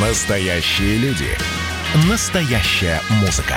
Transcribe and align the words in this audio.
Настоящие 0.00 0.96
люди. 0.98 1.26
Настоящая 2.08 3.00
музыка. 3.20 3.56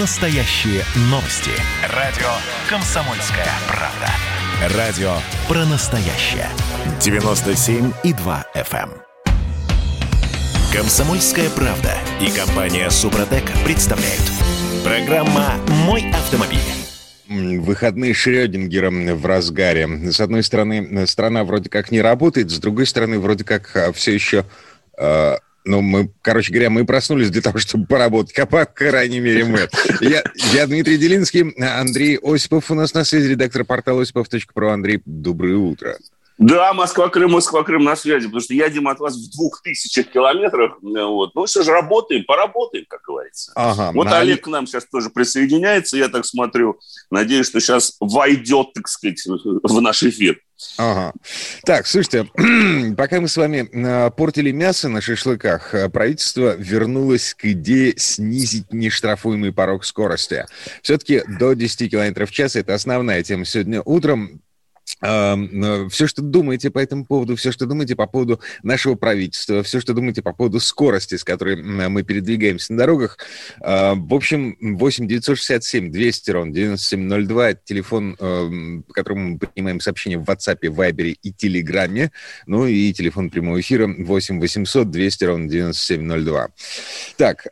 Настоящие 0.00 0.82
новости. 1.02 1.52
Радио 1.94 2.26
«Комсомольская 2.68 3.46
правда». 3.68 4.76
Радио 4.76 5.12
про 5.46 5.64
настоящее. 5.66 6.48
97,2 6.98 8.44
FM. 8.56 8.90
эм. 8.90 8.90
«Комсомольская 10.72 11.48
правда» 11.50 11.94
и 12.20 12.28
компания 12.36 12.90
«Супротек» 12.90 13.44
представляют. 13.64 14.24
Программа 14.82 15.52
«Мой 15.86 16.10
автомобиль». 16.10 16.58
Выходные 17.28 18.14
Шрёдингера 18.14 18.90
в 18.90 19.24
разгаре. 19.24 19.86
С 20.10 20.20
одной 20.20 20.42
стороны, 20.42 21.06
страна 21.06 21.44
вроде 21.44 21.70
как 21.70 21.92
не 21.92 22.00
работает, 22.00 22.50
с 22.50 22.58
другой 22.58 22.86
стороны, 22.86 23.20
вроде 23.20 23.44
как 23.44 23.92
все 23.94 24.12
еще... 24.12 24.44
э, 24.98 25.36
ну, 25.64 25.80
мы, 25.82 26.10
короче 26.22 26.52
говоря, 26.52 26.70
мы 26.70 26.84
проснулись 26.86 27.30
для 27.30 27.42
того, 27.42 27.58
чтобы 27.58 27.86
поработать, 27.86 28.38
а 28.38 28.46
по 28.46 28.64
крайней 28.64 29.20
мере 29.20 29.44
мы. 29.44 29.68
Я, 30.00 30.22
я 30.52 30.66
Дмитрий 30.66 30.96
Делинский, 30.98 31.50
Андрей 31.62 32.18
Осипов 32.22 32.70
у 32.70 32.74
нас 32.74 32.94
на 32.94 33.04
связи, 33.04 33.28
редактор 33.28 33.64
портала 33.64 34.02
осипов.про. 34.02 34.72
Андрей, 34.72 35.02
доброе 35.04 35.56
утро. 35.56 35.96
Да, 36.38 36.72
Москва-Крым, 36.72 37.32
Москва-Крым 37.32 37.82
на 37.82 37.96
связи, 37.96 38.26
потому 38.26 38.40
что 38.40 38.54
едем 38.54 38.86
от 38.86 39.00
вас 39.00 39.16
в 39.16 39.32
двух 39.32 39.60
тысячах 39.60 40.06
километрах. 40.12 40.78
э, 40.82 41.04
Вот. 41.04 41.34
Ну 41.34 41.46
что 41.48 41.64
же, 41.64 41.72
работаем, 41.72 42.22
поработаем, 42.24 42.84
как 42.88 43.00
говорится. 43.02 43.50
Ага, 43.56 43.90
Вот 43.92 44.04
на- 44.04 44.20
Олег 44.20 44.44
к 44.44 44.46
нам 44.46 44.68
сейчас 44.68 44.84
тоже 44.86 45.10
присоединяется, 45.10 45.96
я 45.96 46.08
так 46.08 46.24
смотрю. 46.24 46.78
Надеюсь, 47.10 47.48
что 47.48 47.58
сейчас 47.60 47.96
войдет, 47.98 48.72
так 48.72 48.86
сказать, 48.86 49.20
в 49.26 49.80
наш 49.80 50.04
эфир. 50.04 50.40
Ага. 50.76 51.12
Так, 51.64 51.86
слушайте, 51.86 52.24
пока 52.96 53.20
мы 53.20 53.28
с 53.28 53.36
вами 53.36 53.68
э, 53.70 54.10
портили 54.10 54.50
мясо 54.50 54.88
на 54.88 55.00
шашлыках, 55.00 55.74
э, 55.74 55.88
правительство 55.88 56.56
вернулось 56.56 57.34
к 57.34 57.44
идее 57.44 57.94
снизить 57.96 58.72
нештрафуемый 58.72 59.52
порог 59.52 59.84
скорости. 59.84 60.46
Все-таки 60.82 61.22
до 61.38 61.52
10 61.52 61.90
км 61.90 62.26
в 62.26 62.30
час 62.32 62.56
это 62.56 62.74
основная 62.74 63.22
тема 63.22 63.44
сегодня 63.44 63.82
утром. 63.82 64.42
Все, 65.00 66.06
что 66.06 66.22
думаете 66.22 66.70
по 66.70 66.78
этому 66.78 67.04
поводу, 67.04 67.36
все, 67.36 67.52
что 67.52 67.66
думаете 67.66 67.96
по 67.96 68.06
поводу 68.06 68.40
нашего 68.62 68.94
правительства, 68.94 69.62
все, 69.62 69.80
что 69.80 69.94
думаете 69.94 70.22
по 70.22 70.32
поводу 70.32 70.60
скорости, 70.60 71.16
с 71.16 71.24
которой 71.24 71.56
мы 71.56 72.02
передвигаемся 72.02 72.72
на 72.72 72.78
дорогах. 72.78 73.18
э, 73.60 73.94
В 73.94 74.14
общем, 74.14 74.56
8 74.60 75.06
967 75.06 75.90
200 75.90 76.30
ровно 76.30 76.52
9702, 76.52 77.50
это 77.50 77.60
телефон, 77.64 78.16
по 78.16 78.92
которому 78.92 79.30
мы 79.30 79.38
принимаем 79.38 79.80
сообщения 79.80 80.18
в 80.18 80.24
WhatsApp, 80.24 80.60
Viber 80.60 81.16
и 81.22 81.32
Телеграме. 81.32 82.10
Ну 82.46 82.66
и 82.66 82.92
телефон 82.92 83.30
прямого 83.30 83.60
эфира 83.60 83.86
8 83.86 84.40
800 84.40 84.90
200 84.90 85.24
ровно 85.24 85.48
9702. 85.48 86.48
Так, 87.16 87.46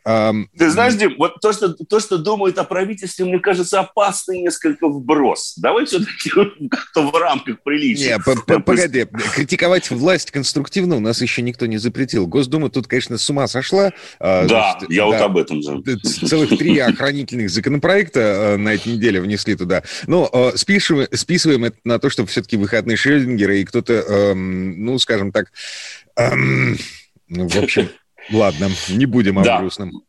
Ты 0.57 0.69
знаешь, 0.69 0.95
Дим, 0.95 1.15
вот 1.17 1.39
то 1.41 1.53
что, 1.53 1.73
то, 1.73 1.99
что 1.99 2.17
думают 2.17 2.57
о 2.57 2.63
правительстве, 2.63 3.25
мне 3.25 3.39
кажется, 3.39 3.79
опасный 3.79 4.41
несколько 4.41 4.87
вброс. 4.87 5.55
Давай 5.57 5.85
все-таки 5.85 6.29
как-то 6.69 7.01
в 7.11 7.15
рамках 7.27 7.61
приличия. 7.63 8.17
Не, 8.17 8.19
по- 8.19 8.35
по- 8.41 8.59
погоди, 8.59 9.05
критиковать 9.35 9.89
власть 9.91 10.31
конструктивно 10.31 10.95
у 10.95 10.99
нас 10.99 11.21
еще 11.21 11.41
никто 11.41 11.65
не 11.65 11.77
запретил. 11.77 12.25
Госдума 12.27 12.69
тут, 12.69 12.87
конечно, 12.87 13.17
с 13.17 13.29
ума 13.29 13.47
сошла. 13.47 13.91
А, 14.19 14.45
Да, 14.47 14.71
значит, 14.79 14.89
я 14.91 15.05
вот 15.05 15.15
об 15.21 15.37
этом 15.37 15.61
же. 15.61 15.81
Целых 16.03 16.57
три 16.57 16.77
охранительных 16.79 17.49
законопроекта 17.49 18.19
э, 18.19 18.57
на 18.57 18.73
этой 18.73 18.93
неделе 18.93 19.21
внесли 19.21 19.55
туда. 19.55 19.83
Но 20.07 20.29
э, 20.31 20.51
спишем- 20.57 21.07
списываем 21.15 21.65
это 21.65 21.77
на 21.83 21.99
то, 21.99 22.09
что 22.09 22.25
все-таки 22.25 22.57
выходные 22.57 22.97
Шрёдингера, 22.97 23.55
и 23.55 23.65
кто-то, 23.65 23.93
эм, 23.93 24.85
ну, 24.85 24.97
скажем 24.99 25.31
так, 25.31 25.51
эм, 26.15 26.77
ну, 27.27 27.47
в 27.47 27.55
общем, 27.57 27.89
ладно, 28.31 28.69
не 28.89 29.05
будем 29.05 29.39
о 29.39 29.43
Да. 29.43 29.59
грустном. 29.59 30.03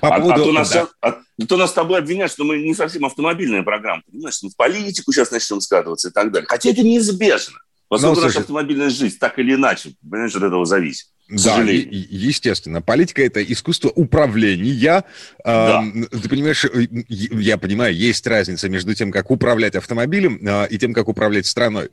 По 0.00 0.08
А, 0.08 0.16
а 0.16 0.20
поводу- 0.20 0.44
то 0.44 0.52
нас, 0.52 0.70
да. 0.70 0.80
сейчас- 0.80 0.88
а 1.00 1.44
то 1.46 1.56
нас 1.56 1.70
с 1.70 1.72
тобой 1.74 1.98
обвиняют, 1.98 2.32
что 2.32 2.44
мы 2.44 2.58
не 2.58 2.74
совсем 2.74 3.04
автомобильная 3.04 3.62
программа. 3.62 4.02
Понимаешь, 4.10 4.38
мы 4.42 4.50
в 4.50 4.56
политику 4.56 5.12
сейчас 5.12 5.30
начнем 5.30 5.60
скатываться 5.60 6.08
и 6.08 6.12
так 6.12 6.32
далее. 6.32 6.46
Хотя 6.48 6.70
это 6.70 6.82
неизбежно. 6.82 7.58
Поскольку 7.88 8.16
Ну, 8.20 8.26
наша 8.26 8.40
автомобильная 8.40 8.88
жизнь 8.90 9.18
так 9.18 9.38
или 9.38 9.54
иначе, 9.54 9.92
понимаешь, 10.10 10.34
от 10.34 10.42
этого 10.42 10.64
зависит. 10.64 11.08
К 11.28 11.32
Да, 11.36 11.38
сожалению. 11.38 11.88
естественно. 12.10 12.82
Политика– 12.82 13.22
это 13.24 13.42
искусство 13.42 13.90
управления. 13.90 15.04
Да. 15.44 15.84
Ты 16.10 16.28
понимаешь, 16.28 16.64
э, 16.64 16.86
я 17.08 17.56
понимаю, 17.58 17.94
есть 17.94 18.26
разница 18.26 18.68
между 18.68 18.94
тем, 18.94 19.12
как 19.12 19.30
управлять 19.30 19.74
автомобилем 19.76 20.38
э, 20.46 20.68
и 20.70 20.78
тем, 20.78 20.92
как 20.94 21.08
управлять 21.08 21.46
страной. 21.46 21.90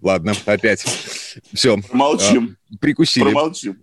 Ладно, 0.00 0.34
опять. 0.46 0.84
Все, 1.52 1.78
Промолчим, 1.78 2.56
прикусили. 2.80 3.24
промолчим. 3.24 3.78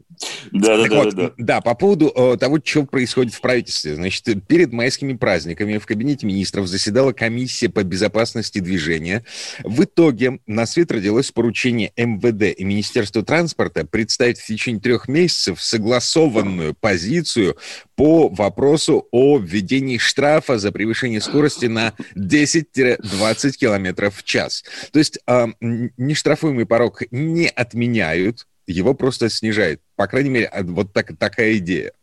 Да, 0.51 0.81
Так 0.81 0.89
да, 0.89 0.95
вот, 0.97 1.15
да, 1.15 1.21
да. 1.21 1.33
да, 1.37 1.61
по 1.61 1.75
поводу 1.75 2.11
э, 2.15 2.37
того, 2.37 2.59
что 2.63 2.85
происходит 2.85 3.33
в 3.33 3.41
правительстве. 3.41 3.95
Значит, 3.95 4.25
перед 4.47 4.71
майскими 4.71 5.13
праздниками 5.13 5.77
в 5.77 5.85
кабинете 5.85 6.25
министров 6.25 6.67
заседала 6.67 7.11
комиссия 7.11 7.69
по 7.69 7.83
безопасности 7.83 8.59
движения. 8.59 9.23
В 9.63 9.83
итоге 9.83 10.39
на 10.47 10.65
свет 10.65 10.91
родилось 10.91 11.31
поручение 11.31 11.91
МВД 11.95 12.57
и 12.57 12.63
Министерства 12.63 13.23
транспорта 13.23 13.85
представить 13.85 14.39
в 14.39 14.45
течение 14.45 14.81
трех 14.81 15.07
месяцев 15.07 15.61
согласованную 15.61 16.73
позицию 16.73 17.57
по 17.95 18.29
вопросу 18.29 19.07
о 19.11 19.37
введении 19.37 19.97
штрафа 19.97 20.57
за 20.57 20.71
превышение 20.71 21.21
скорости 21.21 21.65
на 21.65 21.93
10-20 22.15 23.51
километров 23.51 24.15
в 24.17 24.23
час. 24.23 24.63
То 24.91 24.99
есть 24.99 25.19
э, 25.27 25.47
нештрафуемый 25.61 26.65
порог 26.65 27.03
не 27.11 27.47
отменяют, 27.47 28.47
его 28.67 28.93
просто 28.93 29.29
снижает. 29.29 29.81
По 29.95 30.07
крайней 30.07 30.29
мере, 30.29 30.51
вот 30.63 30.93
так, 30.93 31.17
такая 31.17 31.57
идея. 31.57 31.93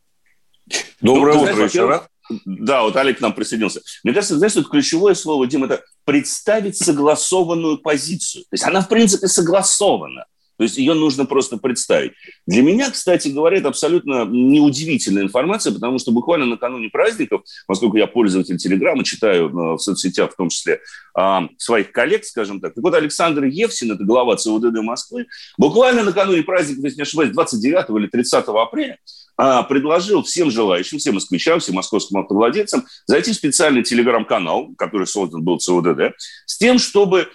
Доброе 1.01 1.35
Ну, 1.35 1.43
утро 1.43 1.53
знаешь, 1.53 1.71
еще 1.71 1.83
во-первых, 1.83 2.01
раз. 2.01 2.41
Да, 2.47 2.83
вот 2.83 2.97
Олег 2.97 3.19
к 3.19 3.21
нам 3.21 3.35
присоединился. 3.35 3.83
Мне 4.03 4.15
кажется, 4.15 4.39
знаешь, 4.39 4.55
тут 4.55 4.71
ключевое 4.71 5.15
слово, 5.15 5.47
Дим, 5.47 5.65
это 5.65 5.83
представить 6.05 6.77
согласованную 6.77 7.79
позицию. 7.79 8.45
То 8.45 8.55
есть 8.55 8.65
она, 8.65 8.81
в 8.81 8.89
принципе, 8.89 9.29
согласована. 9.29 10.25
То 10.57 10.65
есть 10.65 10.77
ее 10.77 10.95
нужно 10.95 11.25
просто 11.25 11.57
представить. 11.57 12.13
Для 12.47 12.63
меня, 12.63 12.91
кстати 12.91 13.29
говоря, 13.29 13.59
это 13.59 13.69
абсолютно 13.69 14.25
неудивительная 14.25 15.23
информация, 15.25 15.73
потому 15.73 15.99
что 15.99 16.13
буквально 16.13 16.47
накануне 16.47 16.91
праздников, 16.91 17.43
поскольку 17.67 17.97
я 17.97 18.07
пользователь 18.07 18.57
Телеграма, 18.57 19.05
читаю 19.05 19.49
э, 19.49 19.77
в 19.77 19.79
соцсетях 19.79 20.33
в 20.33 20.37
том 20.37 20.49
числе 20.49 20.81
а, 21.15 21.49
своих 21.59 21.93
коллег, 21.93 22.25
скажем 22.25 22.61
так. 22.61 22.75
Так 22.75 22.83
вот, 22.83 22.95
Александр 22.95 23.45
Евсин, 23.45 23.93
это 23.93 24.05
глава 24.05 24.37
ЦУДД 24.37 24.81
Москвы, 24.83 25.27
буквально 25.59 26.03
накануне 26.03 26.43
праздников, 26.43 26.85
если 26.85 26.97
не 26.99 27.03
ошибаюсь, 27.03 27.31
29 27.31 27.91
или 27.91 28.07
30 28.09 28.45
апреля, 28.49 28.99
а, 29.37 29.63
предложил 29.65 30.23
всем 30.23 30.51
желающим, 30.51 30.99
всем 30.99 31.15
москвичам, 31.15 31.61
всем 31.61 31.75
московским 31.77 32.19
автовладельцам 32.19 32.85
зайти 33.07 33.33
в 33.33 33.37
специальный 33.37 33.83
телеграм-канал, 33.83 34.71
который 34.77 35.07
создан 35.07 35.43
был 35.43 35.59
ЦУДД, 35.59 36.15
с 36.47 36.59
тем, 36.59 36.79
чтобы 36.79 37.29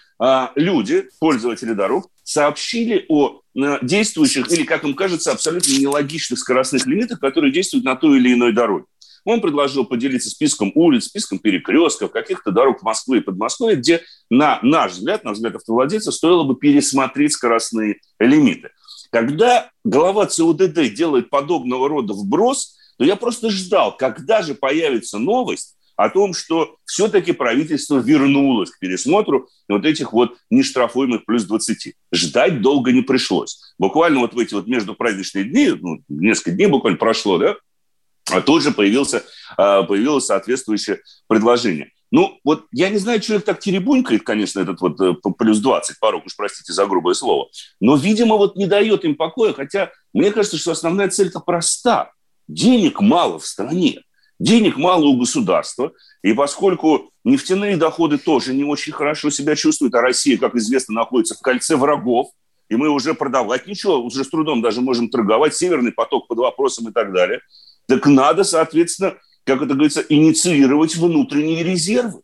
люди, 0.56 1.10
пользователи 1.20 1.74
дорог, 1.74 2.10
сообщили 2.24 3.06
о 3.10 3.42
а, 3.58 3.80
действующих 3.82 4.52
или, 4.52 4.64
как 4.64 4.84
им 4.84 4.94
кажется, 4.94 5.32
абсолютно 5.32 5.72
нелогичных 5.72 6.40
скоростных 6.40 6.86
лимитах, 6.86 7.20
которые 7.20 7.52
действуют 7.52 7.86
на 7.86 7.96
той 7.96 8.18
или 8.18 8.34
иной 8.34 8.54
дороге. 8.54 8.86
Он 9.26 9.42
предложил 9.42 9.86
поделиться 9.86 10.30
списком 10.30 10.72
улиц, 10.76 11.06
списком 11.06 11.40
перекрестков, 11.40 12.12
каких-то 12.12 12.52
дорог 12.52 12.84
Москвы 12.84 13.18
и 13.18 13.22
Подмосковья, 13.22 13.76
где, 13.76 14.02
на 14.30 14.60
наш 14.62 14.94
взгляд, 14.94 15.24
на 15.24 15.32
взгляд 15.32 15.56
автовладельца, 15.56 16.12
стоило 16.12 16.44
бы 16.44 16.56
пересмотреть 16.56 17.34
скоростные 17.34 18.00
лимиты. 18.20 18.70
Когда 19.12 19.72
глава 19.84 20.28
ЦУДД 20.28 20.94
делает 20.94 21.30
подобного 21.30 21.90
рода 21.90 22.14
вброс, 22.14 22.78
то 22.98 23.04
я 23.04 23.16
просто 23.16 23.50
ждал, 23.50 23.96
когда 23.96 24.42
же 24.42 24.56
появится 24.56 25.18
новость 25.18 25.76
о 26.00 26.10
том, 26.10 26.34
что 26.34 26.78
все-таки 26.86 27.34
правительство 27.34 27.98
вернулось 27.98 28.72
к 28.72 28.80
пересмотру 28.80 29.50
вот 29.68 29.86
этих 29.86 30.14
вот 30.14 30.38
нештрафуемых 30.50 31.26
плюс 31.26 31.44
20. 31.44 31.94
Ждать 32.14 32.62
долго 32.62 32.94
не 32.94 33.02
пришлось. 33.02 33.60
Буквально 33.78 34.22
вот 34.22 34.34
в 34.34 34.40
эти 34.40 34.54
вот 34.54 34.66
междупраздничные 34.66 35.44
дни, 35.44 35.72
ну, 35.78 36.02
несколько 36.08 36.52
дней 36.52 36.68
буквально 36.68 36.98
прошло, 36.98 37.38
да, 37.38 37.58
а 38.32 38.40
тут 38.40 38.64
же 38.64 38.72
появился, 38.72 39.26
а, 39.58 39.84
появилось 39.84 40.28
соответствующее 40.28 41.02
предложение. 41.28 41.92
Ну, 42.12 42.40
вот 42.46 42.68
я 42.72 42.88
не 42.88 42.98
знаю, 42.98 43.20
человек 43.20 43.44
так 43.44 43.60
теребунькает, 43.60 44.24
конечно, 44.24 44.62
этот 44.62 44.80
вот 44.80 45.02
э, 45.02 45.16
плюс 45.38 45.60
20 45.60 46.00
порог, 46.00 46.26
уж 46.26 46.36
простите 46.38 46.72
за 46.72 46.86
грубое 46.86 47.14
слово, 47.14 47.50
но, 47.82 47.98
видимо, 47.98 48.38
вот 48.38 48.56
не 48.56 48.68
дает 48.68 49.04
им 49.04 49.16
покоя, 49.16 49.52
хотя 49.52 49.92
мне 50.14 50.32
кажется, 50.32 50.58
что 50.58 50.72
основная 50.72 51.10
цель-то 51.10 51.42
проста. 51.42 52.14
Денег 52.48 53.02
мало 53.02 53.38
в 53.38 53.46
стране, 53.46 54.02
денег 54.40 54.78
мало 54.78 55.06
у 55.06 55.18
государства, 55.18 55.92
и 56.24 56.34
поскольку 56.34 57.12
нефтяные 57.24 57.78
доходы 57.78 58.18
тоже 58.18 58.54
не 58.54 58.64
очень 58.64 58.94
хорошо 58.94 59.30
себя 59.30 59.56
чувствуют, 59.56 59.94
а 59.96 60.02
Россия, 60.02 60.38
как 60.38 60.56
известно, 60.56 60.94
находится 60.96 61.36
в 61.36 61.40
кольце 61.42 61.76
врагов, 61.76 62.30
и 62.70 62.76
мы 62.76 62.90
уже 62.90 63.14
продавать 63.14 63.68
ничего, 63.68 63.98
уже 64.00 64.24
с 64.24 64.30
трудом 64.30 64.62
даже 64.62 64.82
можем 64.82 65.10
торговать, 65.10 65.56
северный 65.56 65.92
поток 65.92 66.28
под 66.28 66.38
вопросом 66.38 66.88
и 66.90 66.92
так 66.92 67.12
далее, 67.14 67.42
так 67.88 68.06
надо, 68.06 68.44
соответственно, 68.44 69.16
как 69.44 69.62
это 69.62 69.74
говорится, 69.74 70.02
инициировать 70.08 70.96
внутренние 70.96 71.64
резервы. 71.64 72.22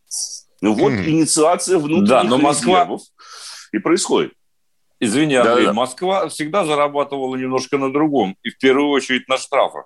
Ну 0.61 0.73
вот 0.73 0.91
Мгм. 0.91 1.09
инициация 1.09 1.77
внутренних 1.79 2.07
Да, 2.09 2.23
но 2.23 2.37
Москва- 2.37 2.79
резервов 2.81 3.01
и 3.71 3.79
происходит. 3.79 4.31
Извини, 4.99 5.35
Андрей, 5.35 5.65
да, 5.65 5.71
да. 5.71 5.73
Москва 5.73 6.29
всегда 6.29 6.63
зарабатывала 6.65 7.35
немножко 7.35 7.77
на 7.77 7.91
другом, 7.91 8.37
и 8.43 8.49
в 8.49 8.57
первую 8.57 8.89
очередь 8.89 9.27
на 9.27 9.37
штрафах. 9.37 9.85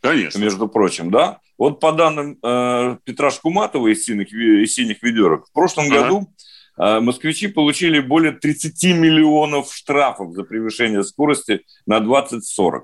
Конечно. 0.00 0.38
Между 0.38 0.68
прочим, 0.68 1.10
да? 1.10 1.40
Вот 1.58 1.80
по 1.80 1.92
данным 1.92 2.38
э, 2.42 2.96
Петра 3.04 3.30
Шкуматова 3.30 3.88
из 3.88 4.04
синих, 4.04 4.32
из 4.32 4.72
синих 4.74 5.02
ведерок, 5.02 5.48
в 5.48 5.52
прошлом 5.52 5.86
ага. 5.86 6.02
году 6.02 6.34
э, 6.78 7.00
москвичи 7.00 7.48
получили 7.48 7.98
более 7.98 8.32
30 8.32 8.84
миллионов 8.96 9.74
штрафов 9.74 10.34
за 10.34 10.44
превышение 10.44 11.02
скорости 11.02 11.62
на 11.84 11.98
20-40. 11.98 12.82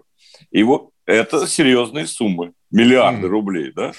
И 0.50 0.62
вот 0.64 0.90
это 1.06 1.46
серьезные 1.46 2.06
суммы, 2.06 2.52
миллиарды 2.72 3.28
mm. 3.28 3.30
рублей, 3.30 3.72
да? 3.74 3.92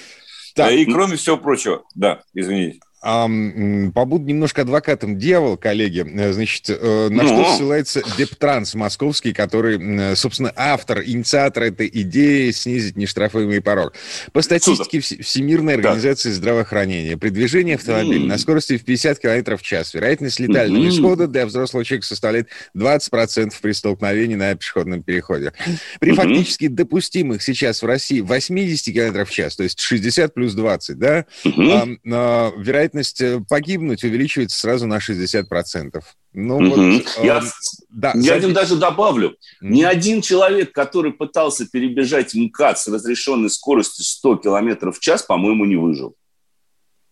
Так. 0.54 0.72
И 0.72 0.84
кроме 0.84 1.16
всего 1.16 1.36
прочего, 1.38 1.84
да, 1.94 2.22
извините. 2.34 2.80
Побуду 3.06 4.24
немножко 4.24 4.62
адвокатом 4.62 5.16
дьявола, 5.16 5.56
коллеги. 5.56 6.04
Э, 6.12 6.32
значит, 6.32 6.64
э, 6.68 7.08
на 7.08 7.22
ну. 7.22 7.28
что 7.28 7.56
ссылается 7.56 8.02
Дептранс 8.18 8.74
московский, 8.74 9.32
который, 9.32 10.16
собственно, 10.16 10.52
автор, 10.56 11.04
инициатор 11.04 11.62
этой 11.64 11.88
идеи 11.92 12.50
снизить 12.50 12.96
нештрафуемый 12.96 13.60
порог. 13.60 13.92
По 14.32 14.42
статистике 14.42 14.98
Всемирной 14.98 15.74
организации 15.74 16.30
да. 16.30 16.34
здравоохранения, 16.34 17.16
при 17.16 17.28
движении 17.28 17.74
автомобиля 17.74 18.24
mm. 18.24 18.26
на 18.26 18.38
скорости 18.38 18.76
в 18.76 18.84
50 18.84 19.20
км 19.20 19.56
в 19.56 19.62
час 19.62 19.94
вероятность 19.94 20.40
летального 20.40 20.82
mm. 20.82 20.88
исхода 20.88 21.28
для 21.28 21.46
взрослого 21.46 21.84
человека 21.84 22.08
составляет 22.08 22.48
20% 22.76 23.52
при 23.60 23.72
столкновении 23.72 24.34
на 24.34 24.52
пешеходном 24.56 25.04
переходе. 25.04 25.52
При 26.00 26.10
mm-hmm. 26.10 26.14
фактически 26.16 26.66
допустимых 26.66 27.40
сейчас 27.42 27.82
в 27.82 27.86
России 27.86 28.20
80 28.20 28.92
км 28.92 29.24
в 29.24 29.30
час, 29.30 29.54
то 29.54 29.62
есть 29.62 29.78
60 29.78 30.34
плюс 30.34 30.54
20, 30.54 30.98
да, 30.98 31.24
mm-hmm. 31.44 32.62
вероятность 32.62 32.95
вероятность 32.96 33.20
э, 33.20 33.40
погибнуть 33.48 34.04
увеличивается 34.04 34.58
сразу 34.58 34.86
на 34.86 34.98
60%. 34.98 36.02
Ну, 36.32 36.56
угу. 36.56 36.66
вот, 36.66 37.18
я, 37.22 37.38
э, 37.38 37.42
да, 37.90 38.12
я 38.14 38.40
за... 38.40 38.52
даже 38.52 38.76
добавлю. 38.76 39.30
mm 39.30 39.68
Ни 39.68 39.82
один 39.82 40.22
человек, 40.22 40.72
который 40.72 41.12
пытался 41.12 41.66
перебежать 41.66 42.34
МКАД 42.34 42.78
с 42.78 42.88
разрешенной 42.88 43.50
скоростью 43.50 44.04
100 44.04 44.36
км 44.36 44.92
в 44.92 45.00
час, 45.00 45.22
по-моему, 45.22 45.64
не 45.64 45.76
выжил. 45.76 46.14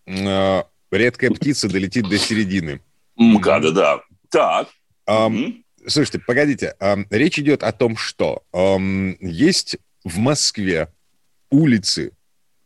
Э, 0.06 0.62
редкая 0.90 1.30
птица 1.30 1.68
долетит 1.68 2.08
до 2.08 2.18
середины. 2.18 2.80
МКАДа, 3.16 3.72
да. 3.72 4.00
Так. 4.30 4.68
Слушайте, 5.86 6.18
погодите. 6.18 6.74
Речь 7.10 7.38
идет 7.38 7.62
о 7.62 7.70
том, 7.70 7.96
что 7.96 8.42
есть 9.20 9.76
в 10.02 10.18
Москве 10.18 10.88
улицы, 11.50 12.12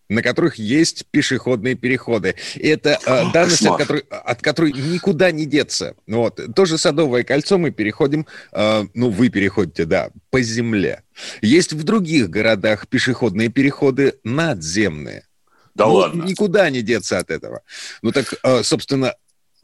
на 0.08 0.22
которых 0.22 0.56
есть 0.56 1.06
пешеходные 1.10 1.74
переходы. 1.74 2.34
И 2.54 2.66
это 2.66 2.98
э, 3.04 3.32
данность, 3.32 3.66
от 3.66 3.78
которой, 3.78 4.04
от 4.10 4.40
которой 4.40 4.72
никуда 4.72 5.30
не 5.30 5.46
деться. 5.46 5.94
Вот. 6.06 6.40
Тоже 6.54 6.78
Садовое 6.78 7.24
кольцо 7.24 7.58
мы 7.58 7.70
переходим, 7.70 8.26
э, 8.52 8.84
ну, 8.94 9.10
вы 9.10 9.28
переходите, 9.28 9.84
да, 9.84 10.10
по 10.30 10.40
земле. 10.40 11.02
Есть 11.42 11.72
в 11.72 11.82
других 11.82 12.30
городах 12.30 12.88
пешеходные 12.88 13.48
переходы 13.48 14.14
надземные. 14.24 15.26
Да 15.74 15.86
ну, 15.86 15.94
ладно? 15.94 16.22
Никуда 16.24 16.70
не 16.70 16.82
деться 16.82 17.18
от 17.18 17.30
этого. 17.30 17.60
Ну 18.02 18.12
так, 18.12 18.34
э, 18.42 18.62
собственно, 18.62 19.14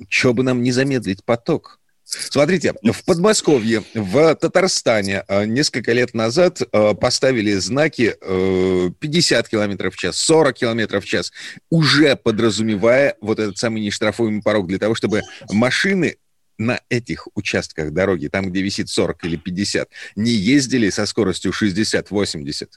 что 0.08 0.34
бы 0.34 0.42
нам 0.42 0.62
не 0.62 0.72
замедлить 0.72 1.24
поток? 1.24 1.80
Смотрите, 2.30 2.74
в 2.82 3.04
Подмосковье, 3.04 3.82
в 3.94 4.34
Татарстане 4.36 5.24
э, 5.26 5.44
несколько 5.46 5.92
лет 5.92 6.14
назад 6.14 6.60
э, 6.60 6.94
поставили 6.94 7.54
знаки 7.54 8.14
50 8.20 9.48
км 9.48 9.90
в 9.90 9.96
час, 9.96 10.16
40 10.18 10.54
км 10.54 11.00
в 11.00 11.04
час, 11.04 11.32
уже 11.70 12.16
подразумевая 12.16 13.16
вот 13.20 13.38
этот 13.38 13.58
самый 13.58 13.82
нештрафуемый 13.82 14.42
порог 14.42 14.66
для 14.66 14.78
того, 14.78 14.94
чтобы 14.94 15.22
машины 15.50 16.16
на 16.56 16.80
этих 16.88 17.26
участках 17.34 17.92
дороги, 17.92 18.28
там, 18.28 18.50
где 18.50 18.62
висит 18.62 18.88
40 18.88 19.24
или 19.24 19.36
50, 19.36 19.88
не 20.16 20.30
ездили 20.30 20.90
со 20.90 21.06
скоростью 21.06 21.52
60-80. 21.52 22.68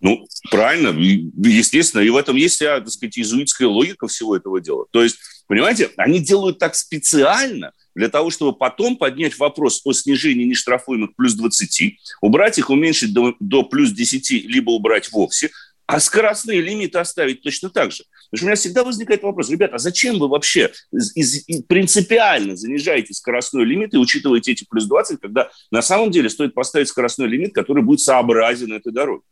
Ну, 0.00 0.26
правильно, 0.50 0.88
естественно, 0.88 2.02
и 2.02 2.10
в 2.10 2.16
этом 2.16 2.36
есть, 2.36 2.62
а, 2.62 2.80
так 2.80 2.90
сказать, 2.90 3.18
иезуитская 3.18 3.66
логика 3.66 4.06
всего 4.06 4.36
этого 4.36 4.60
дела. 4.60 4.86
То 4.90 5.02
есть, 5.02 5.16
понимаете, 5.46 5.90
они 5.96 6.20
делают 6.20 6.58
так 6.58 6.74
специально– 6.74 7.72
для 7.96 8.10
того, 8.10 8.30
чтобы 8.30 8.52
потом 8.52 8.96
поднять 8.96 9.38
вопрос 9.38 9.80
о 9.84 9.92
снижении 9.94 10.44
нештрафуемых 10.44 11.16
плюс 11.16 11.32
20, 11.32 11.98
убрать 12.20 12.58
их, 12.58 12.68
уменьшить 12.68 13.12
до, 13.14 13.34
до 13.40 13.62
плюс 13.62 13.90
10, 13.90 14.30
либо 14.46 14.70
убрать 14.70 15.10
вовсе, 15.10 15.50
а 15.86 15.98
скоростные 15.98 16.60
лимиты 16.60 16.98
оставить 16.98 17.40
точно 17.40 17.70
так 17.70 17.92
же. 17.92 18.04
Потому 18.30 18.36
что 18.36 18.44
у 18.44 18.48
меня 18.48 18.56
всегда 18.56 18.84
возникает 18.84 19.22
вопрос, 19.22 19.48
ребята, 19.48 19.76
а 19.76 19.78
зачем 19.78 20.18
вы 20.18 20.28
вообще 20.28 20.72
из, 20.92 21.16
из, 21.16 21.62
принципиально 21.64 22.54
занижаете 22.54 23.14
скоростной 23.14 23.64
лимит 23.64 23.94
и 23.94 23.98
учитываете 23.98 24.52
эти 24.52 24.66
плюс 24.68 24.84
20, 24.84 25.18
когда 25.18 25.50
на 25.70 25.80
самом 25.80 26.10
деле 26.10 26.28
стоит 26.28 26.52
поставить 26.52 26.88
скоростной 26.88 27.28
лимит, 27.28 27.54
который 27.54 27.82
будет 27.82 28.00
сообразен 28.00 28.72
этой 28.74 28.92
дороге? 28.92 29.22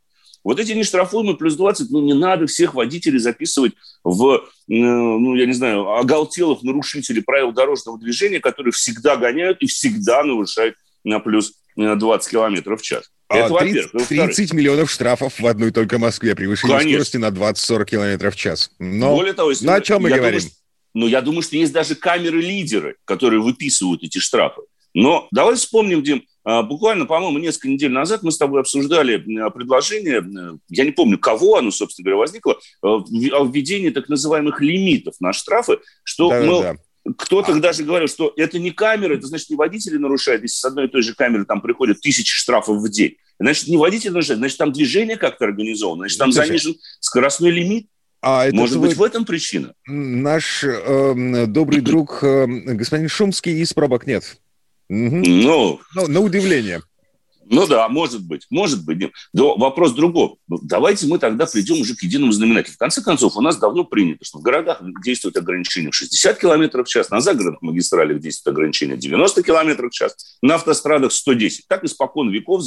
Вот 0.44 0.60
эти 0.60 0.72
нештрафуемые 0.72 1.36
плюс 1.36 1.56
20, 1.56 1.90
ну, 1.90 2.02
не 2.02 2.12
надо 2.12 2.46
всех 2.46 2.74
водителей 2.74 3.18
записывать 3.18 3.72
в, 4.04 4.34
э, 4.34 4.40
ну, 4.68 5.34
я 5.34 5.46
не 5.46 5.54
знаю, 5.54 5.90
оголтелых 5.94 6.62
нарушителей 6.62 7.22
правил 7.22 7.52
дорожного 7.52 7.98
движения, 7.98 8.40
которые 8.40 8.72
всегда 8.72 9.16
гоняют 9.16 9.62
и 9.62 9.66
всегда 9.66 10.22
нарушают 10.22 10.76
на 11.02 11.18
плюс 11.18 11.54
20 11.76 12.28
э, 12.28 12.30
километров 12.30 12.82
в 12.82 12.84
час. 12.84 13.10
А, 13.28 13.38
Это, 13.38 13.54
30, 13.54 14.06
30 14.06 14.52
миллионов 14.52 14.90
штрафов 14.90 15.40
в 15.40 15.46
одной 15.46 15.70
только 15.70 15.98
Москве, 15.98 16.36
превышение 16.36 16.78
Конечно. 16.78 17.04
скорости 17.04 17.16
на 17.16 17.30
20-40 17.30 17.84
километров 17.86 18.34
в 18.34 18.36
час. 18.36 18.70
Но 18.78 19.16
Более 19.16 19.32
того, 19.32 19.50
если, 19.50 19.66
на 19.66 19.80
чем 19.80 20.02
мы 20.02 20.10
говорим? 20.10 20.40
Думаю, 20.40 20.52
ну, 20.92 21.06
я 21.08 21.22
думаю, 21.22 21.42
что 21.42 21.56
есть 21.56 21.72
даже 21.72 21.94
камеры-лидеры, 21.94 22.96
которые 23.04 23.40
выписывают 23.40 24.02
эти 24.04 24.18
штрафы. 24.18 24.62
Но 24.92 25.26
давай 25.32 25.56
вспомним, 25.56 26.02
Дим, 26.02 26.24
буквально, 26.44 27.06
по-моему, 27.06 27.38
несколько 27.38 27.68
недель 27.68 27.90
назад 27.90 28.22
мы 28.22 28.30
с 28.30 28.38
тобой 28.38 28.60
обсуждали 28.60 29.16
предложение, 29.50 30.20
э, 30.20 30.58
я 30.68 30.84
не 30.84 30.90
помню, 30.90 31.18
кого 31.18 31.56
оно, 31.56 31.70
собственно 31.70 32.04
говоря, 32.04 32.18
возникло, 32.18 32.52
э, 32.52 32.86
о 32.86 33.44
введении 33.46 33.90
так 33.90 34.08
называемых 34.08 34.60
лимитов 34.60 35.14
на 35.20 35.32
штрафы, 35.32 35.78
что 36.02 36.28
да, 36.28 36.42
мы... 36.42 36.62
Да. 36.62 36.76
Кто-то 37.18 37.52
а. 37.52 37.60
даже 37.60 37.84
говорил, 37.84 38.08
что 38.08 38.32
это 38.36 38.58
не 38.58 38.70
камера, 38.70 39.14
это 39.14 39.26
значит 39.26 39.50
не 39.50 39.56
водители 39.56 39.98
нарушают. 39.98 40.42
Если 40.42 40.56
с 40.56 40.64
одной 40.64 40.86
и 40.86 40.88
той 40.88 41.02
же 41.02 41.14
камеры 41.14 41.44
там 41.44 41.60
приходят 41.60 42.00
тысячи 42.00 42.34
штрафов 42.34 42.78
в 42.78 42.88
день, 42.88 43.16
значит 43.38 43.68
не 43.68 43.76
водители 43.76 44.10
нарушают, 44.10 44.38
значит 44.38 44.56
там 44.56 44.72
движение 44.72 45.18
как-то 45.18 45.44
организовано, 45.44 46.04
значит 46.04 46.18
там 46.18 46.32
занижен 46.32 46.76
скоростной 47.00 47.50
лимит. 47.50 47.88
А 48.22 48.46
это 48.46 48.56
Может 48.56 48.80
быть, 48.80 48.96
в 48.96 49.02
этом 49.02 49.26
причина? 49.26 49.74
Наш 49.86 50.64
э, 50.64 51.46
добрый 51.46 51.82
друг 51.82 52.24
э, 52.24 52.46
господин 52.46 53.08
Шумский 53.08 53.60
из 53.60 53.74
пробок 53.74 54.06
нет. 54.06 54.38
Угу. 54.88 55.22
Ну, 55.24 55.80
ну, 55.94 56.08
на 56.08 56.20
удивление. 56.20 56.82
Ну 57.46 57.66
да, 57.66 57.88
может 57.88 58.26
быть, 58.26 58.46
может 58.50 58.84
быть. 58.84 59.10
Но 59.32 59.56
вопрос 59.56 59.92
другой. 59.92 60.34
Давайте 60.48 61.06
мы 61.06 61.18
тогда 61.18 61.46
придем 61.46 61.80
уже 61.80 61.94
к 61.94 62.02
единому 62.02 62.32
знаменателю. 62.32 62.74
В 62.74 62.78
конце 62.78 63.02
концов, 63.02 63.36
у 63.36 63.40
нас 63.40 63.58
давно 63.58 63.84
принято, 63.84 64.24
что 64.24 64.38
в 64.38 64.42
городах 64.42 64.80
действует 65.04 65.36
ограничение 65.36 65.90
в 65.90 65.94
60 65.94 66.38
км 66.38 66.82
в 66.82 66.88
час, 66.88 67.10
на 67.10 67.20
загородных 67.20 67.62
магистралях 67.62 68.20
действует 68.20 68.54
ограничение 68.54 68.96
90 68.96 69.42
км 69.42 69.88
в 69.88 69.90
час, 69.90 70.38
на 70.42 70.54
автострадах 70.54 71.12
110. 71.12 71.66
Так 71.68 71.84
испокон 71.84 72.30
веков 72.30 72.62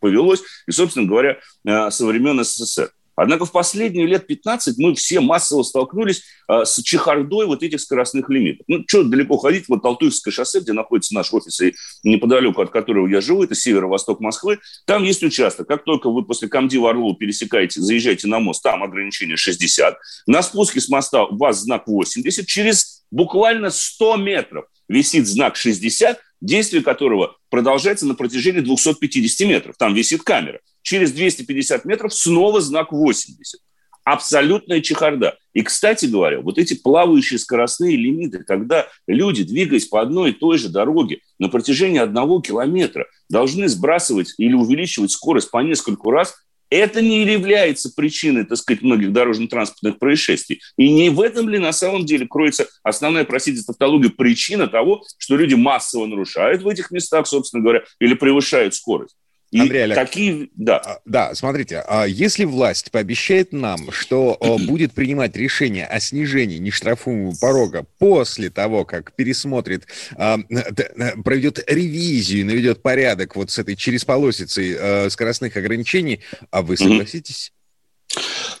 повелось, 0.00 0.42
и, 0.66 0.72
собственно 0.72 1.06
говоря, 1.06 1.38
э, 1.64 1.90
со 1.90 2.06
времен 2.06 2.42
СССР. 2.42 2.90
Однако 3.18 3.46
в 3.46 3.52
последние 3.52 4.06
лет 4.06 4.28
15 4.28 4.78
мы 4.78 4.94
все 4.94 5.18
массово 5.18 5.64
столкнулись 5.64 6.22
э, 6.48 6.64
с 6.64 6.80
чехардой 6.82 7.46
вот 7.46 7.64
этих 7.64 7.80
скоростных 7.80 8.30
лимитов. 8.30 8.64
Ну, 8.68 8.84
что 8.86 9.02
далеко 9.02 9.36
ходить, 9.38 9.64
вот 9.68 9.84
Алтуевское 9.84 10.32
шоссе, 10.32 10.60
где 10.60 10.72
находится 10.72 11.14
наш 11.14 11.34
офис, 11.34 11.60
и 11.60 11.74
неподалеку 12.04 12.62
от 12.62 12.70
которого 12.70 13.08
я 13.08 13.20
живу, 13.20 13.42
это 13.42 13.56
северо-восток 13.56 14.20
Москвы, 14.20 14.60
там 14.86 15.02
есть 15.02 15.24
участок. 15.24 15.66
Как 15.66 15.82
только 15.82 16.10
вы 16.10 16.24
после 16.24 16.48
Камдива 16.48 16.90
Орлова 16.90 17.16
пересекаете, 17.16 17.80
заезжаете 17.80 18.28
на 18.28 18.38
мост, 18.38 18.62
там 18.62 18.84
ограничение 18.84 19.36
60. 19.36 19.96
На 20.28 20.40
спуске 20.42 20.80
с 20.80 20.88
моста 20.88 21.24
у 21.24 21.36
вас 21.36 21.58
знак 21.62 21.88
80. 21.88 22.46
Через 22.46 23.02
буквально 23.10 23.70
100 23.70 24.16
метров 24.18 24.66
висит 24.88 25.26
знак 25.26 25.56
60, 25.56 26.20
действие 26.40 26.84
которого 26.84 27.36
продолжается 27.50 28.06
на 28.06 28.14
протяжении 28.14 28.60
250 28.60 29.48
метров. 29.48 29.76
Там 29.76 29.92
висит 29.92 30.22
камера. 30.22 30.60
Через 30.88 31.12
250 31.12 31.84
метров 31.84 32.14
снова 32.14 32.62
знак 32.62 32.92
80. 32.92 33.60
Абсолютная 34.04 34.80
чехарда. 34.80 35.36
И, 35.52 35.60
кстати 35.60 36.06
говоря, 36.06 36.40
вот 36.40 36.56
эти 36.56 36.72
плавающие 36.72 37.38
скоростные 37.38 37.94
лимиты, 37.94 38.38
когда 38.42 38.86
люди, 39.06 39.44
двигаясь 39.44 39.84
по 39.84 40.00
одной 40.00 40.30
и 40.30 40.32
той 40.32 40.56
же 40.56 40.70
дороге 40.70 41.18
на 41.38 41.50
протяжении 41.50 41.98
одного 41.98 42.40
километра, 42.40 43.04
должны 43.28 43.68
сбрасывать 43.68 44.32
или 44.38 44.54
увеличивать 44.54 45.10
скорость 45.10 45.50
по 45.50 45.58
нескольку 45.58 46.10
раз, 46.10 46.34
это 46.70 47.02
не 47.02 47.22
является 47.22 47.92
причиной, 47.94 48.46
так 48.46 48.56
сказать, 48.56 48.80
многих 48.80 49.12
дорожно-транспортных 49.12 49.98
происшествий. 49.98 50.62
И 50.78 50.90
не 50.90 51.10
в 51.10 51.20
этом 51.20 51.50
ли 51.50 51.58
на 51.58 51.72
самом 51.72 52.06
деле 52.06 52.26
кроется 52.26 52.66
основная, 52.82 53.26
простите 53.26 53.60
тавтологию, 53.60 54.16
причина 54.16 54.68
того, 54.68 55.04
что 55.18 55.36
люди 55.36 55.52
массово 55.52 56.06
нарушают 56.06 56.62
в 56.62 56.68
этих 56.68 56.90
местах, 56.90 57.26
собственно 57.26 57.62
говоря, 57.62 57.82
или 58.00 58.14
превышают 58.14 58.74
скорость. 58.74 59.16
И 59.50 59.60
Андрей 59.60 59.84
Олег, 59.84 59.96
такие, 59.96 60.50
да. 60.54 60.76
А, 60.76 61.00
да, 61.06 61.34
смотрите, 61.34 61.82
а 61.88 62.04
если 62.04 62.44
власть 62.44 62.90
пообещает 62.90 63.52
нам, 63.52 63.90
что 63.92 64.36
будет 64.66 64.92
принимать 64.92 65.36
решение 65.36 65.86
о 65.86 66.00
снижении 66.00 66.58
нештрафуемого 66.58 67.34
порога 67.40 67.86
после 67.98 68.50
того, 68.50 68.84
как 68.84 69.14
пересмотрит, 69.14 69.86
проведет 70.16 71.64
ревизию, 71.66 72.44
наведет 72.44 72.82
порядок 72.82 73.36
вот 73.36 73.50
с 73.50 73.58
этой 73.58 73.74
через 73.74 74.04
полосицей 74.04 75.10
скоростных 75.10 75.56
ограничений, 75.56 76.20
а 76.50 76.62
вы 76.62 76.76
согласитесь? 76.76 77.52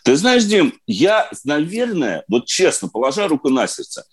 Ты 0.02 0.16
знаешь, 0.16 0.44
Дим, 0.44 0.74
я, 0.86 1.30
наверное, 1.44 2.24
вот 2.28 2.46
честно, 2.46 2.88
положа 2.88 3.28
руку 3.28 3.48
на 3.50 3.66
сердце, 3.66 4.04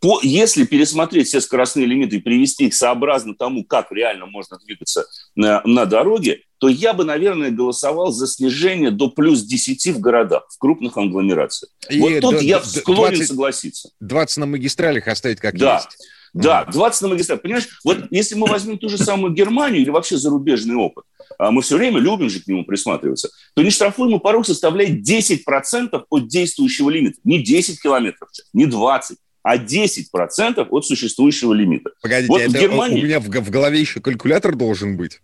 по, 0.00 0.20
если 0.22 0.64
пересмотреть 0.64 1.28
все 1.28 1.40
скоростные 1.40 1.86
лимиты 1.86 2.16
и 2.16 2.20
привести 2.20 2.66
их 2.66 2.74
сообразно 2.74 3.34
тому, 3.34 3.64
как 3.64 3.90
реально 3.90 4.26
можно 4.26 4.58
двигаться 4.58 5.06
на, 5.34 5.62
на 5.64 5.86
дороге, 5.86 6.42
то 6.58 6.68
я 6.68 6.92
бы, 6.94 7.04
наверное, 7.04 7.50
голосовал 7.50 8.12
за 8.12 8.26
снижение 8.26 8.90
до 8.90 9.10
плюс 9.10 9.42
10 9.42 9.86
в 9.88 10.00
городах, 10.00 10.46
в 10.50 10.58
крупных 10.58 10.96
агломерациях. 10.96 11.70
И 11.90 11.98
вот 11.98 12.20
тут 12.20 12.36
до, 12.36 12.40
я 12.40 12.60
склонен 12.62 13.16
20, 13.16 13.28
согласиться. 13.28 13.90
20 14.00 14.36
на 14.38 14.46
магистралях 14.46 15.08
оставить 15.08 15.40
как 15.40 15.58
да. 15.58 15.76
есть. 15.76 15.88
Да, 16.34 16.64
20 16.64 17.02
на 17.02 17.08
магистралях. 17.08 17.42
Понимаешь, 17.42 17.68
вот 17.84 17.98
если 18.10 18.34
мы 18.34 18.48
возьмем 18.48 18.78
ту 18.78 18.88
же 18.88 18.98
самую 18.98 19.32
Германию 19.32 19.82
или 19.82 19.90
вообще 19.90 20.16
зарубежный 20.16 20.74
опыт, 20.74 21.04
а 21.38 21.50
мы 21.50 21.62
все 21.62 21.76
время 21.76 22.00
любим 22.00 22.28
же 22.28 22.40
к 22.40 22.46
нему 22.46 22.64
присматриваться, 22.64 23.30
то 23.54 23.62
нештрафуемый 23.62 24.20
порог 24.20 24.46
составляет 24.46 25.08
10% 25.08 26.04
от 26.08 26.28
действующего 26.28 26.90
лимита. 26.90 27.18
Не 27.24 27.42
10 27.42 27.80
километров 27.80 28.30
в 28.30 28.36
час, 28.36 28.46
не 28.52 28.66
20, 28.66 29.18
а 29.44 29.58
10% 29.58 30.66
от 30.68 30.86
существующего 30.86 31.52
лимита. 31.52 31.90
Погодите, 32.02 32.32
вот 32.32 32.40
это 32.40 32.58
Германии... 32.58 33.02
у 33.02 33.04
меня 33.04 33.20
в, 33.20 33.28
в 33.28 33.50
голове 33.50 33.78
еще 33.78 34.00
калькулятор 34.00 34.56
должен 34.56 34.96
быть. 34.96 35.20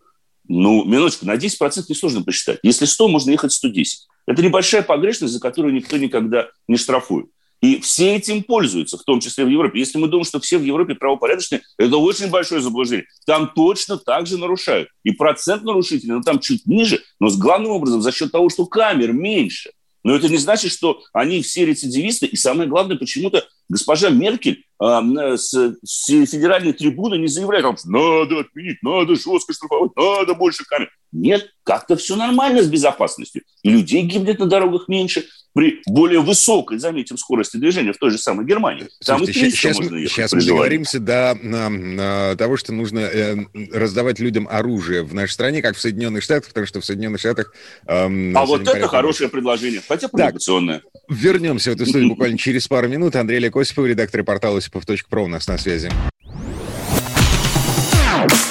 Ну, 0.46 0.84
минуточку, 0.84 1.26
на 1.26 1.36
10% 1.36 1.84
несложно 1.88 2.22
посчитать. 2.22 2.58
Если 2.62 2.84
100, 2.84 3.08
можно 3.08 3.30
ехать 3.30 3.52
110. 3.52 4.06
Это 4.26 4.42
небольшая 4.42 4.82
погрешность, 4.82 5.32
за 5.32 5.40
которую 5.40 5.72
никто 5.72 5.96
никогда 5.96 6.48
не 6.68 6.76
штрафует. 6.76 7.26
И 7.62 7.80
все 7.80 8.16
этим 8.16 8.42
пользуются, 8.42 8.98
в 8.98 9.04
том 9.04 9.20
числе 9.20 9.44
в 9.44 9.48
Европе. 9.48 9.78
Если 9.78 9.98
мы 9.98 10.08
думаем, 10.08 10.24
что 10.24 10.38
все 10.40 10.58
в 10.58 10.64
Европе 10.64 10.94
правопорядочные, 10.94 11.62
это 11.78 11.96
очень 11.96 12.28
большое 12.28 12.60
заблуждение. 12.60 13.06
Там 13.26 13.50
точно 13.54 13.96
так 13.96 14.26
же 14.26 14.36
нарушают. 14.36 14.88
И 15.02 15.12
процент 15.12 15.62
нарушителей, 15.62 16.12
ну, 16.12 16.22
там 16.22 16.40
чуть 16.40 16.66
ниже, 16.66 17.02
но 17.20 17.28
с 17.30 17.38
главным 17.38 17.72
образом 17.72 18.02
за 18.02 18.12
счет 18.12 18.32
того, 18.32 18.50
что 18.50 18.66
камер 18.66 19.12
меньше. 19.12 19.70
Но 20.04 20.14
это 20.14 20.28
не 20.28 20.38
значит, 20.38 20.72
что 20.72 21.02
они 21.12 21.42
все 21.42 21.64
рецидивисты. 21.64 22.26
И 22.26 22.36
самое 22.36 22.68
главное, 22.68 22.96
почему-то 22.96 23.46
госпожа 23.70 24.10
Меркель 24.10 24.66
с, 24.80 25.76
с 25.84 26.06
федеральной 26.06 26.72
трибуны 26.72 27.16
не 27.16 27.28
заявляет, 27.28 27.78
что 27.78 27.90
надо 27.90 28.40
отменить, 28.40 28.82
надо 28.82 29.14
жестко 29.14 29.52
штрафовать, 29.52 29.92
надо 29.94 30.34
больше 30.34 30.64
камер. 30.64 30.90
Нет, 31.12 31.50
как-то 31.64 31.96
все 31.96 32.16
нормально 32.16 32.62
с 32.62 32.68
безопасностью. 32.68 33.42
И 33.62 33.70
людей 33.70 34.02
гибнет 34.02 34.38
на 34.38 34.46
дорогах 34.46 34.88
меньше, 34.88 35.25
при 35.52 35.80
более 35.87 36.20
высокой, 36.20 36.78
заметим, 36.78 37.16
скорости 37.16 37.56
движения 37.56 37.92
в 37.92 37.99
той 37.99 38.10
же 38.10 38.18
самой 38.18 38.46
Германии. 38.46 38.88
Там 39.04 39.18
Слушайте, 39.18 39.49
и 39.49 39.50
сейчас, 39.50 39.76
можно 39.78 39.96
ехать 39.96 40.12
сейчас 40.12 40.32
мы 40.32 40.42
договоримся 40.42 41.00
до 41.00 41.37
а, 41.42 42.37
того, 42.37 42.56
что 42.56 42.72
нужно 42.72 43.00
э, 43.00 43.37
раздавать 43.72 44.20
людям 44.20 44.46
оружие 44.49 45.02
в 45.02 45.12
нашей 45.12 45.32
стране, 45.32 45.60
как 45.60 45.76
в 45.76 45.80
Соединенных 45.80 46.22
Штатах, 46.22 46.49
потому 46.49 46.66
что 46.66 46.80
в 46.80 46.84
Соединенных 46.84 47.18
Штатах... 47.18 47.52
Э, 47.87 48.06
а 48.06 48.46
вот 48.46 48.68
это 48.68 48.87
хорошее 48.87 49.28
предложение, 49.28 49.82
хотя 49.87 50.08
провокационное. 50.08 50.80
Так, 50.80 50.92
вернемся 51.08 51.72
в 51.72 51.75
эту 51.75 51.84
студию 51.84 52.10
буквально 52.10 52.38
через 52.38 52.68
пару 52.68 52.88
минут. 52.88 53.16
Андрей 53.16 53.38
Олег 53.38 53.56
Осипов, 53.56 53.87
редактор 53.87 54.22
портала 54.22 54.60
осипов.про 54.70 55.24
у 55.24 55.28
нас 55.28 55.46
на 55.48 55.58
связи. 55.58 55.90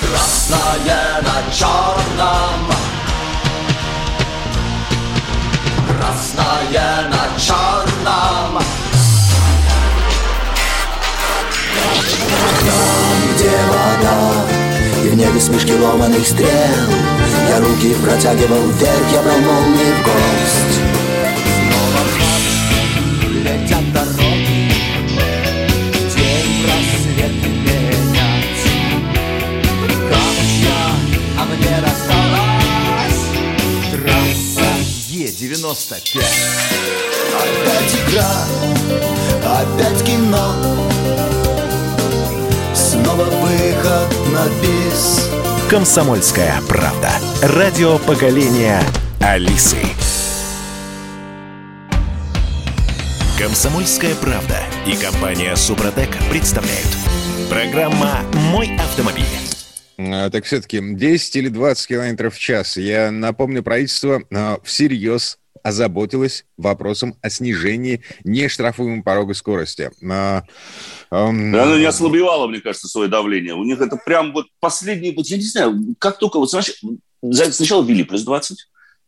Красное 0.02 1.22
на 1.22 1.54
черном. 1.54 2.72
Красное 5.88 7.10
на 7.10 7.40
черном. 7.40 8.64
Там, 12.60 13.36
где 13.36 13.50
вода 13.68 14.20
И 15.04 15.10
в 15.10 15.16
небе 15.16 15.40
смешки 15.40 15.74
ломаных 15.74 16.28
стрел. 16.28 16.50
Я 17.50 17.60
руки 17.60 17.96
протягивал 18.04 18.70
вверх, 18.72 19.12
я 19.14 19.22
брал 19.22 19.40
молнии 19.40 19.94
в 19.94 20.04
гость 20.04 20.99
Е-95 35.42 36.22
Опять 37.40 37.96
игра, 37.96 38.46
опять 39.46 40.04
кино 40.04 40.54
Снова 42.74 43.24
выход 43.24 44.10
на 44.34 44.48
бис 44.62 45.30
Комсомольская 45.70 46.62
правда. 46.68 47.12
Радио 47.42 48.00
поколения 48.00 48.82
Алисы. 49.22 49.78
Комсомольская 53.38 54.16
правда 54.16 54.58
и 54.88 54.96
компания 54.96 55.56
Супротек 55.56 56.10
представляют. 56.30 56.90
Программа 57.50 58.24
«Мой 58.34 58.76
автомобиль». 58.78 59.49
А, 60.00 60.30
так 60.30 60.46
все-таки 60.46 60.80
10 60.82 61.36
или 61.36 61.50
20 61.50 61.88
километров 61.88 62.36
в 62.36 62.40
час. 62.40 62.78
Я 62.78 63.12
напомню, 63.12 63.64
правительство 63.64 64.24
а, 64.34 64.58
всерьез 64.64 65.40
озаботилось 65.62 66.46
вопросом 66.58 67.16
о 67.22 67.30
снижении 67.30 68.02
нештрафуемого 68.24 69.04
порога 69.04 69.34
скорости. 69.34 69.92
А. 70.10 70.44
Да, 71.12 71.30
оно 71.30 71.78
не 71.78 71.86
ослабевало, 71.86 72.48
мне 72.48 72.62
кажется, 72.62 72.88
свое 72.88 73.10
давление. 73.10 73.56
У 73.56 73.64
них 73.66 73.82
это 73.82 73.98
прям 73.98 74.32
вот 74.32 74.46
последние, 74.62 75.14
вот 75.14 75.26
я 75.26 75.36
не 75.36 75.44
знаю, 75.44 75.96
как 76.00 76.18
только, 76.18 76.38
вот 76.38 76.50
сначала 76.50 77.84
ввели 77.84 78.04
плюс 78.04 78.24
20, 78.24 78.58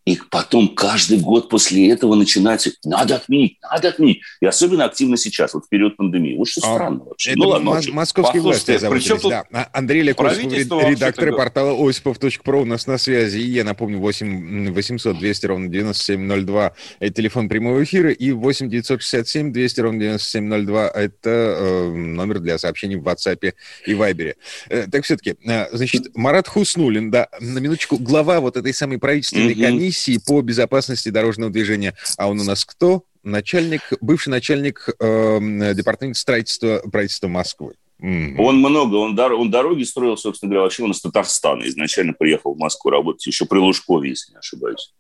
и 0.06 0.20
потом 0.30 0.70
каждый 0.70 1.20
год 1.20 1.50
после 1.50 1.90
этого 1.92 2.16
начинать, 2.16 2.68
надо 2.84 3.16
отменить, 3.16 3.58
надо 3.62 3.90
отменить. 3.90 4.22
И 4.42 4.46
особенно 4.46 4.86
активно 4.86 5.18
сейчас, 5.18 5.54
вот 5.54 5.66
в 5.66 5.70
период 5.70 5.96
пандемии. 5.96 6.36
Вот 6.38 6.48
что 6.48 6.62
а, 6.62 6.74
странно 6.74 7.04
вообще. 7.04 7.32
Это 7.32 7.40
ну, 7.40 7.48
ладно, 7.50 7.70
мос- 7.70 7.92
московские 7.92 8.42
власти 8.42 8.80
причем 8.90 9.20
тут 9.20 9.30
да. 9.30 9.46
А, 9.52 9.70
Андрей 9.74 10.02
Лекосов, 10.02 10.44
редактор 10.44 11.36
портала 11.36 11.74
осипов.про 11.88 12.62
у 12.62 12.66
нас 12.66 12.88
на 12.88 12.98
связи. 12.98 13.38
И 13.38 13.52
я 13.52 13.64
напомню, 13.64 14.00
8 14.00 14.74
800 14.74 15.20
200 15.20 15.46
ровно 15.46 15.68
9702– 15.68 16.74
это 17.00 17.14
телефон 17.14 17.48
прямого 17.48 17.84
эфира. 17.84 18.12
И 18.12 18.32
8 18.32 18.70
967 18.70 19.54
200 19.54 19.82
ровно 19.82 20.00
9702– 20.00 20.88
это 20.96 21.30
э, 21.30 21.92
номер 21.92 22.40
для 22.40 22.58
сообщений 22.58 22.96
в 22.96 23.08
WhatsApp 23.08 23.54
и 23.86 23.92
Viber. 23.92 24.36
Э, 24.70 24.88
так 24.92 25.06
все-таки, 25.06 25.36
э, 25.46 25.76
значит, 25.76 26.16
Марат 26.16 26.48
Хуснулин, 26.48 27.12
да, 27.12 27.28
на 27.40 27.60
минуточку, 27.60 27.98
глава 27.98 28.40
вот 28.40 28.58
этой 28.58 28.74
самой 28.74 28.98
правительственной 28.98 29.54
mm-hmm. 29.54 29.66
комиссии, 29.66 29.91
комиссии 29.92 30.20
по 30.26 30.42
безопасности 30.42 31.10
дорожного 31.10 31.52
движения. 31.52 31.94
А 32.18 32.30
он 32.30 32.40
у 32.40 32.44
нас 32.44 32.64
кто? 32.66 33.04
Начальник, 33.24 33.82
бывший 34.00 34.30
начальник 34.30 34.90
э, 35.00 35.74
департамента 35.76 36.20
строительства 36.20 36.82
правительства 36.92 37.28
Москвы. 37.28 37.74
Mm-hmm. 38.02 38.36
Он 38.40 38.58
много, 38.58 38.96
он, 38.96 39.16
дор- 39.16 39.34
он 39.34 39.52
дороги 39.52 39.84
строил, 39.84 40.18
собственно 40.18 40.50
говоря, 40.50 40.64
вообще 40.64 40.84
он 40.84 40.92
из 40.92 41.02
Татарстана. 41.02 41.68
Изначально 41.68 42.14
приехал 42.14 42.56
в 42.56 42.58
Москву 42.58 42.90
работать 42.90 43.28
еще 43.28 43.46
при 43.46 43.60
Лужкове, 43.60 44.10
если 44.10 44.32
не 44.32 44.40
ошибаюсь. 44.40 44.94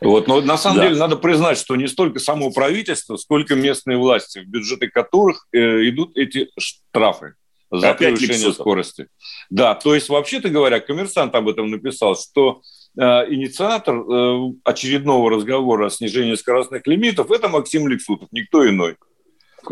Вот, 0.00 0.26
но 0.26 0.40
на 0.40 0.56
самом 0.56 0.78
да. 0.78 0.84
деле 0.84 0.98
надо 0.98 1.16
признать, 1.16 1.58
что 1.58 1.76
не 1.76 1.88
столько 1.88 2.18
само 2.18 2.50
правительство, 2.50 3.16
сколько 3.16 3.54
местные 3.54 3.98
власти, 3.98 4.38
в 4.38 4.46
бюджеты 4.46 4.88
которых 4.88 5.46
э, 5.52 5.58
идут 5.88 6.16
эти 6.16 6.48
штрафы 6.58 7.34
за 7.70 7.90
Опять 7.90 8.18
превышение 8.18 8.52
скорости. 8.52 9.08
Да, 9.50 9.74
то 9.74 9.94
есть, 9.94 10.08
вообще-то 10.08 10.48
говоря, 10.50 10.80
коммерсант 10.80 11.34
об 11.34 11.48
этом 11.48 11.70
написал, 11.70 12.16
что 12.16 12.62
инициатор 13.02 13.96
э, 13.96 14.52
очередного 14.64 15.30
разговора 15.30 15.86
о 15.86 15.90
снижении 15.90 16.34
скоростных 16.34 16.86
лимитов– 16.86 17.30
это 17.32 17.48
Максим 17.48 17.88
Лексутов, 17.88 18.28
никто 18.32 18.66
иной. 18.68 18.96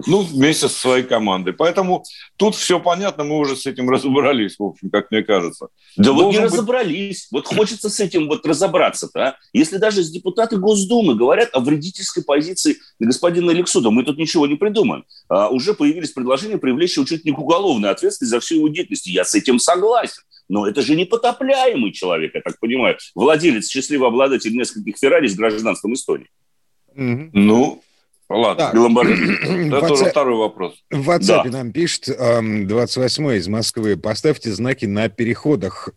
Ну, 0.06 0.22
вместе 0.22 0.68
со 0.68 0.74
своей 0.74 1.04
командой. 1.04 1.52
Поэтому 1.52 2.04
тут 2.36 2.54
все 2.54 2.80
понятно, 2.80 3.24
мы 3.24 3.38
уже 3.38 3.56
с 3.56 3.66
этим 3.66 3.88
разобрались, 3.88 4.56
в 4.58 4.62
общем, 4.62 4.90
как 4.90 5.10
мне 5.10 5.22
кажется. 5.22 5.68
Да 5.96 6.06
Должен 6.06 6.24
вот 6.24 6.32
не 6.32 6.38
быть... 6.40 6.52
разобрались. 6.52 7.28
Вот 7.30 7.46
хочется 7.46 7.88
с 7.88 8.00
этим 8.00 8.28
вот 8.28 8.44
разобраться-то, 8.44 9.20
а? 9.20 9.36
Если 9.52 9.76
даже 9.76 10.02
с 10.02 10.10
депутаты 10.10 10.56
Госдумы 10.56 11.14
говорят 11.14 11.50
о 11.52 11.60
вредительской 11.60 12.24
позиции 12.24 12.78
господина 12.98 13.50
Лексуда, 13.52 13.90
мы 13.90 14.04
тут 14.04 14.18
ничего 14.18 14.46
не 14.46 14.56
придумаем. 14.56 15.04
А, 15.28 15.48
уже 15.48 15.74
появились 15.74 16.10
предложения 16.10 16.58
привлечь 16.58 16.96
его 16.96 17.06
чуть 17.06 17.24
не 17.24 17.32
к 17.32 17.38
уголовной 17.38 17.90
ответственности 17.90 18.34
за 18.34 18.40
всю 18.40 18.56
его 18.56 18.68
деятельность. 18.68 19.06
Я 19.06 19.24
с 19.24 19.34
этим 19.34 19.58
согласен. 19.58 20.22
Но 20.48 20.66
это 20.66 20.82
же 20.82 20.94
непотопляемый 20.94 21.92
человек, 21.92 22.34
я 22.34 22.40
так 22.40 22.58
понимаю. 22.60 22.98
Владелец, 23.14 23.68
счастливый 23.68 24.08
обладатель 24.08 24.56
нескольких 24.56 24.98
Феррари 24.98 25.26
с 25.28 25.36
гражданством 25.36 25.94
Эстонии. 25.94 26.28
Mm-hmm. 26.94 27.30
Ну, 27.32 27.82
Ладно, 28.28 28.70
Это 29.76 29.86
тоже 29.86 30.06
второй 30.06 30.36
вопрос. 30.36 30.82
В 30.90 31.10
WhatsApp 31.10 31.44
да. 31.44 31.58
нам 31.58 31.72
пишет 31.72 32.06
28 32.06 33.32
из 33.32 33.48
Москвы. 33.48 33.96
Поставьте 33.96 34.50
знаки 34.50 34.86
на 34.86 35.08
переходах. 35.10 35.90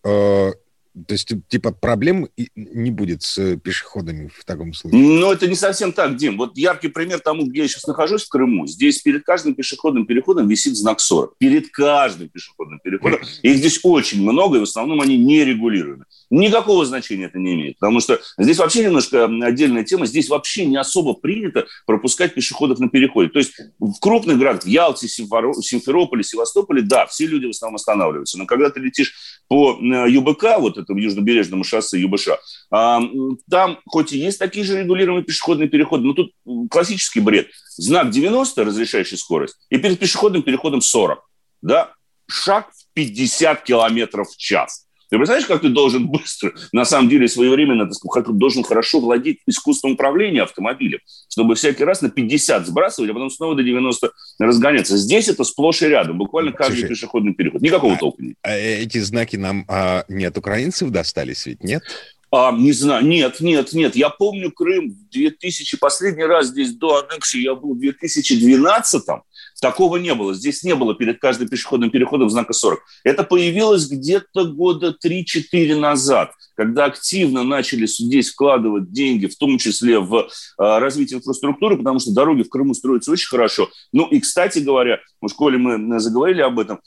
Э, 0.98 1.04
То 1.08 1.14
есть, 1.14 1.32
типа, 1.48 1.72
проблем 1.72 2.30
не 2.56 2.92
будет 2.92 3.24
с 3.24 3.58
пешеходами 3.58 4.30
в 4.34 4.44
таком 4.46 4.74
случае? 4.74 5.02
Ну, 5.02 5.32
это 5.32 5.48
не 5.48 5.56
совсем 5.56 5.92
так, 5.92 6.16
Дим. 6.16 6.38
Вот 6.38 6.58
яркий 6.58 6.88
пример 6.88 7.20
тому, 7.20 7.46
где 7.46 7.62
я 7.62 7.68
сейчас 7.68 7.88
нахожусь, 7.88 8.24
в 8.24 8.30
Крыму. 8.30 8.68
Здесь 8.68 9.02
перед 9.02 9.24
каждым 9.24 9.56
пешеходным 9.56 10.06
переходом 10.06 10.48
висит 10.48 10.76
знак 10.76 11.00
40. 11.00 11.38
Перед 11.38 11.70
каждым 11.70 12.30
пешеходным 12.30 12.80
переходом. 12.80 13.20
Их 13.42 13.58
здесь 13.58 13.80
очень 13.84 14.22
много, 14.22 14.58
и 14.58 14.60
в 14.60 14.64
основном 14.64 15.02
они 15.02 15.18
не 15.18 15.44
регулированы. 15.44 16.06
Никакого 16.30 16.86
значения 16.86 17.26
это 17.26 17.40
не 17.40 17.54
имеет. 17.54 17.80
Потому 17.80 18.00
что 18.00 18.20
здесь 18.38 18.58
вообще 18.58 18.84
немножко 18.86 19.26
отдельная 19.26 19.84
тема. 19.84 20.06
Здесь 20.06 20.30
вообще 20.30 20.66
не 20.66 20.78
особо 20.78 21.14
принято 21.14 21.68
пропускать 21.86 22.34
пешеходов 22.34 22.80
на 22.80 22.90
переходе. 22.90 23.30
То 23.30 23.40
есть 23.40 23.54
в 23.80 24.00
крупных 24.00 24.38
городах, 24.38 24.64
в 24.64 24.68
Ялте, 24.68 25.08
Симферополе, 25.08 26.24
Севастополе, 26.24 26.82
да, 26.82 27.06
все 27.06 27.28
люди 27.28 27.46
в 27.46 27.52
основном 27.52 27.76
останавливаются. 27.76 28.38
Но 28.38 28.46
когда 28.46 28.70
ты 28.70 28.80
летишь 28.80 29.14
по 29.48 29.78
ЮБК, 29.80 30.60
вот 30.60 30.78
этому 30.78 31.00
южнобережному 31.00 31.64
шоссе 31.64 32.00
ЮБШ, 32.00 32.30
а, 32.72 33.02
там 33.50 33.80
хоть 33.86 34.12
и 34.12 34.18
есть 34.18 34.40
такие 34.40 34.66
же 34.66 34.80
регулируемые 34.80 35.24
пешеходные 35.24 35.70
переходы, 35.70 36.04
но 36.04 36.14
тут 36.14 36.32
классический 36.70 37.22
бред. 37.22 37.50
Знак 37.78 38.10
90, 38.10 38.64
разрешающий 38.66 39.18
скорость, 39.18 39.56
и 39.70 39.78
перед 39.78 40.00
пешеходным 40.00 40.44
переходом 40.44 40.82
40. 40.82 41.24
Да? 41.62 41.94
Шаг 42.30 42.72
в 42.72 42.94
50 42.94 43.64
километров 43.64 44.30
в 44.30 44.38
час. 44.38 44.87
Ты 45.10 45.18
представляешь, 45.18 45.48
как 45.48 45.62
ты 45.62 45.70
должен 45.70 46.08
быстро, 46.08 46.54
на 46.74 46.86
самом 46.86 47.10
деле, 47.10 47.28
своевременно, 47.28 47.88
ты 47.90 48.34
должен 48.34 48.64
хорошо 48.64 49.00
владеть 49.00 49.40
искусством 49.48 49.94
управления 49.94 50.44
автомобилем, 50.44 51.00
чтобы 51.30 51.56
всякий 51.56 51.84
раз 51.84 52.02
на 52.02 52.10
50 52.10 52.68
сбрасывать, 52.68 53.12
а 53.12 53.14
потом 53.14 53.30
снова 53.30 53.56
до 53.56 53.64
90 53.64 54.12
разгоняться. 54.40 54.98
Здесь 54.98 55.30
это 55.30 55.44
сплошь 55.44 55.82
и 55.82 55.88
рядом, 55.88 56.18
буквально 56.18 56.52
каждый 56.52 56.80
Слушай, 56.80 56.90
пешеходный 56.90 57.34
переход. 57.34 57.62
Никакого 57.62 57.94
а, 57.94 57.98
толка 57.98 58.22
нет. 58.22 58.36
А 58.42 58.52
эти 58.56 58.98
знаки 59.00 59.38
нам 59.38 59.66
а, 59.70 60.04
не 60.10 60.26
от 60.26 60.38
украинцев 60.38 60.90
достались 60.90 61.46
ведь, 61.46 61.64
нет? 61.64 61.84
А, 62.30 62.52
не 62.52 62.74
знаю, 62.74 63.06
нет, 63.06 63.40
нет, 63.40 63.72
нет. 63.72 63.96
Я 63.96 64.10
помню 64.10 64.52
Крым 64.52 64.92
в 64.92 65.10
2000, 65.10 65.78
последний 65.78 66.26
раз 66.26 66.48
здесь 66.48 66.74
до 66.74 66.98
аннексии 66.98 67.42
я 67.42 67.56
был 67.56 67.74
в 67.74 67.80
2012-м. 67.82 69.24
Такого 69.62 69.98
не 69.98 70.14
было. 70.14 70.34
Здесь 70.34 70.64
не 70.64 70.76
было 70.76 70.94
перед 70.94 71.20
каждым 71.20 71.48
пешеходным 71.48 71.90
переходом 71.90 72.30
знака 72.30 72.54
40. 72.54 72.80
Это 73.04 73.24
появилось 73.24 73.88
где-то 73.88 74.46
года 74.46 74.96
3-4 75.04 75.76
назад, 75.76 76.32
когда 76.56 76.86
активно 76.86 77.44
начали 77.44 77.88
здесь 77.88 78.30
вкладывать 78.30 78.92
деньги, 78.92 79.26
в 79.26 79.36
том 79.38 79.58
числе 79.58 80.00
в 80.00 80.16
э, 80.16 80.28
развитие 80.58 81.18
инфраструктуры, 81.18 81.78
потому 81.78 82.00
что 82.00 82.14
дороги 82.14 82.44
в 82.44 82.50
Крыму 82.50 82.74
строятся 82.74 83.12
очень 83.12 83.30
хорошо. 83.30 83.70
Ну 83.92 84.08
и, 84.08 84.20
кстати 84.20 84.60
говоря, 84.60 85.00
в 85.22 85.28
школе 85.30 85.58
мы 85.58 86.00
заговорили 86.00 86.42
об 86.42 86.60
этом, 86.60 86.78
а, 86.78 86.82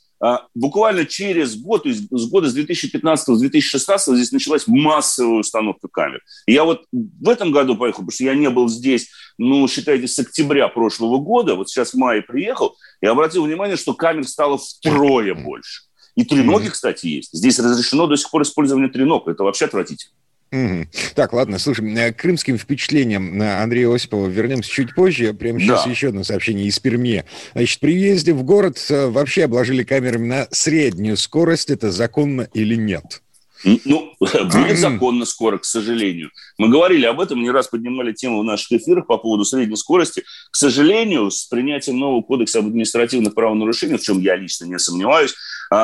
буквально 0.55 1.07
через 1.07 1.57
год, 1.57 1.85
то 1.85 1.89
есть 1.89 2.09
с 2.11 2.31
года 2.31 2.49
с 2.49 2.55
2015 2.55 3.37
с 3.37 3.41
2016 3.41 4.17
здесь 4.17 4.33
началась 4.33 4.67
массовая 4.67 5.41
установка 5.41 5.89
камер. 5.89 6.21
И 6.47 6.53
я 6.53 6.65
вот 6.65 6.85
в 6.93 7.29
этом 7.29 7.53
году 7.53 7.77
поехал, 7.77 8.00
потому 8.00 8.12
что 8.12 8.25
я 8.25 8.35
не 8.35 8.50
был 8.50 8.69
здесь, 8.69 9.09
ну, 9.39 9.67
считайте, 9.69 10.07
с 10.07 10.19
октября 10.19 10.69
прошлого 10.69 11.19
года, 11.19 11.55
вот 11.55 11.69
сейчас 11.69 11.93
в 11.93 11.97
мае 11.97 12.23
приехал, 12.23 12.77
и 13.00 13.07
обратил 13.07 13.45
внимание, 13.45 13.77
что 13.77 13.95
камер 13.95 14.27
стало 14.29 14.59
втрое 14.59 15.35
больше. 15.35 15.83
И 16.17 16.25
треноги, 16.25 16.69
кстати, 16.69 17.07
есть. 17.07 17.31
Здесь 17.33 17.59
разрешено 17.59 18.07
до 18.07 18.17
сих 18.17 18.31
пор 18.31 18.43
использование 18.43 18.91
треног. 18.91 19.29
Это 19.29 19.45
вообще 19.45 19.67
отвратительно. 19.67 20.12
Угу. 20.52 20.87
Так, 21.14 21.33
ладно, 21.33 21.59
слушай, 21.59 21.88
э, 21.95 22.12
к 22.12 22.16
крымским 22.16 22.59
впечатлениям 22.59 23.40
э, 23.40 23.62
Андрея 23.62 23.95
Осипова 23.95 24.26
вернемся 24.26 24.71
чуть 24.71 24.95
позже. 24.95 25.33
Прямо 25.33 25.61
сейчас 25.61 25.85
да. 25.85 25.90
еще 25.90 26.09
одно 26.09 26.25
сообщение 26.25 26.66
из 26.66 26.78
Перми. 26.80 27.25
Значит, 27.52 27.78
при 27.78 27.95
въезде 27.95 28.33
в 28.33 28.42
город 28.42 28.85
э, 28.90 29.07
вообще 29.07 29.45
обложили 29.45 29.85
камерами 29.85 30.26
на 30.26 30.49
среднюю 30.50 31.16
скорость. 31.16 31.71
Это 31.71 31.92
законно 31.92 32.49
или 32.52 32.75
нет? 32.75 33.23
Ну, 33.62 34.12
будет 34.19 34.78
законно 34.78 35.25
скоро, 35.25 35.59
к 35.59 35.64
сожалению. 35.64 36.30
Мы 36.59 36.69
говорили 36.69 37.04
об 37.07 37.21
этом, 37.21 37.42
не 37.42 37.50
раз 37.50 37.69
поднимали 37.69 38.12
тему 38.12 38.40
в 38.40 38.45
наших 38.45 38.73
эфирах 38.73 39.07
по 39.07 39.19
поводу 39.19 39.45
средней 39.45 39.76
скорости. 39.76 40.25
К 40.50 40.57
сожалению, 40.57 41.30
с 41.30 41.45
принятием 41.45 41.99
нового 41.99 42.23
кодекса 42.23 42.61
об 42.61 42.66
административных 42.66 43.35
правонарушениях, 43.35 44.00
в 44.00 44.04
чем 44.04 44.21
я 44.21 44.37
лично 44.37 44.64
не 44.64 44.78
сомневаюсь, 44.78 45.35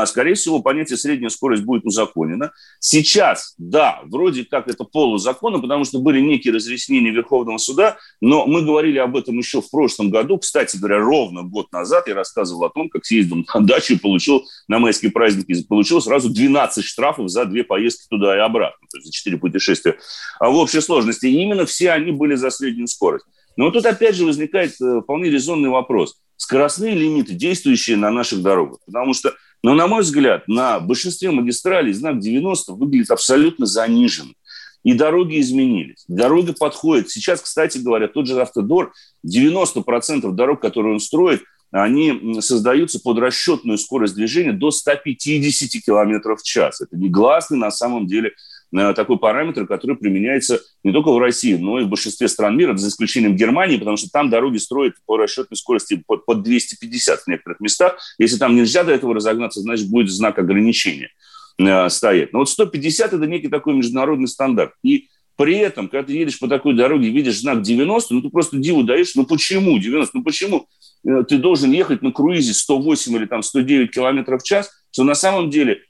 скорее 0.07 0.35
всего, 0.35 0.61
понятие 0.61 0.97
средняя 0.97 1.31
скорость 1.31 1.63
будет 1.63 1.85
узаконено. 1.85 2.51
Сейчас, 2.81 3.55
да, 3.59 4.01
вроде 4.07 4.45
как 4.45 4.69
это 4.69 4.85
полузаконно, 4.85 5.61
потому 5.61 5.85
что 5.85 5.99
были 5.99 6.21
некие 6.21 6.53
разъяснения 6.53 7.11
Верховного 7.11 7.59
суда, 7.59 7.97
но 8.21 8.47
мы 8.47 8.63
говорили 8.63 8.99
об 8.99 9.17
этом 9.17 9.39
еще 9.39 9.61
в 9.61 9.71
прошлом 9.71 10.11
году. 10.11 10.39
Кстати 10.39 10.77
говоря, 10.77 10.99
ровно 10.99 11.43
год 11.43 11.71
назад 11.73 12.09
я 12.09 12.15
рассказывал 12.15 12.65
о 12.65 12.71
том, 12.71 12.89
как 12.89 13.05
съездил 13.05 13.45
на 13.55 13.61
дачу 13.61 13.95
и 13.95 13.99
получил 13.99 14.45
на 14.69 14.79
майские 14.79 15.11
праздники, 15.11 15.63
получил 15.65 16.01
сразу 16.01 16.31
12 16.31 16.85
штрафов 16.85 17.29
за 17.29 17.45
две 17.45 17.63
поездки 17.65 18.07
туда 18.09 18.37
и 18.37 18.41
обратно, 18.41 18.87
то 18.91 18.99
есть 18.99 19.07
за 19.07 19.13
4 19.13 19.39
путешествия 19.39 19.97
а 20.39 20.51
в 20.51 20.57
общей 20.57 20.81
сложности. 20.81 21.27
И 21.27 21.43
именно 21.43 21.67
все 21.67 21.93
они 21.93 22.13
были 22.13 22.35
за 22.35 22.51
среднюю 22.51 22.89
скорость. 22.89 23.27
Но 23.57 23.67
вот 23.67 23.73
тут 23.73 23.87
опять 23.87 24.15
же 24.15 24.27
возникает 24.27 24.73
э, 24.81 25.01
вполне 25.03 25.31
резонный 25.31 25.71
вопрос. 25.71 26.21
Скоростные 26.37 26.95
лимиты, 26.95 27.33
действующие 27.33 27.97
на 27.97 28.11
наших 28.11 28.43
дорогах. 28.43 28.79
Потому 28.85 29.15
что 29.15 29.35
но, 29.67 29.75
на 29.75 29.89
мой 29.89 30.03
взгляд, 30.03 30.47
на 30.47 30.79
большинстве 30.79 31.33
магистралей 31.33 31.93
знак 31.93 32.21
90 32.21 32.75
выглядит 32.75 33.11
абсолютно 33.11 33.67
занижен. 33.67 34.37
И 34.85 34.95
дороги 34.95 35.41
изменились. 35.41 36.05
Дорога 36.07 36.53
подходит. 36.53 37.11
Сейчас, 37.11 37.41
кстати 37.41 37.79
говоря, 37.79 38.07
тот 38.07 38.29
же 38.29 38.41
«Автодор», 38.41 38.93
90% 39.27 40.31
дорог, 40.31 40.61
которые 40.61 40.95
он 40.95 41.01
строит, 41.01 41.43
они 41.73 42.41
создаются 42.43 43.01
под 43.01 43.19
расчетную 43.19 43.77
скорость 43.79 44.15
движения 44.15 44.53
до 44.53 44.71
150 44.71 45.83
км 45.85 46.37
в 46.37 46.43
час. 46.45 46.81
Это 46.81 46.97
негласный 46.97 47.59
на 47.59 47.73
самом 47.73 48.07
деле 48.07 48.35
такой 48.73 49.19
параметр, 49.19 49.67
который 49.67 49.97
применяется 49.97 50.61
не 50.83 50.93
только 50.93 51.13
в 51.13 51.19
России, 51.19 51.55
но 51.55 51.81
и 51.81 51.85
в 51.85 51.89
большинстве 51.89 52.29
стран 52.29 52.57
мира, 52.57 52.77
за 52.77 52.89
исключением 52.89 53.37
Германии, 53.37 53.77
потому 53.77 53.97
что 53.97 54.11
там 54.11 54.31
дороги 54.31 54.59
строят 54.59 54.95
по 55.07 55.17
расчетной 55.17 55.57
скорости 55.57 56.03
под, 56.07 56.27
под 56.27 56.43
250 56.43 57.21
в 57.21 57.27
некоторых 57.29 57.61
местах. 57.61 57.99
Если 58.19 58.37
там 58.37 58.57
нельзя 58.57 58.85
до 58.85 58.93
этого 58.93 59.15
разогнаться, 59.15 59.61
значит, 59.61 59.89
будет 59.89 60.11
знак 60.11 60.39
ограничения 60.39 61.11
э, 61.59 61.89
стоять. 61.89 62.33
Но 62.33 62.41
вот 62.41 62.49
150– 62.49 63.13
это 63.15 63.27
некий 63.27 63.49
такой 63.49 63.75
международный 63.75 64.29
стандарт. 64.29 64.73
И 64.83 65.09
при 65.37 65.59
этом, 65.59 65.89
когда 65.89 66.07
ты 66.07 66.15
едешь 66.15 66.39
по 66.39 66.49
такой 66.49 66.75
дороге, 66.75 67.11
видишь 67.11 67.41
знак 67.41 67.63
90, 67.63 68.15
ну 68.15 68.23
ты 68.23 68.31
просто 68.31 68.57
диву 68.57 68.83
даешь, 68.83 69.15
ну 69.15 69.27
почему 69.27 69.79
90, 69.79 70.17
ну 70.17 70.25
почему 70.25 70.67
э, 71.07 71.25
ты 71.29 71.39
должен 71.39 71.71
ехать 71.73 72.03
на 72.03 72.11
круизе 72.11 72.55
108 72.55 73.17
или 73.17 73.27
там 73.27 73.43
109 73.43 73.91
километров 73.91 74.43
в 74.43 74.47
час, 74.47 74.71
что 74.91 75.05
на 75.05 75.15
самом 75.15 75.51
деле 75.51 75.83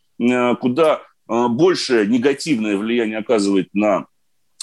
куда 0.61 1.03
Э, 1.29 1.49
большее 1.49 2.07
негативное 2.07 2.77
влияние 2.77 3.19
оказывает 3.19 3.69
на 3.75 4.07